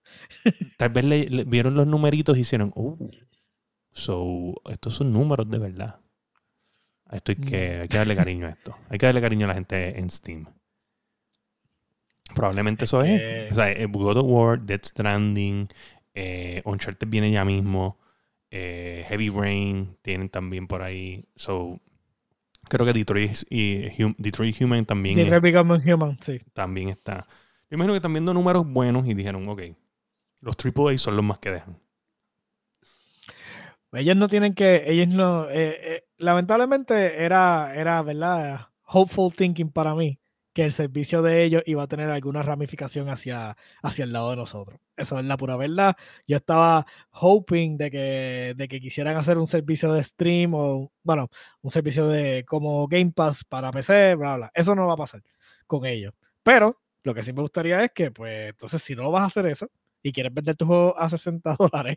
tal 0.77 0.88
vez 0.90 1.05
le, 1.05 1.27
le- 1.31 1.44
vieron 1.44 1.75
los 1.75 1.87
numeritos 1.87 2.37
y 2.37 2.40
hicieron, 2.40 2.73
uh, 2.75 3.09
so, 3.94 4.54
estos 4.68 4.94
son 4.94 5.12
números 5.12 5.48
de 5.50 5.59
verdad. 5.59 6.00
Esto 7.11 7.33
hay 7.33 7.37
que, 7.37 7.70
hay 7.83 7.88
que 7.88 7.96
darle 7.96 8.16
cariño 8.16 8.46
a 8.46 8.50
esto. 8.50 8.76
Hay 8.90 8.98
que 8.98 9.07
darle 9.07 9.20
cariño 9.20 9.46
a 9.46 9.48
la 9.48 9.54
gente 9.54 9.98
en 9.98 10.11
Steam. 10.11 10.46
Probablemente 12.35 12.85
eso 12.87 13.02
es. 13.02 13.52
O 13.52 13.54
sea, 13.54 13.70
eh, 13.70 13.87
God 13.87 14.16
of 14.16 14.26
War, 14.26 14.61
Dead 14.61 14.80
Stranding, 14.83 15.68
eh, 16.14 16.62
Uncharted 16.64 17.07
viene 17.09 17.30
ya 17.30 17.44
mismo. 17.44 17.98
eh, 18.50 19.04
Heavy 19.09 19.30
Rain 19.30 19.96
tienen 20.00 20.28
también 20.28 20.66
por 20.68 20.83
ahí. 20.83 21.24
So, 21.35 21.80
creo 22.68 22.87
que 22.87 22.92
Detroit, 22.92 23.33
y 23.50 23.88
Hum- 24.00 24.14
Detroit 24.16 24.61
Human 24.61 24.85
también, 24.85 25.16
Detroit 25.16 25.42
Become 25.42 25.74
Human, 25.92 26.18
sí. 26.20 26.40
también 26.52 26.88
está. 26.90 27.26
Yo 27.68 27.74
imagino 27.74 27.92
que 27.94 27.96
están 27.98 28.12
viendo 28.12 28.33
números 28.33 28.64
buenos 28.66 29.07
y 29.09 29.14
dijeron, 29.14 29.48
ok, 29.48 29.62
los 30.40 30.57
AAA 30.57 30.98
son 30.98 31.16
los 31.16 31.24
más 31.24 31.40
que 31.40 31.50
dejan. 31.50 31.78
Ellos 33.96 34.16
no 34.16 34.28
tienen 34.28 34.54
que, 34.54 34.85
ellos 34.87 35.09
no, 35.09 35.48
eh, 35.50 35.78
eh, 35.80 36.04
lamentablemente 36.18 37.24
era, 37.24 37.74
era, 37.74 38.02
¿verdad? 38.02 38.68
Hopeful 38.87 39.33
thinking 39.33 39.70
para 39.70 39.94
mí 39.94 40.18
que 40.52 40.64
el 40.64 40.72
servicio 40.72 41.20
de 41.22 41.42
ellos 41.42 41.62
iba 41.66 41.83
a 41.83 41.88
tener 41.88 42.11
alguna 42.11 42.40
ramificación 42.42 43.09
hacia, 43.11 43.57
hacia 43.83 44.04
el 44.04 44.12
lado 44.12 44.30
de 44.30 44.37
nosotros. 44.37 44.80
Eso 44.96 45.18
es 45.18 45.24
la 45.24 45.37
pura 45.37 45.57
verdad. 45.57 45.96
Yo 46.28 46.37
estaba 46.37 46.87
hoping 47.11 47.76
de 47.76 47.90
que, 47.90 48.54
de 48.57 48.68
que 48.68 48.80
quisieran 48.80 49.16
hacer 49.16 49.37
un 49.38 49.48
servicio 49.48 49.92
de 49.92 50.04
stream 50.04 50.54
o, 50.54 50.92
bueno, 51.02 51.28
un 51.61 51.70
servicio 51.70 52.07
de 52.07 52.44
como 52.46 52.87
Game 52.87 53.12
Pass 53.12 53.42
para 53.44 53.72
PC, 53.72 54.14
bla, 54.14 54.37
bla. 54.37 54.50
Eso 54.54 54.74
no 54.76 54.87
va 54.87 54.94
a 54.94 54.96
pasar 54.96 55.22
con 55.66 55.85
ellos. 55.87 56.14
Pero 56.44 56.80
lo 57.02 57.14
que 57.14 57.24
sí 57.24 57.33
me 57.33 57.42
gustaría 57.42 57.85
es 57.85 57.90
que, 57.92 58.12
pues, 58.12 58.50
entonces, 58.50 58.80
si 58.83 58.94
no 58.94 59.11
vas 59.11 59.24
a 59.24 59.26
hacer 59.26 59.46
eso 59.46 59.68
y 60.05 60.12
quieres 60.12 60.33
vender 60.35 60.55
tu 60.55 60.67
juego 60.67 60.97
a 60.99 61.09
60 61.09 61.57
dólares 61.59 61.97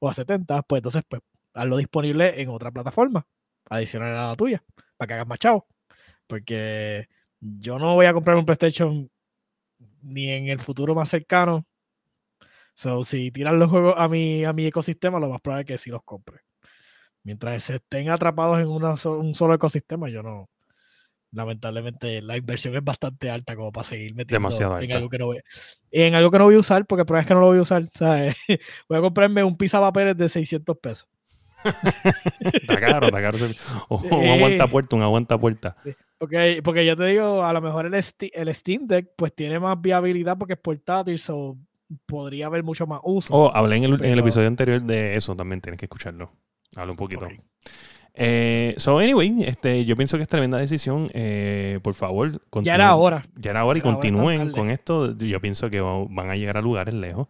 o 0.00 0.08
a 0.10 0.14
70, 0.14 0.62
pues 0.62 0.80
entonces, 0.80 1.04
pues, 1.08 1.22
hazlo 1.54 1.76
disponible 1.78 2.40
en 2.42 2.48
otra 2.50 2.70
plataforma 2.72 3.26
adicional 3.70 4.16
a 4.16 4.28
la 4.28 4.36
tuya, 4.36 4.62
para 4.96 5.06
que 5.08 5.14
hagas 5.14 5.26
más 5.28 5.38
chavo. 5.38 5.66
Porque 6.26 7.08
yo 7.40 7.78
no 7.78 7.94
voy 7.94 8.06
a 8.06 8.14
comprar 8.14 8.36
un 8.36 8.46
PlayStation 8.46 9.10
ni 10.02 10.30
en 10.30 10.48
el 10.48 10.60
futuro 10.60 10.94
más 10.94 11.08
cercano. 11.10 11.66
So, 12.74 13.04
si 13.04 13.30
tiran 13.30 13.58
los 13.58 13.70
juegos 13.70 13.94
a 13.96 14.08
mi, 14.08 14.44
a 14.44 14.52
mi 14.52 14.66
ecosistema, 14.66 15.20
lo 15.20 15.28
más 15.28 15.40
probable 15.40 15.62
es 15.62 15.66
que 15.68 15.78
sí 15.78 15.90
los 15.90 16.02
compre. 16.04 16.40
Mientras 17.24 17.64
se 17.64 17.76
estén 17.76 18.10
atrapados 18.10 18.60
en 18.60 18.68
un 18.68 19.34
solo 19.34 19.54
ecosistema, 19.54 20.10
yo 20.10 20.22
no. 20.22 20.48
Lamentablemente 21.34 22.22
la 22.22 22.36
inversión 22.36 22.74
es 22.76 22.84
bastante 22.84 23.30
alta 23.30 23.56
como 23.56 23.72
para 23.72 23.84
seguir 23.84 24.14
metiendo 24.14 24.48
Demasiado 24.48 24.78
en 24.78 24.84
alta. 24.84 24.96
algo 24.98 25.08
que 25.10 25.18
no 25.18 25.26
voy, 25.26 25.40
en 25.90 26.14
algo 26.14 26.30
que 26.30 26.38
no 26.38 26.44
voy 26.44 26.54
a 26.54 26.58
usar, 26.60 26.86
porque 26.86 27.00
el 27.02 27.06
problema 27.06 27.22
es 27.22 27.26
que 27.28 27.34
no 27.34 27.40
lo 27.40 27.46
voy 27.46 27.58
a 27.58 27.62
usar. 27.62 27.88
¿sabes? 27.94 28.36
Voy 28.88 28.98
a 28.98 29.00
comprarme 29.00 29.42
un 29.44 29.56
pizza 29.56 29.80
papeles 29.80 30.16
de 30.16 30.28
600 30.28 30.76
pesos. 30.78 31.08
Está 32.40 32.78
caro, 32.80 33.06
está 33.06 33.20
caro. 33.22 33.38
O 33.88 33.96
un 33.96 34.28
aguanta 34.30 34.66
puerta, 34.68 34.96
un 34.96 35.02
aguanta 35.02 35.38
puerta. 35.38 35.76
Porque, 36.18 36.60
porque 36.62 36.86
yo 36.86 36.96
te 36.96 37.04
digo, 37.06 37.42
a 37.42 37.52
lo 37.52 37.60
mejor 37.60 37.86
el, 37.86 37.94
Sti- 37.94 38.30
el 38.34 38.54
Steam 38.54 38.86
Deck 38.86 39.08
pues 39.16 39.34
tiene 39.34 39.58
más 39.58 39.80
viabilidad 39.80 40.36
porque 40.38 40.54
es 40.54 40.58
portátil, 40.60 41.18
so 41.18 41.56
podría 42.06 42.46
haber 42.46 42.62
mucho 42.62 42.86
más 42.86 43.00
uso. 43.02 43.32
Oh, 43.34 43.50
hablé 43.54 43.76
en 43.76 43.84
el, 43.84 43.94
en 43.94 44.10
el 44.12 44.18
episodio 44.18 44.46
anterior 44.48 44.82
de 44.82 45.16
eso 45.16 45.34
también, 45.34 45.60
tienes 45.60 45.78
que 45.78 45.86
escucharlo. 45.86 46.30
Hablo 46.76 46.92
un 46.92 46.96
poquito. 46.96 47.24
Ok. 47.26 47.32
Eh, 48.16 48.74
so, 48.76 48.98
anyway, 49.00 49.42
este, 49.44 49.84
yo 49.84 49.96
pienso 49.96 50.16
que 50.16 50.22
es 50.22 50.28
tremenda 50.28 50.58
decisión. 50.58 51.08
Eh, 51.14 51.80
por 51.82 51.94
favor, 51.94 52.40
Ya 52.62 52.74
era 52.74 52.94
hora. 52.94 53.26
Ya 53.36 53.50
era 53.50 53.64
hora 53.64 53.78
y 53.78 53.80
Era 53.80 53.90
continúen 53.92 54.50
con 54.52 54.70
esto. 54.70 55.16
Yo 55.16 55.40
pienso 55.40 55.68
que 55.70 55.80
va- 55.80 56.04
van 56.08 56.30
a 56.30 56.36
llegar 56.36 56.56
a 56.56 56.62
lugares 56.62 56.94
lejos. 56.94 57.26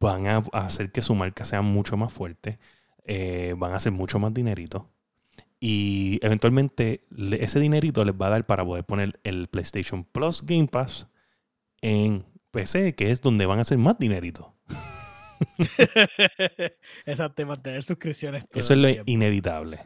Van 0.00 0.26
a 0.26 0.38
hacer 0.52 0.90
que 0.90 1.02
su 1.02 1.14
marca 1.14 1.44
sea 1.44 1.62
mucho 1.62 1.96
más 1.96 2.12
fuerte. 2.12 2.58
eh, 3.04 3.54
van 3.58 3.72
a 3.72 3.76
hacer 3.76 3.90
mucho 3.92 4.18
más 4.20 4.32
dinerito. 4.32 4.88
Y 5.58 6.18
eventualmente 6.22 7.04
ese 7.40 7.58
dinerito 7.60 8.04
les 8.04 8.14
va 8.14 8.28
a 8.28 8.30
dar 8.30 8.46
para 8.46 8.64
poder 8.64 8.84
poner 8.84 9.18
el 9.24 9.48
PlayStation 9.48 10.04
Plus 10.04 10.42
Game 10.46 10.68
Pass 10.68 11.08
en 11.80 12.24
PC, 12.52 12.94
que 12.94 13.10
es 13.10 13.20
donde 13.20 13.44
van 13.46 13.58
a 13.58 13.62
hacer 13.62 13.76
más 13.78 13.98
dinerito. 13.98 14.54
Exacto, 17.06 17.44
mantener 17.46 17.82
suscripciones. 17.82 18.44
Eso 18.54 18.74
es 18.74 18.78
lo 18.78 18.88
tiempo. 18.88 19.04
inevitable. 19.10 19.78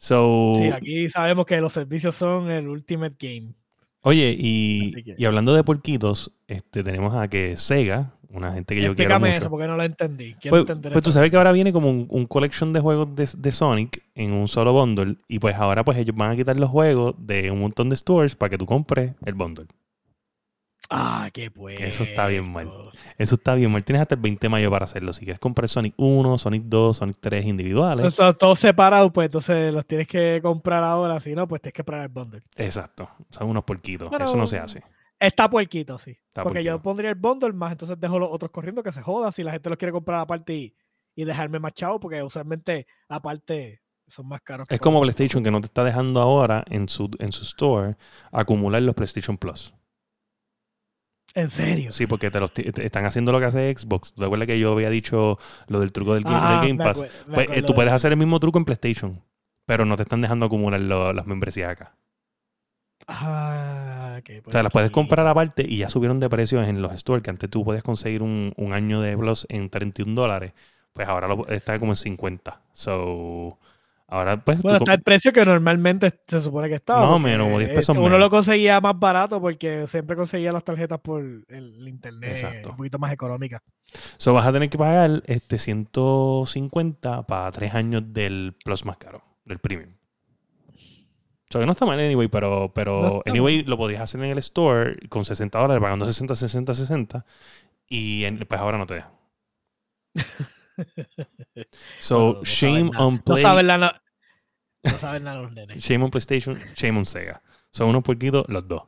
So, 0.00 0.54
Sí, 0.56 0.64
aquí 0.72 1.08
sabemos 1.08 1.44
que 1.44 1.60
los 1.60 1.72
servicios 1.72 2.14
son 2.14 2.50
el 2.50 2.68
Ultimate 2.68 3.16
Game. 3.18 3.52
oye, 4.02 4.34
y, 4.38 4.92
que- 5.02 5.16
y 5.18 5.24
hablando 5.24 5.52
de 5.54 5.64
porquitos, 5.64 6.32
este, 6.46 6.82
tenemos 6.84 7.14
a 7.16 7.26
que 7.28 7.56
Sega, 7.56 8.12
una 8.30 8.52
gente 8.54 8.74
que 8.76 8.80
yo 8.82 8.94
quiero 8.94 9.10
Explícame 9.10 9.28
mucho. 9.30 9.40
eso 9.42 9.50
porque 9.50 9.66
no 9.66 9.76
lo 9.76 9.82
entendí. 9.82 10.34
Quiero 10.34 10.64
Pues, 10.64 10.78
pues 10.92 11.02
tú 11.02 11.10
sabes 11.12 11.30
que 11.30 11.36
ahora 11.36 11.50
viene 11.50 11.72
como 11.72 11.90
un, 11.90 12.06
un 12.10 12.26
collection 12.26 12.72
de 12.72 12.80
juegos 12.80 13.14
de, 13.16 13.28
de 13.36 13.52
Sonic 13.52 14.02
en 14.14 14.32
un 14.32 14.46
solo 14.46 14.72
bundle. 14.72 15.16
Y 15.28 15.40
pues 15.40 15.56
ahora 15.56 15.82
pues 15.84 15.98
ellos 15.98 16.14
van 16.14 16.30
a 16.30 16.36
quitar 16.36 16.56
los 16.58 16.70
juegos 16.70 17.14
de 17.18 17.50
un 17.50 17.58
montón 17.60 17.88
de 17.88 17.96
stores 17.96 18.36
para 18.36 18.50
que 18.50 18.58
tú 18.58 18.66
compres 18.66 19.14
el 19.24 19.34
bundle. 19.34 19.66
Ah, 20.90 21.28
qué 21.32 21.50
pues. 21.50 21.78
Eso 21.80 22.02
está 22.02 22.26
bien 22.26 22.50
mal. 22.50 22.70
Eso 23.18 23.34
está 23.34 23.54
bien, 23.54 23.70
mal. 23.70 23.84
Tienes 23.84 24.00
hasta 24.02 24.14
el 24.14 24.20
20 24.22 24.46
de 24.46 24.48
mayo 24.48 24.70
para 24.70 24.84
hacerlo. 24.84 25.12
Si 25.12 25.24
quieres 25.24 25.38
comprar 25.38 25.68
Sonic 25.68 25.94
1, 25.98 26.38
Sonic 26.38 26.62
2, 26.64 26.96
Sonic 26.96 27.16
3 27.20 27.44
individuales. 27.44 28.06
Están 28.06 28.36
todos 28.38 28.58
separados, 28.58 29.10
pues 29.12 29.26
entonces 29.26 29.72
los 29.72 29.86
tienes 29.86 30.08
que 30.08 30.40
comprar 30.42 30.82
ahora. 30.82 31.20
Si 31.20 31.34
no, 31.34 31.46
pues 31.46 31.60
tienes 31.60 31.74
que 31.74 31.84
pagar 31.84 32.04
el 32.04 32.08
bundle. 32.08 32.42
Exacto. 32.56 33.08
Son 33.30 33.48
unos 33.48 33.64
porquitos. 33.64 34.08
Pero- 34.10 34.24
Eso 34.24 34.36
no 34.36 34.46
se 34.46 34.58
hace. 34.58 34.82
Está 35.20 35.50
puerquito, 35.50 35.98
sí. 35.98 36.12
Está 36.12 36.44
porque 36.44 36.62
yo 36.62 36.80
pondría 36.80 37.10
el 37.10 37.16
bundle 37.16 37.52
más, 37.52 37.72
entonces 37.72 37.98
dejo 37.98 38.20
los 38.20 38.30
otros 38.30 38.52
corriendo 38.52 38.84
que 38.84 38.92
se 38.92 39.02
joda 39.02 39.32
si 39.32 39.42
la 39.42 39.50
gente 39.50 39.68
los 39.68 39.76
quiere 39.76 39.90
comprar 39.90 40.20
aparte 40.20 40.54
y, 40.54 40.74
y 41.16 41.24
dejarme 41.24 41.58
más 41.58 41.72
chavo, 41.74 41.98
porque 41.98 42.22
usualmente, 42.22 42.86
aparte, 43.08 43.82
son 44.06 44.28
más 44.28 44.40
caros. 44.42 44.68
que 44.68 44.76
Es 44.76 44.80
como 44.80 45.00
PlayStation 45.00 45.42
que 45.42 45.50
no 45.50 45.60
te 45.60 45.66
está 45.66 45.82
dejando 45.82 46.20
ahora 46.22 46.64
en 46.70 46.88
su, 46.88 47.10
en 47.18 47.32
su 47.32 47.42
store 47.42 47.96
acumular 48.30 48.80
los 48.80 48.94
PlayStation 48.94 49.36
Plus. 49.36 49.74
En 51.34 51.50
serio. 51.50 51.92
Sí, 51.92 52.06
porque 52.06 52.30
te, 52.30 52.40
los, 52.40 52.52
te- 52.52 52.84
están 52.84 53.04
haciendo 53.04 53.32
lo 53.32 53.38
que 53.38 53.46
hace 53.46 53.72
Xbox. 53.76 54.14
¿Te 54.14 54.24
acuerdas 54.24 54.46
que 54.46 54.58
yo 54.58 54.72
había 54.72 54.90
dicho 54.90 55.38
lo 55.68 55.80
del 55.80 55.92
truco 55.92 56.14
del, 56.14 56.24
del 56.24 56.32
Game 56.32 56.74
me 56.74 56.84
Pass? 56.84 57.04
Pues, 57.32 57.48
eh, 57.50 57.62
tú 57.62 57.68
de 57.68 57.74
puedes 57.74 57.92
hacer 57.92 58.12
el 58.12 58.18
mismo 58.18 58.40
truco 58.40 58.58
en 58.58 58.64
PlayStation, 58.64 59.20
pero 59.66 59.84
no 59.84 59.96
te 59.96 60.02
están 60.02 60.20
dejando 60.20 60.46
acumular 60.46 60.80
lo- 60.80 61.12
las 61.12 61.26
membresías 61.26 61.70
acá. 61.70 61.94
Ah, 63.06 64.16
ok, 64.18 64.30
O 64.38 64.42
pues 64.42 64.52
sea, 64.52 64.62
las 64.62 64.72
puedes 64.72 64.90
comprar 64.90 65.26
aparte 65.26 65.64
y 65.66 65.78
ya 65.78 65.88
subieron 65.88 66.20
de 66.20 66.28
precio 66.28 66.62
en 66.62 66.82
los 66.82 66.92
stores, 66.92 67.22
que 67.22 67.30
antes 67.30 67.48
tú 67.48 67.64
podías 67.64 67.82
conseguir 67.82 68.22
un, 68.22 68.52
un 68.56 68.72
año 68.72 69.00
de 69.00 69.16
Plus 69.16 69.46
en 69.48 69.70
31 69.70 70.14
dólares. 70.14 70.52
Pues 70.92 71.08
ahora 71.08 71.28
lo- 71.28 71.46
está 71.48 71.78
como 71.78 71.92
en 71.92 71.96
50. 71.96 72.60
So, 72.72 73.58
ahora 74.08 74.42
pues... 74.42 74.60
Bueno, 74.62 74.78
está 74.78 74.94
el 74.94 75.02
precio 75.02 75.32
que 75.32 75.44
normalmente 75.44 76.12
se 76.26 76.40
supone 76.40 76.68
que 76.68 76.74
estaba. 76.74 77.08
O 77.08 77.12
porque, 77.12 77.24
menos, 77.30 77.46
como 77.46 77.58
10 77.58 77.70
pesos 77.74 77.94
eh, 77.94 77.98
Uno 77.98 78.08
menos. 78.08 78.20
lo 78.20 78.30
conseguía 78.30 78.80
más 78.80 78.98
barato 78.98 79.40
porque 79.40 79.86
siempre 79.86 80.16
conseguía 80.16 80.50
las 80.50 80.64
tarjetas 80.64 80.98
por 81.00 81.20
el, 81.20 81.88
internet 81.88 82.30
Exacto. 82.32 82.70
un 82.70 82.76
poquito 82.76 82.98
más 82.98 83.12
económica. 83.12 83.62
So 84.16 84.32
vas 84.32 84.46
a 84.46 84.52
tener 84.52 84.68
que 84.68 84.78
pagar 84.78 85.22
este 85.26 85.58
150 85.58 87.22
para 87.22 87.52
tres 87.52 87.74
años 87.74 88.02
del 88.12 88.54
Plus 88.64 88.84
más 88.84 88.96
caro, 88.96 89.22
del 89.44 89.58
Premium. 89.58 89.92
So 91.50 91.60
que 91.60 91.64
no 91.66 91.72
está 91.72 91.86
mal 91.86 91.98
anyway, 91.98 92.28
pero, 92.28 92.72
pero 92.74 93.00
No 93.02 93.22
anyway 93.24 93.62
lo 93.64 93.78
podías 93.78 94.02
hacer 94.02 94.22
en 94.22 94.30
el 94.30 94.38
store 94.38 94.98
con 95.08 95.24
60 95.24 95.58
dólares, 95.58 95.80
pagando 95.80 96.04
60, 96.04 96.34
60, 96.34 96.74
60. 96.74 97.24
Y 97.88 98.24
en- 98.24 98.38
pues 98.40 98.60
ahora 98.60 98.76
no 98.76 98.84
te 98.86 98.94
dejan. 98.94 99.12
So, 101.98 102.18
No, 102.18 102.32
no 102.38 102.44
shame 102.44 102.90
on 102.96 103.14
No 103.16 103.22
Play, 103.24 103.42
saben 103.42 103.66
nada. 103.66 104.02
No, 104.84 104.90
no 104.92 104.98
saben 104.98 105.24
nada 105.24 105.42
los 105.42 105.52
nenes. 105.52 105.82
shame 105.82 106.04
on 106.04 106.10
PlayStation, 106.10 106.58
shame 106.74 106.98
on 106.98 107.04
Sega. 107.04 107.42
Son 107.70 107.88
unos 107.88 108.02
puerquitos 108.02 108.44
los 108.48 108.66
dos. 108.66 108.82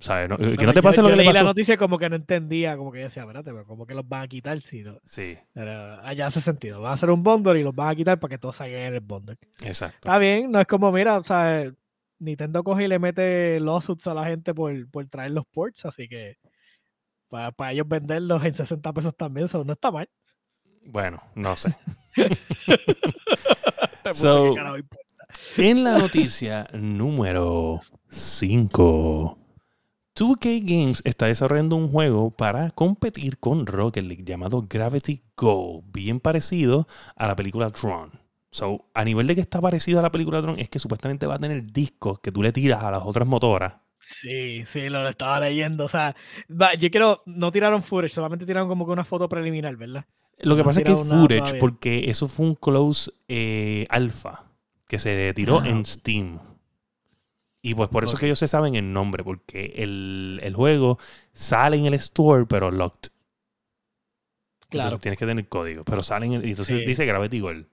¿Sabes? 0.00 0.28
No- 0.28 0.36
que 0.36 0.44
no 0.66 0.72
te 0.72 0.80
yo- 0.80 0.82
pase 0.82 1.00
lo 1.00 1.08
yo 1.08 1.12
que 1.12 1.16
le 1.18 1.22
leí 1.24 1.26
la 1.32 1.40
pasó. 1.40 1.44
noticia 1.44 1.76
como 1.76 1.96
que 1.98 2.08
no 2.10 2.16
entendía, 2.16 2.76
como 2.76 2.90
que 2.90 2.98
yo 2.98 3.04
decía, 3.04 3.22
espérate, 3.22 3.52
pero 3.52 3.64
¿cómo 3.66 3.86
que 3.86 3.94
los 3.94 4.08
van 4.08 4.22
a 4.22 4.28
quitar 4.28 4.60
si 4.60 4.82
no? 4.82 4.98
Sí, 5.04 5.38
Pero 5.52 6.00
allá 6.02 6.26
hace 6.26 6.40
sentido. 6.40 6.80
Van 6.80 6.90
a 6.90 6.94
hacer 6.94 7.10
un 7.10 7.22
bundle 7.22 7.60
y 7.60 7.62
los 7.62 7.74
van 7.74 7.88
a 7.90 7.94
quitar 7.94 8.18
para 8.18 8.30
que 8.30 8.38
todos 8.38 8.56
salgan 8.56 8.80
en 8.82 8.94
el 8.94 9.00
bundle. 9.00 9.36
exacto. 9.62 9.96
Está 10.08 10.18
bien, 10.18 10.50
no 10.50 10.58
es 10.60 10.66
como, 10.66 10.90
mira, 10.90 11.18
o 11.18 11.24
sea, 11.24 11.70
Nintendo 12.18 12.64
coge 12.64 12.84
y 12.84 12.88
le 12.88 12.98
mete 12.98 13.60
lawsuits 13.60 14.06
a 14.08 14.14
la 14.14 14.24
gente 14.24 14.52
por, 14.54 14.90
por 14.90 15.06
traer 15.06 15.30
los 15.32 15.44
ports, 15.46 15.84
así 15.84 16.08
que 16.08 16.36
para, 17.28 17.52
ellos 17.72 17.86
venderlos 17.88 18.44
en 18.44 18.54
60 18.54 18.92
pesos 18.92 19.16
también, 19.16 19.44
eso 19.44 19.62
no 19.64 19.72
está 19.72 19.90
mal. 19.90 20.08
Bueno, 20.84 21.22
no 21.34 21.56
sé. 21.56 21.74
So-. 24.12 24.54
En 25.56 25.84
la 25.84 25.98
noticia 25.98 26.68
número 26.72 27.80
5, 28.08 29.38
2K 30.14 30.62
Games 30.64 31.02
está 31.04 31.26
desarrollando 31.26 31.76
un 31.76 31.88
juego 31.88 32.30
para 32.30 32.70
competir 32.70 33.38
con 33.38 33.66
Rocket 33.66 34.04
League 34.04 34.24
llamado 34.24 34.66
Gravity 34.68 35.22
Go, 35.36 35.82
bien 35.86 36.20
parecido 36.20 36.86
a 37.16 37.26
la 37.26 37.36
película 37.36 37.70
Tron. 37.70 38.10
So, 38.50 38.90
a 38.92 39.04
nivel 39.04 39.26
de 39.26 39.34
que 39.34 39.40
está 39.40 39.60
parecido 39.60 40.00
a 40.00 40.02
la 40.02 40.10
película 40.10 40.42
Tron, 40.42 40.58
es 40.58 40.68
que 40.68 40.78
supuestamente 40.78 41.26
va 41.26 41.36
a 41.36 41.38
tener 41.38 41.64
discos 41.72 42.18
que 42.20 42.30
tú 42.30 42.42
le 42.42 42.52
tiras 42.52 42.82
a 42.82 42.90
las 42.90 43.02
otras 43.02 43.26
motoras. 43.26 43.74
Sí, 44.00 44.66
sí, 44.66 44.90
lo 44.90 45.08
estaba 45.08 45.40
leyendo. 45.40 45.84
O 45.84 45.88
sea, 45.88 46.14
yo 46.78 46.90
quiero, 46.90 47.22
no 47.24 47.50
tiraron 47.52 47.82
footage, 47.82 48.12
solamente 48.12 48.44
tiraron 48.44 48.68
como 48.68 48.84
que 48.84 48.92
una 48.92 49.04
foto 49.04 49.28
preliminar, 49.28 49.76
¿verdad? 49.76 50.04
Lo 50.42 50.54
que 50.56 50.62
No 50.62 50.64
pasa 50.66 50.80
es 50.80 50.84
que 50.86 50.92
nada 50.92 51.04
footage, 51.04 51.58
porque 51.58 52.10
eso 52.10 52.28
fue 52.28 52.46
un 52.46 52.54
close 52.54 53.10
eh, 53.28 53.86
alpha 53.88 54.44
que 54.88 54.98
se 54.98 55.32
tiró 55.34 55.60
Ah, 55.60 55.68
en. 55.68 55.84
Steam. 55.86 56.38
Y 57.64 57.74
pues 57.74 57.88
por 57.90 58.02
eso 58.04 58.14
es 58.14 58.20
que 58.20 58.26
ellos 58.26 58.40
se 58.40 58.48
saben 58.48 58.74
el 58.74 58.92
nombre, 58.92 59.22
porque 59.22 59.74
el, 59.76 60.40
el 60.42 60.54
juego 60.54 60.98
sale 61.32 61.76
en 61.76 61.86
el 61.86 61.94
store, 61.94 62.44
pero 62.46 62.70
locked. 62.72 63.10
Claro. 64.68 64.88
Entonces 64.88 65.00
tienes 65.00 65.18
que 65.18 65.26
tener 65.26 65.48
código, 65.48 65.84
pero 65.84 66.02
sale 66.02 66.26
en 66.26 66.32
el. 66.34 66.46
y 66.46 66.50
Entonces 66.50 66.80
Sí. 66.80 66.86
dice 66.86 67.06
Gravity 67.06 67.40
Gold. 67.40 67.66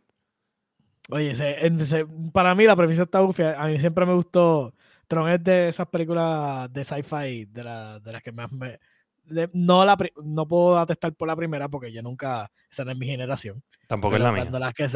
Oye, 1.09 1.33
se- 1.33 1.65
en- 1.65 1.83
se- 1.85 2.05
para 2.33 2.53
mí 2.53 2.65
la 2.65 2.75
premisa 2.75 3.03
está 3.03 3.21
bufia. 3.21 3.59
A 3.59 3.67
mí 3.67 3.79
siempre 3.79 4.05
me 4.05 4.13
gustó. 4.13 4.73
Tron 5.07 5.27
es 5.29 5.43
de 5.43 5.69
esas 5.69 5.87
películas 5.87 6.71
de 6.71 6.83
sci-fi 6.83 7.45
de, 7.45 7.63
la- 7.63 7.99
de 7.99 8.11
las 8.11 8.21
que 8.21 8.31
más 8.31 8.51
me. 8.51 8.79
No, 9.53 9.85
la, 9.85 9.97
no 10.23 10.47
puedo 10.47 10.77
atestar 10.77 11.13
por 11.13 11.27
la 11.27 11.35
primera 11.35 11.69
porque 11.69 11.91
yo 11.91 12.01
nunca. 12.01 12.51
Esa 12.71 12.85
no 12.85 12.91
es 12.91 12.97
mi 12.97 13.05
generación. 13.07 13.63
Tampoco 13.87 14.15
es 14.15 14.21
la 14.21 14.31
mía. 14.31 14.45
la 14.51 14.71
que, 14.73 14.87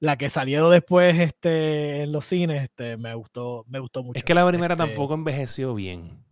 la 0.00 0.16
que 0.18 0.28
salió 0.28 0.68
después 0.68 1.18
este, 1.18 2.02
en 2.02 2.12
los 2.12 2.24
cines 2.26 2.62
este, 2.64 2.96
me 2.98 3.14
gustó 3.14 3.64
me 3.68 3.78
gustó 3.78 4.02
mucho. 4.02 4.18
Es 4.18 4.24
que 4.24 4.34
la 4.34 4.46
primera 4.46 4.74
Este, 4.74 4.86
tampoco 4.86 5.14
envejeció 5.14 5.74
bien. 5.74 6.22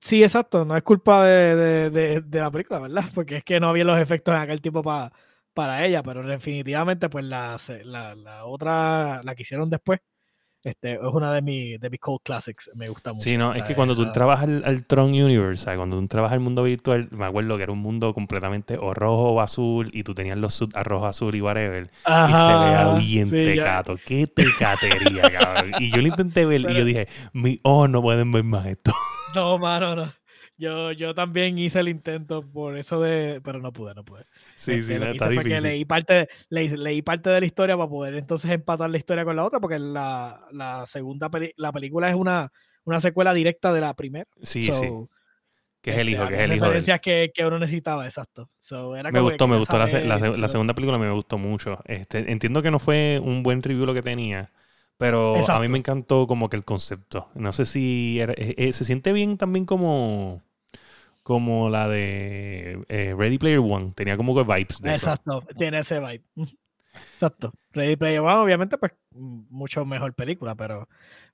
Sí, 0.00 0.22
exacto. 0.24 0.64
No 0.64 0.76
es 0.76 0.82
culpa 0.82 1.24
de, 1.24 1.54
de- 1.54 1.90
de- 1.90 2.20
de 2.22 2.40
la 2.40 2.50
película, 2.50 2.80
¿verdad? 2.80 3.04
Porque 3.14 3.36
es 3.36 3.44
que 3.44 3.60
no 3.60 3.68
había 3.68 3.84
los 3.84 3.98
efectos 3.98 4.34
en 4.34 4.40
aquel 4.40 4.60
tipo 4.60 4.82
pa- 4.82 5.12
para 5.54 5.84
ella, 5.86 6.02
pero 6.02 6.26
definitivamente, 6.26 7.08
pues 7.08 7.24
la, 7.24 7.56
la, 7.84 8.14
la 8.16 8.44
otra, 8.44 9.22
la 9.22 9.34
que 9.34 9.42
hicieron 9.42 9.70
después, 9.70 10.00
este, 10.64 10.94
es 10.94 11.00
una 11.02 11.32
de, 11.32 11.42
mis 11.42 11.80
de 11.80 11.90
mis 11.90 12.00
cold 12.00 12.20
classics. 12.22 12.70
Me 12.74 12.88
gusta 12.88 13.12
mucho. 13.12 13.24
Sí, 13.24 13.36
no, 13.36 13.52
es 13.54 13.62
que 13.64 13.74
cuando 13.74 13.94
tú 13.96 14.02
entrabas 14.02 14.42
al, 14.42 14.62
al 14.64 14.84
Tron 14.86 15.10
Universe, 15.10 15.64
¿sabes? 15.64 15.78
cuando 15.78 15.96
tú 15.96 16.02
entrabas 16.02 16.32
al 16.32 16.40
mundo 16.40 16.62
virtual, 16.64 17.08
me 17.12 17.24
acuerdo 17.26 17.56
que 17.56 17.62
era 17.62 17.72
un 17.72 17.78
mundo 17.78 18.12
completamente 18.14 18.76
o 18.78 18.92
rojo 18.94 19.32
o 19.32 19.40
azul 19.40 19.90
y 19.92 20.02
tú 20.02 20.14
tenías 20.14 20.36
los 20.38 20.54
suits 20.54 20.74
a 20.74 20.82
rojo, 20.82 21.06
azul 21.06 21.34
y 21.34 21.40
whatever. 21.40 21.84
Y 21.84 22.34
se 22.34 22.56
veía 22.56 22.92
bien 22.98 23.26
sí, 23.26 23.44
ya- 23.44 23.52
tecato. 23.64 23.96
Qué 24.04 24.26
tecatería, 24.26 25.30
cabrón. 25.32 25.74
Y 25.80 25.90
yo 25.90 26.00
lo 26.02 26.08
intenté 26.08 26.44
ver 26.44 26.60
y 26.60 26.74
yo 26.74 26.84
dije, 26.84 27.08
mi, 27.32 27.60
oh, 27.62 27.88
no 27.88 28.02
pueden 28.02 28.30
ver 28.32 28.44
más 28.44 28.66
esto. 28.66 28.92
No, 29.34 29.58
mano, 29.58 29.94
no. 29.94 30.12
Yo, 30.58 30.90
yo 30.92 31.14
también 31.14 31.56
hice 31.58 31.80
el 31.80 31.88
intento 31.88 32.42
por 32.42 32.76
eso 32.76 33.00
de. 33.00 33.40
Pero 33.44 33.60
no 33.60 33.72
pude, 33.72 33.94
no 33.94 34.04
pude. 34.04 34.24
Sí, 34.56 34.72
Este, 34.72 34.94
sí, 34.94 34.98
no, 34.98 35.06
está 35.06 35.28
difícil. 35.28 35.62
leí 35.62 35.84
parte, 35.84 36.28
leí, 36.50 36.68
leí 36.68 37.02
parte 37.02 37.30
de 37.30 37.40
la 37.40 37.46
historia 37.46 37.76
para 37.76 37.88
poder 37.88 38.14
entonces 38.14 38.50
empatar 38.50 38.90
la 38.90 38.96
historia 38.98 39.24
con 39.24 39.36
la 39.36 39.44
otra, 39.44 39.60
porque 39.60 39.78
la, 39.78 40.46
la 40.52 40.84
segunda 40.86 41.30
peli- 41.30 41.52
la 41.56 41.70
película 41.70 42.08
es 42.08 42.16
una, 42.16 42.50
una 42.84 43.00
secuela 43.00 43.32
directa 43.34 43.72
de 43.72 43.80
la 43.80 43.94
primera. 43.94 44.26
Sí, 44.42 44.62
sí. 44.62 44.88
Que 45.80 45.92
es 45.92 45.98
el 45.98 46.08
este, 46.08 46.20
hijo, 46.22 46.28
que 46.28 46.34
es 46.34 46.40
el 46.40 46.52
hijo 46.54 46.64
referencias 46.64 47.00
que, 47.00 47.30
que 47.32 47.46
uno 47.46 47.58
necesitaba, 47.60 48.04
exacto. 48.04 48.48
So, 48.58 48.96
era 48.96 49.12
Me 49.12 49.18
que 49.18 49.22
gustó, 49.22 49.46
me 49.46 49.58
gustó. 49.58 49.78
La, 49.78 50.48
segunda 50.48 50.74
película 50.74 50.98
me 50.98 51.10
gustó 51.10 51.38
mucho. 51.38 51.78
Este, 51.84 52.30
entiendo 52.32 52.62
que 52.62 52.70
no 52.72 52.80
fue 52.80 53.20
un 53.22 53.42
buen 53.44 53.62
review 53.62 53.86
lo 53.86 53.94
que 53.94 54.02
tenía, 54.02 54.50
pero 54.96 55.36
a 55.48 55.60
mí 55.60 55.68
me 55.68 55.78
encantó 55.78 56.26
como 56.26 56.48
que 56.50 56.56
el 56.56 56.64
concepto. 56.64 57.28
No 57.34 57.52
sé 57.52 57.64
si 57.64 58.18
era- 58.20 58.32
eh, 58.36 58.54
eh, 58.58 58.72
se 58.72 58.84
siente 58.84 59.12
bien 59.12 59.36
también 59.38 59.64
como 59.64 60.42
como 61.28 61.68
la 61.68 61.86
de 61.88 62.82
eh, 62.88 63.14
Ready 63.16 63.36
Player 63.36 63.58
One. 63.58 63.92
Tenía 63.94 64.16
como 64.16 64.34
que 64.34 64.42
vibes 64.42 64.80
de 64.80 64.94
eso. 64.94 65.10
Exacto, 65.10 65.42
tiene 65.58 65.80
ese 65.80 66.00
vibe. 66.00 66.22
Exacto. 67.12 67.52
Ready 67.74 67.96
Player 67.96 68.20
One, 68.20 68.36
obviamente, 68.36 68.78
pues 68.78 68.92
mucho 69.12 69.84
mejor 69.84 70.14
película, 70.14 70.54
pero, 70.54 70.88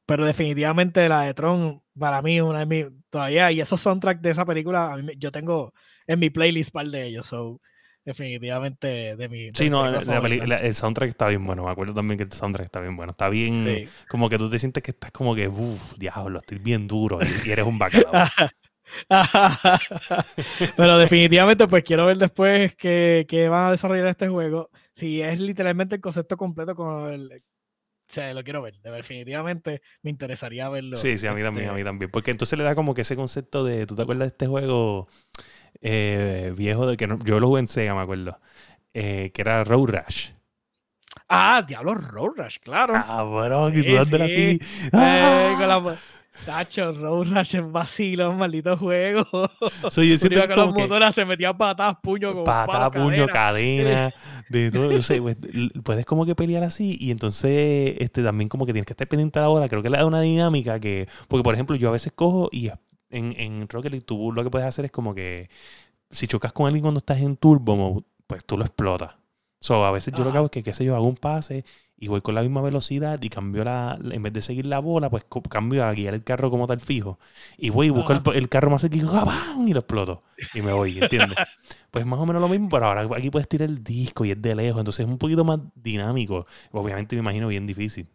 pero 0.04 0.26
definitivamente 0.26 1.08
la 1.08 1.22
de 1.22 1.34
Tron, 1.34 1.78
para 1.96 2.20
mí, 2.22 2.40
una 2.40 2.58
de 2.58 2.66
mis. 2.66 2.86
Todavía, 3.08 3.52
y 3.52 3.60
esos 3.60 3.80
soundtracks 3.80 4.20
de 4.20 4.30
esa 4.30 4.44
película, 4.44 4.92
a 4.92 4.96
mí 4.96 5.12
yo 5.16 5.30
tengo 5.30 5.72
en 6.08 6.18
mi 6.18 6.28
playlist 6.28 6.72
par 6.72 6.88
de 6.88 7.04
ellos, 7.06 7.26
so 7.26 7.60
definitivamente 8.04 9.14
de 9.14 9.28
mi. 9.28 9.44
de 9.44 9.52
Sí, 9.54 9.70
no, 9.70 9.88
la 9.88 10.00
la- 10.02 10.56
el 10.56 10.74
soundtrack 10.74 11.10
está 11.10 11.28
bien 11.28 11.46
bueno. 11.46 11.62
Me 11.64 11.70
acuerdo 11.70 11.94
también 11.94 12.18
que 12.18 12.24
el 12.24 12.32
soundtrack 12.32 12.66
está 12.66 12.80
bien 12.80 12.96
bueno. 12.96 13.12
Está 13.12 13.28
bien, 13.28 13.62
Sí. 13.64 13.88
como 14.08 14.28
que 14.28 14.38
tú 14.38 14.50
te 14.50 14.58
sientes 14.58 14.82
que 14.82 14.90
estás 14.90 15.12
como 15.12 15.36
que, 15.36 15.46
uff, 15.46 15.96
diablo, 15.96 16.40
estoy 16.40 16.58
bien 16.58 16.88
duro 16.88 17.20
y, 17.22 17.48
y 17.48 17.52
eres 17.52 17.64
un 17.64 17.78
bacalao. 17.78 18.12
Pero 20.76 20.98
definitivamente, 20.98 21.66
pues 21.68 21.84
quiero 21.84 22.06
ver 22.06 22.16
después 22.18 22.74
que, 22.76 23.26
que 23.28 23.48
van 23.48 23.66
a 23.66 23.70
desarrollar 23.72 24.06
este 24.06 24.28
juego. 24.28 24.70
Si 24.92 25.20
es 25.22 25.40
literalmente 25.40 25.96
el 25.96 26.00
concepto 26.00 26.36
completo 26.36 26.74
con 26.74 27.12
el. 27.12 27.32
O 27.32 28.12
sea, 28.12 28.34
lo 28.34 28.44
quiero 28.44 28.62
ver. 28.62 28.78
Definitivamente 28.80 29.80
me 30.02 30.10
interesaría 30.10 30.68
verlo. 30.68 30.96
Sí, 30.96 31.16
sí, 31.18 31.26
a 31.26 31.32
mí 31.34 31.42
también, 31.42 31.66
a 31.66 31.68
este, 31.70 31.78
mí 31.80 31.84
también. 31.84 32.10
Porque 32.10 32.30
entonces 32.30 32.58
le 32.58 32.64
da 32.64 32.74
como 32.74 32.94
que 32.94 33.00
ese 33.02 33.16
concepto 33.16 33.64
de, 33.64 33.86
¿tú 33.86 33.96
te 33.96 34.02
acuerdas 34.02 34.24
de 34.26 34.28
este 34.28 34.46
juego 34.46 35.08
eh, 35.80 36.52
viejo 36.56 36.86
de 36.86 36.96
que 36.96 37.06
no- 37.06 37.18
yo 37.24 37.40
lo 37.40 37.48
jugué 37.48 37.60
en 37.60 37.68
Sega, 37.68 37.94
me 37.94 38.02
acuerdo? 38.02 38.38
Eh, 38.92 39.30
que 39.34 39.42
era 39.42 39.64
Road 39.64 39.88
Rash. 39.88 40.30
Ah, 41.28 41.64
Diablo 41.66 41.94
Road 41.94 42.32
Rush, 42.36 42.58
claro. 42.60 42.94
Ah, 42.96 43.22
bro, 43.24 43.70
que 43.72 43.82
Sí, 43.82 43.84
tú 43.86 43.94
dándole 43.94 44.24
así. 44.24 44.34
Eh, 44.34 44.58
¡Ah! 44.92 45.54
con 45.58 45.68
la... 45.68 45.96
Tacho, 46.44 46.92
Road 46.92 47.28
Rush 47.28 47.56
es 47.56 47.72
vacilo, 47.72 48.32
maldito 48.32 48.76
juego. 48.76 49.24
So, 49.90 50.02
yo 50.02 50.18
siento 50.18 50.46
que 50.46 50.56
las 50.56 50.74
motoras, 50.74 51.14
se 51.14 51.24
metía 51.24 51.56
patadas, 51.56 51.96
puño, 52.02 52.34
con 52.34 52.44
pata, 52.44 52.90
palo, 52.90 53.04
puño, 53.04 53.26
cadena. 53.26 53.84
cadena, 54.10 54.14
de 54.48 54.70
todo. 54.70 54.92
Yo 54.92 55.02
sé, 55.02 55.20
pues, 55.20 55.36
puedes 55.82 56.04
como 56.06 56.26
que 56.26 56.34
pelear 56.34 56.64
así 56.64 56.96
y 57.00 57.10
entonces 57.10 57.96
este 57.98 58.22
también 58.22 58.48
como 58.48 58.66
que 58.66 58.72
tienes 58.72 58.86
que 58.86 58.92
estar 58.92 59.08
pendiente 59.08 59.38
a 59.38 59.42
la 59.42 59.48
hora. 59.48 59.68
Creo 59.68 59.82
que 59.82 59.90
le 59.90 59.98
da 59.98 60.06
una 60.06 60.20
dinámica 60.20 60.80
que... 60.80 61.08
Porque, 61.28 61.42
por 61.42 61.54
ejemplo, 61.54 61.76
yo 61.76 61.88
a 61.88 61.92
veces 61.92 62.12
cojo 62.14 62.48
y 62.52 62.70
en, 63.10 63.34
en 63.38 63.68
Rocket 63.68 63.92
League 63.92 64.04
tú 64.04 64.32
lo 64.32 64.42
que 64.42 64.50
puedes 64.50 64.68
hacer 64.68 64.84
es 64.84 64.90
como 64.90 65.14
que 65.14 65.48
si 66.10 66.26
chocas 66.26 66.52
con 66.52 66.66
alguien 66.66 66.82
cuando 66.82 66.98
estás 66.98 67.20
en 67.20 67.36
turbo 67.36 67.76
mode, 67.76 68.04
pues 68.26 68.44
tú 68.44 68.56
lo 68.56 68.64
explotas. 68.64 69.14
So, 69.60 69.84
a 69.84 69.90
veces 69.90 70.12
yo 70.14 70.24
lo 70.24 70.30
que 70.30 70.36
hago 70.36 70.46
es 70.46 70.50
que, 70.50 70.62
qué 70.62 70.74
sé 70.74 70.84
yo, 70.84 70.94
hago 70.94 71.06
un 71.06 71.16
pase 71.16 71.64
y 71.96 72.08
voy 72.08 72.20
con 72.20 72.34
la 72.34 72.42
misma 72.42 72.60
velocidad 72.60 73.22
y 73.22 73.28
cambio 73.28 73.64
la, 73.64 73.98
en 74.02 74.22
vez 74.22 74.32
de 74.32 74.42
seguir 74.42 74.66
la 74.66 74.80
bola, 74.80 75.08
pues 75.10 75.24
cambio 75.48 75.84
a 75.84 75.92
guiar 75.92 76.14
el 76.14 76.24
carro 76.24 76.50
como 76.50 76.66
tal 76.66 76.80
fijo. 76.80 77.18
Y 77.56 77.70
voy 77.70 77.86
y 77.86 77.90
busco 77.90 78.12
el, 78.32 78.48
carro 78.48 78.70
más 78.70 78.80
cerca 78.80 78.96
y, 78.96 79.00
¡gabam! 79.00 79.66
y 79.66 79.72
lo 79.72 79.80
exploto. 79.80 80.24
Y 80.54 80.62
me 80.62 80.72
voy, 80.72 80.98
¿entiendes? 80.98 81.38
pues 81.90 82.04
más 82.04 82.18
o 82.18 82.26
menos 82.26 82.42
lo 82.42 82.48
mismo, 82.48 82.68
pero 82.68 82.86
ahora 82.86 83.08
aquí 83.16 83.30
puedes 83.30 83.48
tirar 83.48 83.68
el 83.68 83.82
disco 83.82 84.24
y 84.24 84.32
es 84.32 84.42
de 84.42 84.54
lejos, 84.54 84.80
entonces 84.80 85.06
es 85.06 85.10
un 85.10 85.18
poquito 85.18 85.44
más 85.44 85.60
dinámico. 85.74 86.46
Obviamente 86.72 87.16
me 87.16 87.20
imagino 87.20 87.48
bien 87.48 87.66
difícil. 87.66 88.08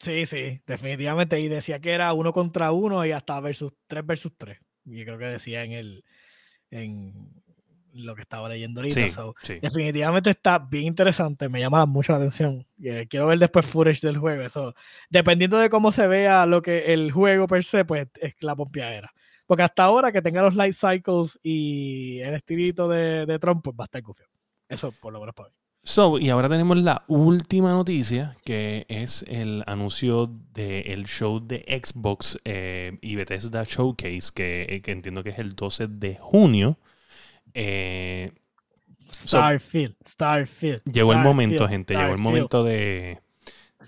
Sí, 0.00 0.26
sí, 0.26 0.60
definitivamente. 0.66 1.40
Y 1.40 1.48
decía 1.48 1.80
que 1.80 1.92
era 1.92 2.12
uno 2.12 2.32
contra 2.32 2.72
uno 2.72 3.04
y 3.04 3.12
hasta 3.12 3.40
versus 3.40 3.72
tres 3.86 4.04
versus 4.04 4.32
tres. 4.36 4.58
Y 4.84 5.04
creo 5.04 5.18
que 5.18 5.26
decía 5.26 5.64
en 5.64 5.72
el 5.72 6.04
en 6.70 7.30
lo 7.98 8.14
que 8.14 8.22
estaba 8.22 8.48
leyendo 8.48 8.80
ahorita. 8.80 9.02
Sí, 9.02 9.10
so, 9.10 9.34
sí. 9.42 9.58
definitivamente 9.60 10.30
está 10.30 10.58
bien 10.58 10.84
interesante, 10.84 11.48
me 11.48 11.60
llama 11.60 11.86
mucho 11.86 12.12
la 12.12 12.18
atención. 12.18 12.66
Quiero 13.08 13.26
ver 13.26 13.38
después 13.38 13.66
footage 13.66 14.06
del 14.06 14.18
juego. 14.18 14.42
Eso, 14.42 14.74
dependiendo 15.10 15.58
de 15.58 15.70
cómo 15.70 15.92
se 15.92 16.06
vea 16.06 16.46
lo 16.46 16.62
que 16.62 16.92
el 16.92 17.12
juego 17.12 17.46
per 17.46 17.64
se, 17.64 17.84
pues 17.84 18.08
es 18.20 18.34
la 18.40 18.56
pompeadera. 18.56 19.12
Porque 19.46 19.62
hasta 19.62 19.84
ahora 19.84 20.12
que 20.12 20.22
tenga 20.22 20.42
los 20.42 20.54
light 20.54 20.74
cycles 20.74 21.38
y 21.42 22.20
el 22.20 22.34
estilito 22.34 22.88
de, 22.88 23.24
de 23.26 23.38
Trump, 23.38 23.62
pues 23.64 23.74
va 23.78 23.84
a 23.84 23.86
estar 23.86 24.02
confiado. 24.02 24.30
Eso 24.68 24.92
por 24.92 25.12
lo 25.12 25.20
menos 25.20 25.34
para 25.34 25.48
mí. 25.48 25.54
So, 25.88 26.18
y 26.18 26.28
ahora 26.28 26.50
tenemos 26.50 26.76
la 26.76 27.04
última 27.08 27.72
noticia, 27.72 28.36
que 28.44 28.84
es 28.88 29.24
el 29.26 29.64
anuncio 29.66 30.30
del 30.52 31.06
show 31.06 31.40
de 31.40 31.64
Xbox 31.82 32.36
eh, 32.44 32.98
y 33.00 33.16
Bethesda 33.16 33.64
Showcase, 33.64 34.30
que, 34.34 34.66
eh, 34.68 34.82
que 34.82 34.90
entiendo 34.90 35.24
que 35.24 35.30
es 35.30 35.38
el 35.38 35.54
12 35.54 35.86
de 35.88 36.18
junio. 36.20 36.78
Eh, 37.60 38.30
Starfield, 39.12 39.96
Starfield. 40.06 40.80
llegó 40.84 41.12
el 41.12 41.18
momento, 41.18 41.64
Starfield, 41.64 41.70
gente, 41.70 41.94
llegó 41.96 42.12
el 42.12 42.20
momento 42.20 42.62
de, 42.62 43.20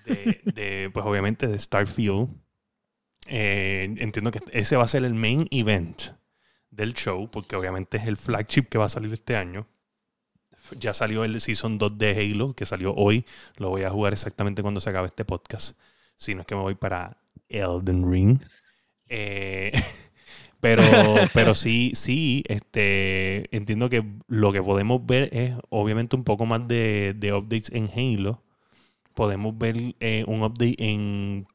de, 0.04 0.40
de, 0.44 0.90
pues 0.92 1.06
obviamente, 1.06 1.46
de 1.46 1.56
Starfield. 1.56 2.28
Eh, 3.26 3.94
entiendo 3.98 4.32
que 4.32 4.40
ese 4.50 4.76
va 4.76 4.82
a 4.82 4.88
ser 4.88 5.04
el 5.04 5.14
main 5.14 5.46
event 5.52 6.02
del 6.70 6.94
show, 6.94 7.30
porque 7.30 7.54
obviamente 7.54 7.98
es 7.98 8.08
el 8.08 8.16
flagship 8.16 8.64
que 8.64 8.78
va 8.78 8.86
a 8.86 8.88
salir 8.88 9.12
este 9.12 9.36
año. 9.36 9.68
Ya 10.80 10.92
salió 10.92 11.22
el 11.22 11.40
Season 11.40 11.78
2 11.78 11.96
de 11.96 12.10
Halo, 12.10 12.54
que 12.54 12.66
salió 12.66 12.92
hoy. 12.94 13.24
Lo 13.56 13.68
voy 13.68 13.84
a 13.84 13.90
jugar 13.90 14.12
exactamente 14.12 14.62
cuando 14.62 14.80
se 14.80 14.90
acabe 14.90 15.06
este 15.06 15.24
podcast. 15.24 15.78
Si 16.16 16.34
no 16.34 16.40
es 16.40 16.46
que 16.46 16.56
me 16.56 16.62
voy 16.62 16.74
para 16.74 17.18
Elden 17.48 18.10
Ring. 18.10 18.42
Eh, 19.08 19.70
pero, 20.60 20.82
pero 21.34 21.54
sí, 21.54 21.92
sí, 21.94 22.44
este, 22.48 23.54
entiendo 23.56 23.88
que 23.88 24.04
lo 24.28 24.52
que 24.52 24.62
podemos 24.62 25.04
ver 25.06 25.28
es 25.32 25.54
obviamente 25.70 26.16
un 26.16 26.24
poco 26.24 26.46
más 26.46 26.66
de, 26.68 27.14
de 27.16 27.32
updates 27.32 27.70
en 27.72 27.88
Halo. 27.94 28.42
Podemos 29.14 29.58
ver 29.58 29.76
eh, 30.00 30.24
un 30.28 30.42
update 30.42 30.76
en... 30.78 31.46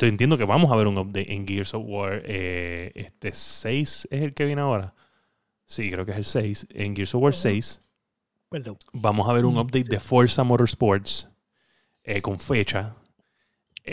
Entiendo 0.00 0.38
que 0.38 0.44
vamos 0.44 0.72
a 0.72 0.76
ver 0.76 0.86
un 0.88 0.98
update 0.98 1.32
en 1.32 1.46
Gears 1.46 1.74
of 1.74 1.84
War. 1.86 2.22
eh, 2.26 2.92
este 2.94 3.32
6 3.32 4.08
es 4.10 4.22
el 4.22 4.34
que 4.34 4.44
viene 4.46 4.62
ahora. 4.62 4.94
Sí, 5.66 5.90
creo 5.90 6.04
que 6.06 6.12
es 6.12 6.18
el 6.18 6.24
6. 6.24 6.66
En 6.74 6.96
Gears 6.96 7.14
of 7.14 7.22
War 7.22 7.34
Ujú. 7.34 7.34
6 7.34 7.82
Perdón. 8.50 8.78
vamos 8.92 9.28
a 9.28 9.32
ver 9.32 9.44
un 9.44 9.56
Mm, 9.56 9.58
update 9.58 9.88
de 9.88 10.00
Forza 10.00 10.44
Motorsports 10.44 11.28
eh, 12.04 12.22
con 12.22 12.40
fecha. 12.40 12.96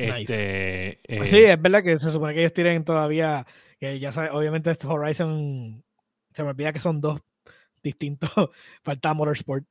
Nice. 0.02 0.34
Este, 0.34 1.00
eh, 1.04 1.18
Pues 1.18 1.30
sí, 1.30 1.38
es 1.38 1.62
verdad 1.62 1.84
que 1.84 1.98
se 2.00 2.12
supone 2.12 2.34
que 2.34 2.42
ellos 2.42 2.54
tienen 2.54 2.84
todavía, 2.84 3.46
que 3.80 4.00
ya 4.00 4.12
sabe, 4.12 4.30
obviamente 4.32 4.72
este 4.72 4.88
Horizon, 4.88 5.84
se 6.32 6.44
me 6.44 6.50
olvida 6.50 6.74
que 6.74 6.80
son 6.80 7.02
dos 7.02 7.22
distintos, 7.84 8.32
falta 8.84 9.14
Motorsport. 9.14 9.66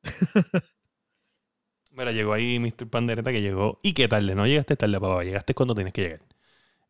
Mira, 1.90 2.12
llegó 2.12 2.34
ahí 2.34 2.58
Mr. 2.58 2.88
Pandereta 2.88 3.32
que 3.32 3.40
llegó. 3.40 3.80
¿Y 3.82 3.94
qué 3.94 4.06
tarde? 4.06 4.34
No 4.34 4.46
llegaste 4.46 4.76
tarde, 4.76 5.00
papá. 5.00 5.24
Llegaste 5.24 5.54
cuando 5.54 5.74
tienes 5.74 5.94
que 5.94 6.02
llegar. 6.02 6.20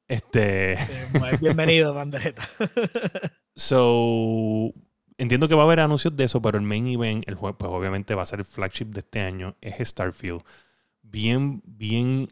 Este. 0.08 0.72
Eh, 0.72 1.08
pues, 1.16 1.40
bienvenido, 1.40 1.94
bandereta. 1.94 2.48
So. 3.54 4.72
Entiendo 5.18 5.48
que 5.48 5.54
va 5.54 5.62
a 5.62 5.64
haber 5.64 5.80
anuncios 5.80 6.14
de 6.14 6.24
eso, 6.24 6.42
pero 6.42 6.58
el 6.58 6.64
main 6.64 6.86
event, 6.88 7.26
el 7.26 7.36
juego, 7.36 7.56
pues 7.56 7.72
obviamente 7.72 8.14
va 8.14 8.22
a 8.22 8.26
ser 8.26 8.40
el 8.40 8.44
flagship 8.44 8.86
de 8.86 9.00
este 9.00 9.20
año, 9.20 9.56
es 9.62 9.88
Starfield. 9.88 10.42
Bien, 11.00 11.62
bien 11.64 12.28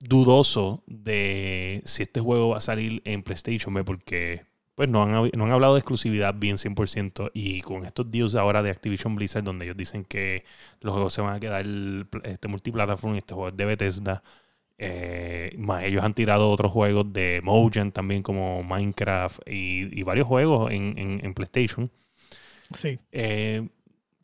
dudoso 0.00 0.82
de 0.86 1.82
si 1.84 2.02
este 2.02 2.20
juego 2.20 2.50
va 2.50 2.58
a 2.58 2.60
salir 2.60 3.02
en 3.04 3.22
PlayStation, 3.22 3.74
¿ve? 3.74 3.84
porque 3.84 4.44
pues 4.74 4.88
no 4.88 5.02
han, 5.02 5.12
no 5.34 5.44
han 5.44 5.52
hablado 5.52 5.74
de 5.74 5.80
exclusividad 5.80 6.34
bien 6.34 6.56
100% 6.58 7.30
y 7.34 7.60
con 7.60 7.84
estos 7.84 8.10
deals 8.10 8.34
ahora 8.34 8.62
de 8.62 8.70
Activision 8.70 9.14
Blizzard 9.14 9.44
donde 9.44 9.66
ellos 9.66 9.76
dicen 9.76 10.04
que 10.04 10.44
los 10.80 10.94
juegos 10.94 11.12
se 11.12 11.20
van 11.20 11.36
a 11.36 11.40
quedar 11.40 11.66
este 12.24 12.48
multiplataforma 12.48 13.16
y 13.16 13.18
este 13.18 13.34
juego 13.34 13.48
es 13.48 13.56
de 13.56 13.64
Bethesda, 13.66 14.22
eh, 14.78 15.54
más 15.58 15.84
ellos 15.84 16.02
han 16.04 16.14
tirado 16.14 16.50
otros 16.50 16.72
juegos 16.72 17.12
de 17.12 17.40
Mojang 17.44 17.92
también 17.92 18.22
como 18.22 18.62
Minecraft 18.62 19.40
y, 19.46 19.98
y 19.98 20.02
varios 20.04 20.26
juegos 20.26 20.72
en, 20.72 20.98
en- 20.98 21.24
en 21.24 21.34
PlayStation. 21.34 21.90
Sí, 22.74 23.00
Eh, 23.12 23.68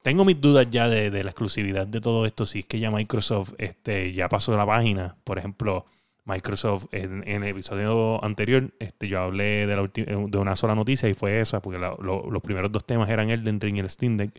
tengo 0.06 0.24
mis 0.24 0.40
dudas 0.40 0.68
ya 0.70 0.88
de, 0.88 1.10
de 1.10 1.24
la 1.24 1.30
exclusividad 1.30 1.84
de 1.84 2.00
todo 2.00 2.26
esto. 2.26 2.46
Si 2.46 2.60
es 2.60 2.66
que 2.66 2.78
ya 2.78 2.92
Microsoft 2.92 3.54
este, 3.58 4.12
ya 4.12 4.28
pasó 4.28 4.56
la 4.56 4.64
página. 4.64 5.16
Por 5.24 5.36
ejemplo, 5.36 5.84
Microsoft 6.24 6.86
en, 6.92 7.26
en 7.26 7.42
el 7.42 7.48
episodio 7.48 8.22
anterior 8.24 8.72
este, 8.78 9.08
yo 9.08 9.18
hablé 9.20 9.66
de, 9.66 9.74
la 9.74 9.82
ulti- 9.82 10.04
de 10.30 10.38
una 10.38 10.54
sola 10.54 10.76
noticia 10.76 11.08
y 11.08 11.14
fue 11.14 11.40
esa, 11.40 11.60
porque 11.60 11.80
la- 11.80 11.96
lo- 12.00 12.30
los 12.30 12.40
primeros 12.40 12.70
dos 12.70 12.84
temas 12.86 13.10
eran 13.10 13.30
el 13.30 13.42
de 13.42 13.68
y 13.68 13.78
el 13.80 13.90
Steam 13.90 14.16
Deck. 14.16 14.30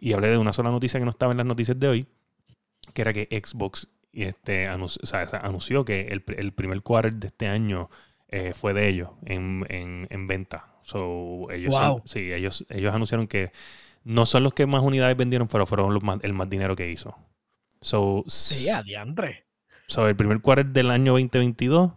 Y 0.00 0.14
hablé 0.14 0.26
de 0.30 0.38
una 0.38 0.52
sola 0.52 0.72
noticia 0.72 0.98
que 0.98 1.04
no 1.04 1.10
estaba 1.12 1.30
en 1.30 1.38
las 1.38 1.46
noticias 1.46 1.78
de 1.78 1.86
hoy, 1.86 2.06
que 2.92 3.02
era 3.02 3.12
que 3.12 3.28
Xbox 3.30 3.88
este, 4.12 4.66
anunció, 4.66 4.98
o 5.04 5.06
sea, 5.06 5.22
esa- 5.22 5.38
anunció 5.38 5.84
que 5.84 6.08
el, 6.08 6.24
el 6.36 6.50
primer 6.52 6.82
quarter 6.82 7.14
de 7.14 7.28
este 7.28 7.46
año 7.46 7.88
eh, 8.30 8.52
fue 8.52 8.74
de 8.74 8.88
ellos 8.88 9.10
en, 9.26 9.64
en- 9.68 10.08
en 10.10 10.26
venta. 10.26 10.72
So, 10.82 11.52
ellos 11.52 11.72
son- 11.72 11.88
Wow. 11.88 12.02
sí, 12.04 12.32
ellos, 12.32 12.66
ellos 12.68 12.92
anunciaron 12.92 13.28
que 13.28 13.52
no 14.04 14.26
son 14.26 14.42
los 14.44 14.54
que 14.54 14.66
más 14.66 14.82
unidades 14.82 15.16
vendieron, 15.16 15.48
pero 15.48 15.66
fueron 15.66 15.92
los 15.92 16.02
más- 16.02 16.20
el 16.22 16.32
más 16.32 16.48
dinero 16.48 16.76
que 16.76 16.90
hizo. 16.90 17.16
So, 17.80 18.24
sí, 18.28 18.68
adiantre. 18.70 19.46
So, 19.86 20.08
el 20.08 20.16
primer 20.16 20.40
quarter 20.40 20.66
del 20.66 20.90
año 20.90 21.12
2022 21.12 21.92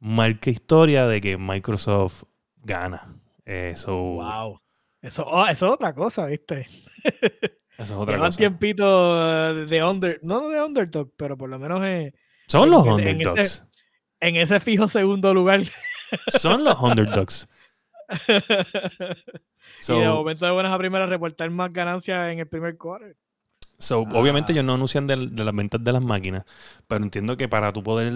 marca 0.00 0.50
historia 0.50 1.06
de 1.06 1.20
que 1.20 1.36
Microsoft 1.36 2.24
gana. 2.56 3.14
Eh, 3.44 3.74
so, 3.76 3.96
Wow. 3.96 4.60
Eso, 5.00 5.22
oh, 5.24 5.46
eso 5.46 5.66
es 5.66 5.72
otra 5.72 5.94
cosa, 5.94 6.26
¿viste? 6.26 6.66
Eso 7.78 7.94
es 7.94 7.98
otra 8.00 8.14
Llevan 8.16 8.28
cosa. 8.30 8.38
tiempito 8.38 9.50
eh, 9.52 9.66
de 9.66 9.84
under, 9.84 10.18
no 10.24 10.48
de 10.48 10.60
underdog, 10.60 11.12
pero 11.16 11.36
por 11.38 11.48
lo 11.48 11.60
menos 11.60 11.80
eh, 11.84 12.12
Son 12.48 12.64
en- 12.64 12.70
los 12.72 12.84
en- 12.86 13.00
en 13.00 13.08
underdogs. 13.18 13.40
ese- 13.40 13.62
en 14.20 14.34
ese 14.36 14.58
fijo 14.58 14.88
segundo 14.88 15.32
lugar. 15.32 15.60
Son 16.26 16.64
los 16.64 16.76
underdogs. 16.82 17.48
y 19.80 19.92
de 19.92 20.04
So, 20.04 20.14
momento 20.14 20.44
de 20.46 20.52
buenas 20.52 20.72
a 20.72 20.78
primeras 20.78 21.08
reportar 21.08 21.50
más 21.50 21.72
ganancias 21.72 22.32
en 22.32 22.38
el 22.40 22.46
primer 22.46 22.76
quarter. 22.76 23.16
so, 23.78 24.04
Ah. 24.08 24.12
obviamente 24.18 24.52
ellos 24.52 24.64
no 24.64 24.74
anuncian 24.74 25.06
de, 25.06 25.16
las 25.16 25.54
ventas 25.54 25.82
de 25.82 25.92
las 25.92 26.02
máquinas, 26.02 26.44
pero 26.86 27.02
entiendo 27.04 27.36
que 27.36 27.48
para 27.48 27.72
tú 27.72 27.82
poder 27.82 28.12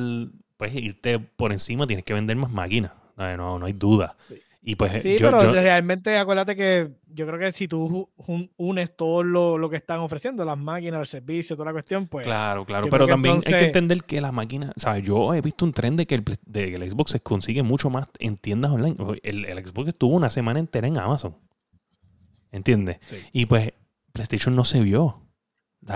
pues, 0.56 0.74
irte 0.74 1.18
por 1.18 1.52
encima 1.52 1.86
tienes 1.86 2.04
que 2.04 2.14
vender 2.14 2.36
más 2.36 2.50
máquinas. 2.50 2.92
No, 3.16 3.36
no, 3.36 3.58
no 3.58 3.66
hay 3.66 3.72
duda. 3.74 4.16
Sí. 4.28 4.36
Y 4.64 4.76
pues 4.76 5.02
Sí, 5.02 5.18
yo, 5.18 5.26
pero 5.32 5.42
yo- 5.42 5.52
realmente 5.52 6.16
acuérdate 6.16 6.54
que 6.54 6.88
yo 7.08 7.26
creo 7.26 7.36
que 7.36 7.52
si 7.52 7.66
tú 7.66 8.08
unes 8.56 8.96
todo 8.96 9.24
lo, 9.24 9.58
lo 9.58 9.68
que 9.68 9.74
están 9.74 9.98
ofreciendo, 9.98 10.44
las 10.44 10.56
máquinas, 10.56 11.00
el 11.00 11.06
servicio, 11.06 11.56
toda 11.56 11.66
la 11.66 11.72
cuestión, 11.72 12.06
pues 12.06 12.24
Claro, 12.24 12.64
claro, 12.64 12.86
pero 12.88 13.08
también 13.08 13.38
hay 13.44 13.54
que 13.54 13.64
entender 13.64 14.04
que 14.04 14.20
las 14.20 14.32
máquinas, 14.32 14.70
o 14.76 14.80
sea, 14.80 14.98
yo 14.98 15.34
he 15.34 15.40
visto 15.40 15.64
un 15.64 15.72
tren 15.72 15.96
de 15.96 16.06
que 16.06 16.14
el, 16.14 16.24
de 16.46 16.66
que 16.70 16.74
el 16.76 16.88
Xbox 16.90 17.10
se 17.10 17.18
consigue 17.20 17.64
mucho 17.64 17.90
más 17.90 18.08
en 18.20 18.36
tiendas 18.36 18.70
online. 18.70 18.96
El, 19.24 19.44
el 19.46 19.66
Xbox 19.66 19.88
estuvo 19.88 20.14
una 20.14 20.30
semana 20.30 20.60
entera 20.60 20.86
en 20.86 20.96
Amazon. 20.96 21.34
¿Entiendes? 22.52 22.98
Sí. 23.06 23.16
Y 23.32 23.46
pues 23.46 23.72
PlayStation 24.12 24.54
no 24.54 24.62
se 24.64 24.80
vio. 24.82 25.18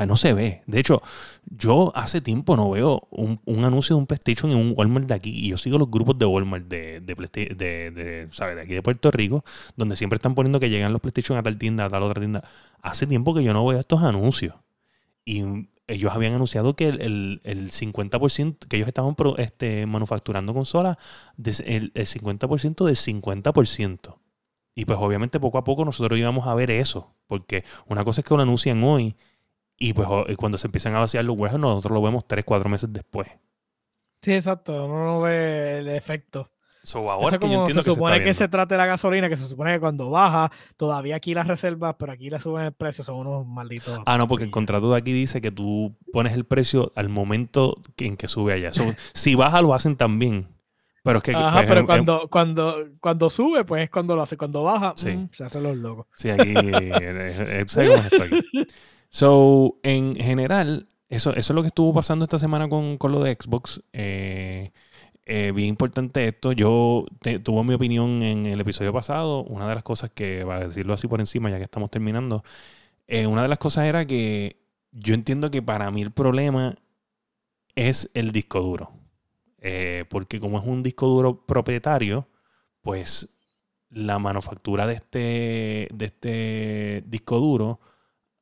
No 0.05 0.17
se 0.17 0.33
ve. 0.33 0.63
De 0.67 0.81
hecho, 0.81 1.01
yo 1.45 1.93
hace 1.95 2.21
tiempo 2.21 2.57
no 2.57 2.71
veo 2.71 3.07
un, 3.13 3.41
un 3.45 3.65
anuncio 3.65 3.95
de 3.95 4.01
un 4.01 4.07
PlayStation 4.09 4.51
en 4.51 4.57
un 4.57 4.75
Walmart 4.77 5.07
de 5.07 5.15
aquí. 5.15 5.31
Y 5.31 5.51
yo 5.51 5.57
sigo 5.59 5.79
los 5.79 5.89
grupos 5.89 6.19
de 6.19 6.27
Walmart 6.27 6.67
de, 6.67 7.01
de, 7.03 7.15
de, 7.55 7.91
de, 7.93 8.29
¿sabes? 8.33 8.57
de 8.57 8.63
aquí 8.63 8.75
de 8.75 8.83
Puerto 8.83 9.13
Rico, 9.13 9.45
donde 9.77 9.95
siempre 9.95 10.17
están 10.17 10.35
poniendo 10.35 10.59
que 10.59 10.71
llegan 10.71 10.93
los 10.93 11.01
PlayStation 11.01 11.39
a 11.39 11.43
tal 11.45 11.57
tienda, 11.57 11.85
a 11.85 11.89
tal 11.89 12.03
otra 12.03 12.21
tienda. 12.21 12.43
Hace 12.83 13.07
tiempo 13.07 13.33
que 13.33 13.45
yo 13.45 13.53
no 13.53 13.65
veo 13.65 13.79
estos 13.79 14.03
anuncios. 14.03 14.57
Y 15.25 15.45
ellos 15.87 16.13
habían 16.13 16.33
anunciado 16.35 16.75
que 16.75 16.89
el, 16.89 17.01
el, 17.01 17.41
el 17.45 17.71
50% 17.71 18.67
que 18.67 18.77
ellos 18.79 18.89
estaban 18.89 19.15
pro- 19.15 19.39
este, 19.39 19.87
manufacturando 19.87 20.53
consolas, 20.53 20.97
el, 21.39 21.93
el 21.95 22.07
50% 22.07 22.85
del 22.87 22.97
50%. 22.97 24.17
Y 24.77 24.85
pues 24.85 24.99
obviamente 25.01 25.41
poco 25.41 25.59
a 25.59 25.65
poco 25.65 25.85
nosotros 25.85 26.17
íbamos 26.19 26.47
a 26.47 26.55
ver 26.55 26.71
eso. 26.71 27.15
Porque 27.27 27.65
una 27.87 28.05
cosa 28.05 28.21
es 28.21 28.25
que 28.27 28.35
lo 28.37 28.43
anuncian 28.43 28.85
hoy 28.85 29.17
y 29.79 29.93
pues 29.95 30.07
cuando 30.37 30.59
se 30.59 30.69
empiezan 30.69 30.95
a 30.95 31.01
vaciar 31.01 31.25
los 31.25 31.37
warehouses 31.37 31.61
nosotros 31.61 31.93
lo 31.93 32.03
vemos 32.03 32.29
3, 32.29 32.45
4 32.45 32.69
meses 32.69 32.93
después. 32.93 33.27
sí, 34.23 34.33
exacto, 34.35 34.85
uno 34.87 35.05
no 35.05 35.21
ve 35.23 35.79
el 35.79 35.89
efecto. 35.89 36.51
So, 36.83 37.11
ahora 37.11 37.37
Eso 37.37 37.41
que 37.41 37.47
yo 37.47 37.49
como 37.49 37.61
entiendo 37.63 37.83
se 37.83 37.91
que 37.91 37.95
supone 37.95 38.19
se 38.19 38.25
que 38.25 38.35
se 38.35 38.49
trate 38.49 38.77
la 38.77 38.87
gasolina, 38.87 39.29
que 39.29 39.37
se 39.37 39.45
supone 39.45 39.73
que 39.73 39.81
cuando 39.81 40.09
baja, 40.09 40.53
todavía 40.77 41.17
aquí 41.17 41.35
las 41.35 41.49
reservas, 41.49 41.97
pero 41.99 42.13
aquí 42.13 42.31
le 42.31 42.39
suben 42.39 42.65
el 42.67 42.73
precio, 42.73 43.03
son 43.03 43.17
unos 43.17 43.45
malditos. 43.45 43.99
Ah, 44.07 44.17
no, 44.19 44.29
porque 44.29 44.45
el 44.45 44.53
contrato 44.53 44.93
de 44.93 44.99
aquí 44.99 45.13
dice 45.13 45.41
que 45.41 45.51
tú 45.51 45.97
pones 46.13 46.33
el 46.35 46.45
precio 46.45 46.93
al 46.95 47.09
momento 47.09 47.77
en 47.97 48.17
que 48.17 48.29
sube 48.29 48.53
allá. 48.53 48.73
So, 48.73 48.85
si 49.15 49.35
baja, 49.35 49.63
lo 49.63 49.75
hacen 49.75 49.97
también. 49.97 50.56
Pero 51.07 51.19
es 51.19 51.23
que. 51.23 51.33
Ajá, 51.35 51.53
pues, 51.59 51.67
pero 51.69 51.87
cuando, 51.87 52.29
cuando, 52.29 52.77
cuando 53.01 53.31
sube, 53.31 53.65
pues 53.65 53.85
es 53.85 53.91
cuando 53.91 54.17
lo 54.17 54.23
hace. 54.23 54.37
Cuando 54.37 54.63
baja, 54.65 54.93
Sí. 54.97 55.11
mm, 55.17 55.29
se 55.33 55.45
hacen 55.45 55.63
los 55.63 55.77
locos. 55.77 56.07
Sí, 56.17 56.31
aquí. 56.31 56.53
eh, 56.53 56.93
eh, 57.01 57.65
¿sabes 57.67 57.91
cómo 57.91 58.03
es 58.07 58.13
esto 58.13 58.23
aquí? 58.25 58.41
So, 59.09 59.79
en 59.85 60.17
general, 60.17 60.89
eso, 61.09 61.31
eso 61.31 61.53
es 61.53 61.55
lo 61.55 61.63
que 61.63 61.69
estuvo 61.69 61.95
pasando 61.95 62.25
esta 62.25 62.39
semana 62.39 62.69
con, 62.69 62.99
con 62.99 63.13
lo 63.13 63.21
de 63.23 63.35
Xbox. 63.41 63.81
Eh, 63.93 64.73
eh, 65.25 65.53
bien 65.55 65.69
importante 65.69 66.27
esto. 66.29 66.51
Yo 66.53 67.07
te- 67.23 67.39
tuve 67.39 67.63
mi 67.65 67.75
opinión 67.75 68.23
en 68.23 68.47
el 68.47 68.61
episodio 68.61 68.93
pasado. 68.93 69.45
Una 69.45 69.69
de 69.69 69.75
las 69.77 69.85
cosas 69.85 70.11
que, 70.13 70.43
va 70.45 70.57
a 70.57 70.61
decirlo 70.67 70.93
así 70.93 71.07
por 71.07 71.21
encima, 71.21 71.49
ya 71.51 71.57
que 71.59 71.63
estamos 71.63 71.89
terminando, 71.91 72.43
eh, 73.07 73.27
una 73.29 73.43
de 73.43 73.49
las 73.49 73.59
cosas 73.59 73.85
era 73.87 74.05
que 74.07 74.57
yo 74.91 75.15
entiendo 75.15 75.51
que 75.53 75.63
para 75.63 75.91
mí 75.93 76.03
el 76.03 76.11
problema 76.11 76.75
es 77.77 78.11
el 78.15 78.33
disco 78.33 78.61
duro. 78.61 78.91
Eh, 79.61 80.05
porque 80.11 80.41
como 80.41 80.59
es 80.59 80.67
un 80.67 80.83
disco 80.83 81.07
duro 81.09 81.47
propietario, 81.47 82.29
pues 82.83 83.29
la 83.91 84.19
manufactura 84.19 84.87
de 84.87 84.95
este, 84.95 85.89
de 85.93 86.05
este 86.07 87.05
disco 87.07 87.39
duro, 87.39 87.81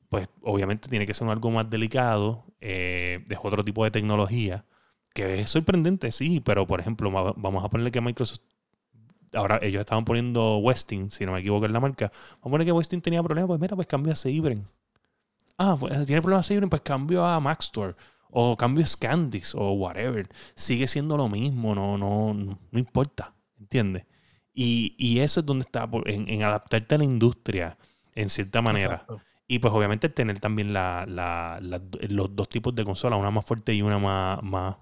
pues 0.08 0.30
obviamente 0.42 0.88
tiene 0.88 1.06
que 1.06 1.14
ser 1.14 1.28
algo 1.28 1.50
más 1.50 1.68
delicado, 1.70 2.44
eh, 2.60 3.24
es 3.28 3.38
otro 3.42 3.64
tipo 3.64 3.84
de 3.84 3.90
tecnología, 3.90 4.64
que 5.14 5.40
es 5.40 5.50
sorprendente, 5.50 6.12
sí, 6.12 6.40
pero 6.40 6.66
por 6.66 6.80
ejemplo, 6.80 7.10
va- 7.12 7.34
vamos 7.36 7.64
a 7.64 7.68
ponerle 7.70 7.92
que 7.92 8.00
Microsoft, 8.00 8.40
ahora 9.34 9.58
ellos 9.62 9.80
estaban 9.80 10.04
poniendo 10.04 10.58
Westin, 10.58 11.10
si 11.10 11.26
no 11.26 11.32
me 11.32 11.40
equivoco 11.40 11.66
en 11.66 11.72
la 11.72 11.80
marca, 11.80 12.12
vamos 12.42 12.46
a 12.46 12.50
poner 12.50 12.66
que 12.66 12.72
Westin 12.72 13.00
tenía 13.02 13.22
problemas, 13.22 13.48
pues 13.48 13.60
mira, 13.60 13.76
pues 13.76 13.86
cambia 13.88 14.12
a 14.14 14.16
Seibren. 14.16 14.66
Ah, 15.58 15.76
pues 15.78 15.92
tiene 16.06 16.22
problemas 16.22 16.46
Seibren, 16.46 16.70
pues 16.70 16.82
cambio 16.82 17.24
a 17.24 17.40
Maxtor. 17.40 17.96
O 18.36 18.56
cambio 18.56 18.84
Scandis 18.86 19.54
o 19.54 19.72
whatever. 19.72 20.28
Sigue 20.56 20.86
siendo 20.88 21.16
lo 21.16 21.28
mismo, 21.28 21.74
no, 21.74 21.96
no, 21.96 22.34
no, 22.34 22.58
no 22.70 22.78
importa. 22.78 23.34
¿Entiendes? 23.60 24.06
Y, 24.52 24.94
y 24.98 25.20
eso 25.20 25.40
es 25.40 25.46
donde 25.46 25.62
está, 25.62 25.88
en, 26.06 26.28
en 26.28 26.42
adaptarte 26.42 26.94
a 26.96 26.98
la 26.98 27.04
industria 27.04 27.78
en 28.14 28.28
cierta 28.28 28.60
manera. 28.62 28.94
Exacto. 28.94 29.20
Y 29.46 29.58
pues 29.58 29.72
obviamente 29.74 30.08
tener 30.08 30.38
también 30.38 30.72
la, 30.72 31.04
la- 31.06 31.58
la- 31.60 31.80
los 32.08 32.34
dos 32.34 32.48
tipos 32.48 32.74
de 32.74 32.84
consola, 32.84 33.16
una 33.16 33.30
más 33.30 33.44
fuerte 33.44 33.74
y 33.74 33.82
una 33.82 33.98
más, 33.98 34.42
más 34.42 34.76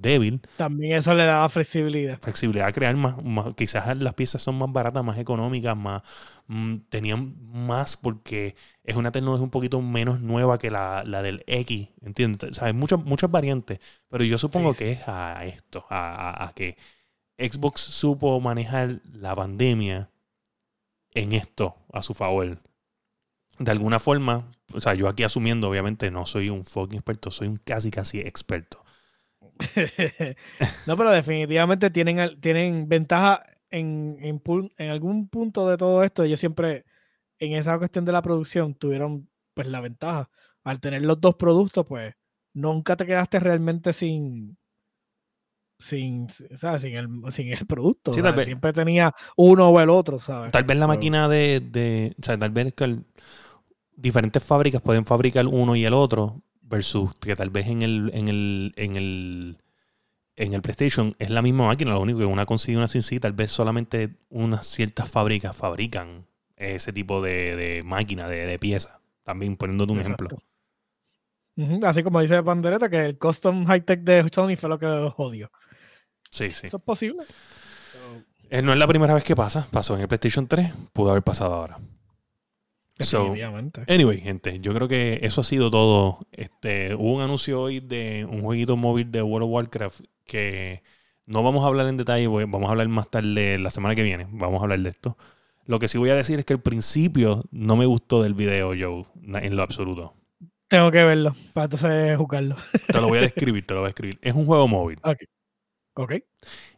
débil. 0.00 0.40
También 0.56 0.96
eso 0.96 1.14
le 1.14 1.24
daba 1.24 1.48
flexibilidad. 1.48 2.18
Flexibilidad 2.20 2.68
a 2.68 2.72
crear 2.72 2.94
más, 2.96 3.22
más- 3.24 3.54
quizás 3.54 3.96
las 3.96 4.14
piezas 4.14 4.42
son 4.42 4.56
más 4.58 4.70
baratas, 4.72 5.04
más 5.04 5.18
económicas, 5.18 5.76
más 5.76 6.02
mm, 6.48 6.76
tenían 6.88 7.34
más 7.52 7.96
porque 7.96 8.54
es 8.84 8.96
una 8.96 9.10
tecnología 9.10 9.44
un 9.44 9.50
poquito 9.50 9.80
menos 9.80 10.20
nueva 10.20 10.58
que 10.58 10.70
la, 10.70 11.02
la 11.04 11.22
del 11.22 11.42
X, 11.46 11.88
¿entiendes? 12.02 12.50
O 12.50 12.54
sea, 12.54 12.68
hay 12.68 12.72
muchas, 12.72 13.02
muchas 13.04 13.30
variantes, 13.30 13.80
pero 14.08 14.24
yo 14.24 14.38
supongo 14.38 14.72
Sí, 14.72 14.78
sí. 14.78 14.84
que 14.84 14.92
es 14.92 15.08
a 15.08 15.44
esto, 15.44 15.84
a, 15.90 16.30
a- 16.30 16.48
a 16.48 16.52
que 16.54 16.76
Xbox 17.38 17.80
supo 17.80 18.40
manejar 18.40 19.00
la 19.12 19.34
pandemia 19.36 20.10
en 21.14 21.32
esto 21.32 21.76
a 21.92 22.02
su 22.02 22.14
favor. 22.14 22.58
De 23.58 23.70
alguna 23.70 23.98
forma, 23.98 24.46
o 24.74 24.80
sea, 24.80 24.94
yo 24.94 25.08
aquí 25.08 25.22
asumiendo, 25.22 25.70
obviamente, 25.70 26.10
no 26.10 26.26
soy 26.26 26.50
un 26.50 26.64
fucking 26.64 26.98
experto, 26.98 27.30
soy 27.30 27.48
un 27.48 27.56
casi, 27.56 27.90
casi 27.90 28.20
experto. 28.20 28.84
no, 30.86 30.96
pero 30.96 31.10
definitivamente 31.10 31.90
tienen, 31.90 32.40
tienen 32.40 32.88
ventaja 32.88 33.44
en, 33.70 34.18
en, 34.20 34.90
algún 34.90 35.28
punto 35.28 35.68
de 35.68 35.76
todo 35.76 36.02
esto. 36.02 36.22
Ellos 36.22 36.40
siempre, 36.40 36.84
en 37.38 37.52
esa 37.52 37.78
cuestión 37.78 38.04
de 38.04 38.12
la 38.12 38.22
producción, 38.22 38.74
tuvieron 38.74 39.28
pues 39.54 39.66
la 39.66 39.80
ventaja. 39.80 40.30
Al 40.64 40.80
tener 40.80 41.02
los 41.02 41.20
dos 41.20 41.36
productos, 41.36 41.86
pues 41.86 42.14
nunca 42.52 42.96
te 42.96 43.06
quedaste 43.06 43.40
realmente 43.40 43.92
sin 43.92 44.56
sin, 45.78 46.28
¿sabes? 46.54 46.82
sin, 46.82 46.94
el, 46.96 47.08
sin 47.30 47.52
el 47.52 47.66
producto. 47.66 48.12
Siempre 48.44 48.72
tenía 48.72 49.12
uno 49.36 49.68
o 49.68 49.80
el 49.80 49.90
otro, 49.90 50.18
¿sabes? 50.18 50.52
Tal 50.52 50.64
vez 50.64 50.78
la 50.78 50.86
máquina 50.86 51.28
de, 51.28 51.60
de- 51.60 52.14
O 52.18 52.24
sea, 52.24 52.38
tal 52.38 52.50
vez 52.50 52.72
que 52.72 52.84
el- 52.84 53.04
diferentes 53.94 54.42
fábricas 54.42 54.82
pueden 54.82 55.04
fabricar 55.06 55.46
uno 55.46 55.76
y 55.76 55.84
el 55.84 55.94
otro, 55.94 56.42
versus 56.68 57.14
que 57.14 57.36
tal 57.36 57.50
vez 57.50 57.66
en 57.66 57.82
el, 57.82 58.10
en 58.12 58.28
el, 58.28 58.72
en 58.76 58.96
el, 58.96 59.58
en 60.36 60.54
el 60.54 60.62
PlayStation 60.62 61.14
es 61.18 61.30
la 61.30 61.42
misma 61.42 61.66
máquina, 61.66 61.92
lo 61.92 62.00
único 62.00 62.18
que 62.18 62.24
una 62.26 62.46
consigue 62.46 62.76
una 62.76 62.88
sin 62.88 63.02
sí, 63.02 63.20
tal 63.20 63.32
vez 63.32 63.50
solamente 63.50 64.10
unas 64.28 64.66
ciertas 64.66 65.08
fábricas 65.08 65.56
fabrican 65.56 66.26
ese 66.56 66.92
tipo 66.92 67.20
de, 67.22 67.56
de 67.56 67.82
máquina, 67.82 68.28
de, 68.28 68.46
de 68.46 68.58
pieza. 68.58 69.00
También 69.22 69.56
poniéndote 69.56 69.92
un 69.92 70.00
ejemplo. 70.00 70.28
Así 71.84 72.02
como 72.02 72.20
dice 72.20 72.42
Pandereta, 72.42 72.88
que 72.88 73.06
el 73.06 73.18
custom 73.18 73.64
high 73.66 73.80
tech 73.80 74.00
de 74.00 74.28
Sony 74.32 74.56
fue 74.56 74.68
lo 74.68 74.78
que 74.78 74.86
los 74.86 75.14
jodió. 75.14 75.50
Sí, 76.30 76.50
sí. 76.50 76.66
Eso 76.66 76.76
es 76.76 76.82
posible. 76.82 77.24
Eh, 78.50 78.62
no 78.62 78.72
es 78.72 78.78
la 78.78 78.86
primera 78.86 79.14
vez 79.14 79.24
que 79.24 79.34
pasa, 79.34 79.66
pasó 79.70 79.94
en 79.94 80.02
el 80.02 80.08
PlayStation 80.08 80.46
3, 80.46 80.70
pudo 80.92 81.10
haber 81.10 81.22
pasado 81.22 81.54
ahora. 81.54 81.78
So, 83.00 83.18
Definitivamente. 83.18 83.84
Anyway, 83.88 84.20
gente, 84.20 84.58
yo 84.60 84.72
creo 84.72 84.88
que 84.88 85.20
eso 85.22 85.42
ha 85.42 85.44
sido 85.44 85.70
todo. 85.70 86.20
Este, 86.32 86.94
hubo 86.94 87.14
un 87.14 87.22
anuncio 87.22 87.60
hoy 87.60 87.80
de 87.80 88.26
un 88.28 88.42
jueguito 88.42 88.76
móvil 88.76 89.10
de 89.10 89.22
World 89.22 89.44
of 89.44 89.52
Warcraft 89.52 90.00
que 90.24 90.82
no 91.26 91.42
vamos 91.42 91.64
a 91.64 91.68
hablar 91.68 91.88
en 91.88 91.98
detalle, 91.98 92.26
vamos 92.26 92.68
a 92.68 92.70
hablar 92.70 92.88
más 92.88 93.10
tarde 93.10 93.58
la 93.58 93.70
semana 93.70 93.94
que 93.94 94.02
viene. 94.02 94.26
Vamos 94.30 94.60
a 94.60 94.64
hablar 94.64 94.80
de 94.80 94.88
esto. 94.88 95.18
Lo 95.66 95.78
que 95.78 95.88
sí 95.88 95.98
voy 95.98 96.10
a 96.10 96.14
decir 96.14 96.38
es 96.38 96.44
que 96.44 96.54
al 96.54 96.60
principio 96.60 97.44
no 97.50 97.76
me 97.76 97.84
gustó 97.84 98.22
del 98.22 98.34
video, 98.34 98.72
Joe, 98.78 99.04
en 99.42 99.56
lo 99.56 99.62
absoluto. 99.62 100.14
Tengo 100.68 100.90
que 100.90 101.04
verlo 101.04 101.34
para 101.52 101.64
entonces 101.64 102.16
jugarlo. 102.16 102.56
Te 102.86 103.00
lo 103.00 103.08
voy 103.08 103.18
a 103.18 103.22
describir, 103.22 103.66
te 103.66 103.74
lo 103.74 103.80
voy 103.80 103.86
a 103.86 103.90
escribir. 103.90 104.18
Es 104.22 104.34
un 104.34 104.46
juego 104.46 104.66
móvil. 104.66 104.98
Ok. 105.94 106.14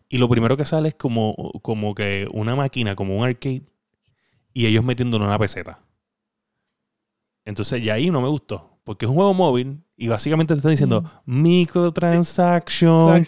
Y 0.09 0.19
lo 0.19 0.29
primero 0.29 0.57
que 0.57 0.64
sale 0.64 0.89
es 0.89 0.95
como, 0.95 1.35
como 1.62 1.95
que 1.95 2.27
una 2.33 2.57
máquina, 2.57 2.95
como 2.97 3.16
un 3.16 3.27
arcade, 3.27 3.62
y 4.53 4.66
ellos 4.66 4.85
metiéndolo 4.85 5.25
en 5.25 5.29
una 5.29 5.39
peseta. 5.39 5.81
Entonces, 7.49 7.83
ya 7.83 7.95
ahí 7.95 8.11
no 8.11 8.21
me 8.21 8.29
gustó. 8.29 8.79
Porque 8.85 9.07
es 9.07 9.09
un 9.09 9.17
juego 9.17 9.33
móvil 9.33 9.83
y 9.97 10.09
básicamente 10.09 10.53
te 10.53 10.59
están 10.59 10.73
diciendo 10.73 11.03
microtransaction. 11.25 13.25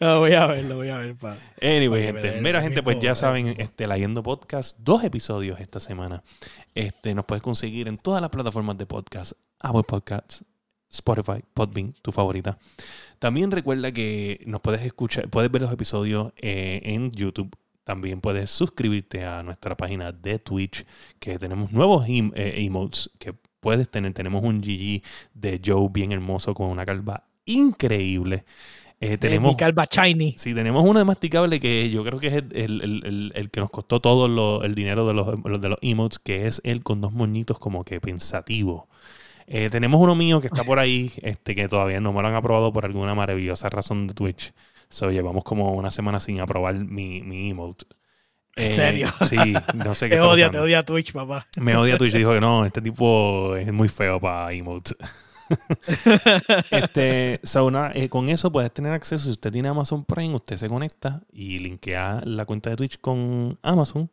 Lo 0.00 0.20
voy 0.20 0.32
a 0.32 0.46
ver, 0.46 0.64
lo 0.64 0.76
voy 0.76 0.88
a 0.88 0.98
ver. 0.98 1.16
Pa. 1.16 1.36
Anyway, 1.60 2.12
me 2.12 2.22
gente. 2.22 2.40
Mira, 2.40 2.62
gente, 2.62 2.82
pues 2.82 2.98
ya 2.98 3.14
saben, 3.14 3.48
este, 3.58 3.86
Leyendo 3.86 4.22
Podcast, 4.22 4.78
dos 4.78 5.04
episodios 5.04 5.60
esta 5.60 5.80
semana. 5.80 6.22
Este, 6.74 7.14
nos 7.14 7.26
puedes 7.26 7.42
conseguir 7.42 7.88
en 7.88 7.98
todas 7.98 8.22
las 8.22 8.30
plataformas 8.30 8.78
de 8.78 8.86
podcast, 8.86 9.32
Apple 9.60 9.84
Podcasts, 9.86 10.46
Spotify, 10.90 11.44
Podbean, 11.52 11.92
tu 12.00 12.10
favorita. 12.10 12.58
También 13.18 13.50
recuerda 13.50 13.92
que 13.92 14.42
nos 14.46 14.62
puedes 14.62 14.80
escuchar, 14.82 15.28
puedes 15.28 15.50
ver 15.50 15.60
los 15.62 15.72
episodios 15.72 16.32
eh, 16.36 16.80
en 16.84 17.12
YouTube. 17.12 17.54
También 17.86 18.20
puedes 18.20 18.50
suscribirte 18.50 19.24
a 19.24 19.44
nuestra 19.44 19.76
página 19.76 20.10
de 20.10 20.40
Twitch, 20.40 20.84
que 21.20 21.38
tenemos 21.38 21.70
nuevos 21.70 22.04
em- 22.08 22.32
eh, 22.34 22.54
emotes 22.56 23.08
que 23.20 23.32
puedes 23.60 23.88
tener. 23.88 24.12
Tenemos 24.12 24.42
un 24.42 24.60
GG 24.60 25.02
de 25.34 25.60
Joe 25.64 25.88
bien 25.92 26.10
hermoso 26.10 26.52
con 26.52 26.66
una 26.68 26.84
calva 26.84 27.22
increíble. 27.44 28.44
Eh, 28.98 29.18
tenemos, 29.18 29.52
Mi 29.52 29.56
calva 29.56 29.86
shiny. 29.88 30.34
Sí, 30.36 30.52
tenemos 30.52 30.82
uno 30.84 30.98
de 30.98 31.04
masticable 31.04 31.60
que 31.60 31.88
yo 31.90 32.02
creo 32.02 32.18
que 32.18 32.26
es 32.26 32.34
el, 32.34 32.52
el- 32.82 32.82
el- 33.04 33.32
el- 33.36 33.50
que 33.50 33.60
nos 33.60 33.70
costó 33.70 34.00
todo 34.00 34.26
lo- 34.26 34.64
el 34.64 34.74
dinero 34.74 35.06
de 35.06 35.14
los, 35.14 35.26
de 35.60 35.68
los 35.68 35.78
emotes, 35.80 36.18
que 36.18 36.48
es 36.48 36.60
el 36.64 36.82
con 36.82 37.00
dos 37.00 37.12
moñitos 37.12 37.60
como 37.60 37.84
que 37.84 38.00
pensativo. 38.00 38.88
Eh, 39.46 39.70
tenemos 39.70 40.00
uno 40.00 40.16
mío 40.16 40.40
que 40.40 40.48
está 40.48 40.64
por 40.64 40.80
ahí, 40.80 41.12
este 41.22 41.54
que 41.54 41.68
todavía 41.68 42.00
no 42.00 42.12
me 42.12 42.20
lo 42.20 42.26
han 42.26 42.34
aprobado 42.34 42.72
por 42.72 42.84
alguna 42.84 43.14
maravillosa 43.14 43.68
razón 43.68 44.08
de 44.08 44.14
Twitch. 44.14 44.52
So, 44.88 45.10
llevamos 45.10 45.44
como 45.44 45.72
una 45.74 45.90
semana 45.90 46.20
sin 46.20 46.40
aprobar 46.40 46.74
mi, 46.74 47.22
mi 47.22 47.50
emote. 47.50 47.86
¿En 48.54 48.70
Eh, 48.70 48.74
serio? 48.74 49.08
Sí, 49.28 49.36
no 49.74 49.94
sé 49.94 50.08
qué 50.08 50.16
Te 50.16 50.20
odia, 50.20 50.50
te 50.50 50.58
odia 50.58 50.82
Twitch, 50.84 51.12
papá. 51.12 51.46
Me 51.56 51.76
odia 51.76 51.98
Twitch 51.98 52.14
dijo 52.14 52.32
que 52.32 52.40
no, 52.40 52.64
este 52.66 52.80
tipo 52.80 53.54
es 53.56 53.72
muy 53.72 53.88
feo 53.88 54.20
para 54.20 54.52
emotes. 54.52 54.96
Este, 56.70 57.40
so, 57.44 57.70
nada, 57.70 57.92
eh, 57.94 58.08
con 58.08 58.28
eso 58.28 58.50
puedes 58.50 58.72
tener 58.72 58.92
acceso. 58.92 59.24
Si 59.24 59.30
usted 59.30 59.52
tiene 59.52 59.68
Amazon 59.68 60.04
Prime, 60.04 60.34
usted 60.34 60.56
se 60.56 60.68
conecta 60.68 61.22
y 61.32 61.58
linkea 61.58 62.22
la 62.24 62.44
cuenta 62.44 62.70
de 62.70 62.76
Twitch 62.76 62.98
con 63.00 63.58
Amazon. 63.62 64.10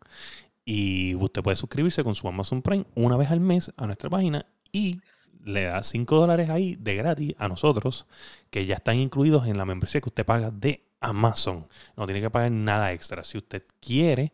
Y 0.66 1.16
usted 1.16 1.42
puede 1.42 1.56
suscribirse 1.58 2.04
con 2.04 2.16
su 2.16 2.28
Amazon 2.28 2.62
Prime 2.62 2.86
una 2.96 3.18
vez 3.18 3.32
al 3.32 3.40
mes 3.40 3.72
a 3.78 3.86
nuestra 3.86 4.10
página 4.10 4.46
y 4.72 5.02
le 5.44 5.64
da 5.64 5.84
5 5.84 6.16
dólares 6.16 6.50
ahí 6.50 6.76
de 6.80 6.96
gratis 6.96 7.36
a 7.38 7.48
nosotros, 7.48 8.08
que 8.50 8.66
ya 8.66 8.76
están 8.76 8.98
incluidos 8.98 9.48
en 9.48 9.58
la 9.58 9.66
membresía 9.66 10.02
que 10.02 10.10
usted 10.10 10.26
paga 10.26 10.52
de 10.52 10.84
Amazon. 11.00 11.68
No 11.96 12.06
tiene 12.06 12.22
que 12.22 12.30
pagar 12.30 12.52
nada 12.52 12.92
extra. 12.94 13.24
Si 13.24 13.38
usted 13.38 13.64
quiere, 13.80 14.34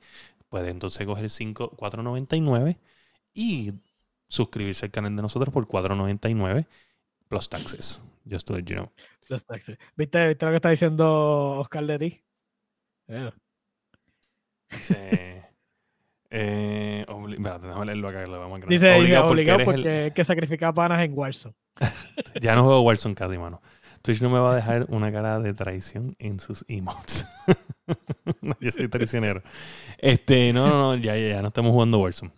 puede 0.49 0.69
entonces 0.69 1.05
coger 1.05 1.29
5, 1.29 1.77
4.99 1.77 2.77
y 3.33 3.73
suscribirse 4.27 4.85
al 4.85 4.91
canal 4.91 5.15
de 5.15 5.21
nosotros 5.21 5.53
por 5.53 5.67
4.99 5.67 6.67
plus 7.27 7.49
taxes. 7.49 8.03
Just 8.29 8.47
to 8.47 8.53
let 8.55 8.63
you 8.65 8.75
know. 8.75 8.91
Los 9.27 9.45
taxis. 9.45 9.77
¿Viste, 9.95 10.27
¿Viste 10.27 10.45
lo 10.45 10.51
que 10.51 10.55
está 10.55 10.69
diciendo 10.69 11.59
Oscar 11.59 11.85
de 11.85 11.99
ti? 11.99 12.23
Sí. 14.69 14.95
Eh, 16.31 17.05
obli- 17.07 17.35
espérate, 17.37 17.67
déjame 17.67 17.85
leerlo 17.85 18.07
acá. 18.09 18.21
que 18.21 18.27
lo 18.27 18.39
vamos 18.39 18.59
a 18.61 18.65
Dice, 18.67 18.87
dice, 18.93 19.17
Obligado 19.17 19.33
eres 19.33 19.65
porque, 19.65 20.05
el- 20.07 20.13
que 20.13 20.23
sacrifica 20.23 20.73
panas 20.73 21.01
en 21.03 21.17
Warzone. 21.17 21.55
Ya 22.41 22.55
no 22.55 22.63
juego 22.63 22.81
Warzone 22.81 23.15
casi, 23.15 23.37
mano. 23.37 23.61
Twitch 24.01 24.21
no 24.21 24.29
me 24.29 24.39
va 24.39 24.53
a 24.53 24.55
dejar 24.55 24.85
una 24.89 25.11
cara 25.11 25.39
de 25.39 25.53
traición 25.53 26.15
en 26.19 26.39
sus 26.39 26.63
emotes. 26.69 27.27
Yo 28.61 28.71
soy 28.71 28.87
traicionero. 28.87 29.41
Este, 29.97 30.53
no, 30.53 30.67
no, 30.69 30.79
no, 30.79 30.95
ya, 30.95 31.17
ya, 31.17 31.29
ya 31.35 31.41
no 31.41 31.49
estamos 31.49 31.71
jugando 31.71 31.99
Warzone. 31.99 32.31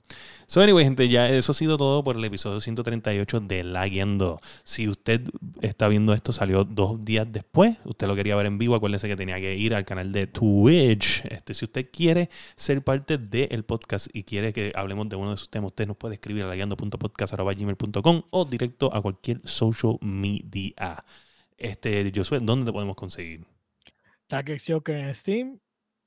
So, 0.52 0.60
anyway, 0.60 0.84
gente, 0.84 1.08
ya 1.08 1.30
eso 1.30 1.54
ha 1.54 1.56
sido 1.56 1.78
todo 1.78 2.04
por 2.04 2.18
el 2.18 2.26
episodio 2.26 2.60
138 2.60 3.40
de 3.40 3.64
La 3.64 3.88
Guiando. 3.88 4.42
Si 4.66 4.90
usted 4.90 5.22
está 5.62 5.88
viendo 5.88 6.14
esto, 6.14 6.34
salió 6.34 6.66
dos 6.66 7.00
días 7.06 7.26
después. 7.32 7.78
Usted 7.86 8.06
lo 8.06 8.18
quería 8.18 8.36
ver 8.36 8.48
en 8.48 8.58
vivo, 8.58 8.76
acuérdese 8.76 9.08
que 9.08 9.16
tenía 9.16 9.40
que 9.40 9.56
ir 9.56 9.74
al 9.74 9.86
canal 9.86 10.12
de 10.12 10.28
Twitch. 10.28 11.24
Este, 11.24 11.54
si 11.54 11.64
usted 11.64 11.90
quiere 11.90 12.30
ser 12.58 12.84
parte 12.84 13.18
del 13.18 13.64
podcast 13.64 14.08
y 14.12 14.24
quiere 14.24 14.52
que 14.52 14.74
hablemos 14.76 15.08
de 15.08 15.16
uno 15.16 15.32
de 15.32 15.38
sus 15.38 15.50
temas, 15.50 15.68
usted 15.68 15.88
nos 15.88 15.96
puede 15.96 16.16
escribir 16.16 16.44
a 16.44 16.48
laguiando.podcast.gmail.com 16.48 18.24
o 18.32 18.44
directo 18.44 18.94
a 18.94 19.02
cualquier 19.02 19.40
social 19.48 20.00
media. 20.02 21.06
Este, 21.58 22.12
Josué, 22.14 22.40
¿dónde 22.42 22.66
te 22.66 22.74
podemos 22.74 22.98
conseguir? 22.98 23.46
Target 24.28 24.60
Joker 24.68 24.98
en 24.98 25.16
Steam 25.16 25.60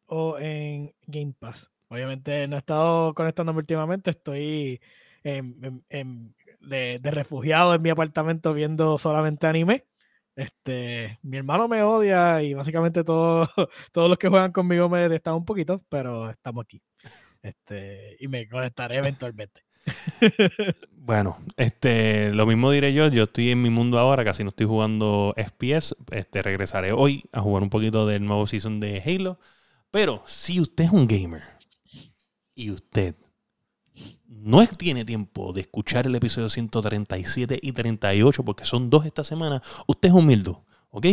o 0.05 0.37
en 0.39 0.93
Game 1.07 1.33
Pass. 1.33 1.74
Obviamente 1.89 2.47
no 2.49 2.57
he 2.57 2.59
estado 2.59 3.14
conectándome 3.14 3.59
últimamente, 3.59 4.11
estoy 4.11 4.80
en- 5.22 6.35
de 6.61 7.11
refugiado 7.11 7.74
en 7.74 7.82
mi 7.82 7.91
apartamento 7.91 8.55
viendo 8.55 8.99
solamente 8.99 9.47
anime. 9.47 9.85
Este, 10.37 11.18
mi 11.22 11.37
hermano 11.37 11.68
me 11.68 11.82
odia 11.82 12.43
y 12.43 12.55
básicamente 12.55 13.05
todo- 13.05 13.49
todos 13.93 14.09
los 14.09 14.18
que 14.18 14.28
juegan 14.28 14.53
conmigo 14.53 14.89
me 14.89 15.01
detestan 15.01 15.35
un 15.35 15.45
poquito, 15.45 15.85
pero 15.89 16.30
estamos 16.30 16.64
aquí. 16.64 16.82
Este, 17.43 18.16
y 18.20 18.28
me 18.28 18.49
conectaré 18.49 18.97
eventualmente. 18.97 19.62
Bueno, 21.07 21.37
este, 21.59 22.32
lo 22.32 22.47
mismo 22.47 22.70
diré 22.70 22.95
yo. 22.95 23.09
Yo 23.09 23.24
estoy 23.24 23.51
en 23.51 23.61
mi 23.61 23.68
mundo 23.68 23.99
ahora, 23.99 24.24
casi 24.24 24.43
no 24.43 24.49
estoy 24.49 24.64
jugando 24.64 25.35
FPS. 25.37 25.95
Este, 26.11 26.41
regresaré 26.41 26.93
hoy 26.93 27.24
a 27.30 27.43
jugar 27.43 27.62
un 27.62 27.68
poquito 27.68 28.07
del 28.07 28.24
nuevo 28.24 28.47
season 28.47 28.80
de 28.80 29.03
Halo. 29.05 29.39
Pero 29.91 30.22
si 30.26 30.61
usted 30.62 30.85
es 30.85 30.91
un 30.91 31.07
gamer 31.07 31.43
y 32.55 32.71
usted 32.71 33.15
no 34.27 34.67
tiene 34.67 35.05
tiempo 35.05 35.53
de 35.53 35.63
escuchar 35.63 36.07
el 36.07 36.15
episodio 36.15 36.49
137 36.49 37.59
y 37.63 37.73
38 37.73 38.45
porque 38.45 38.65
son 38.65 38.91
dos 38.91 39.07
esta 39.07 39.25
semana, 39.25 39.63
usted 39.87 40.09
es 40.09 40.15
humilde, 40.15 40.57
¿ok? 40.91 41.07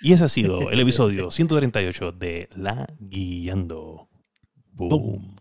Y 0.00 0.12
ese 0.12 0.24
ha 0.24 0.28
sido 0.28 0.70
el 0.70 0.80
episodio 0.80 1.30
138 1.30 2.12
de 2.12 2.48
La 2.56 2.86
Guiando. 2.98 4.08
Boom. 4.72 4.88
Boom. 4.88 5.36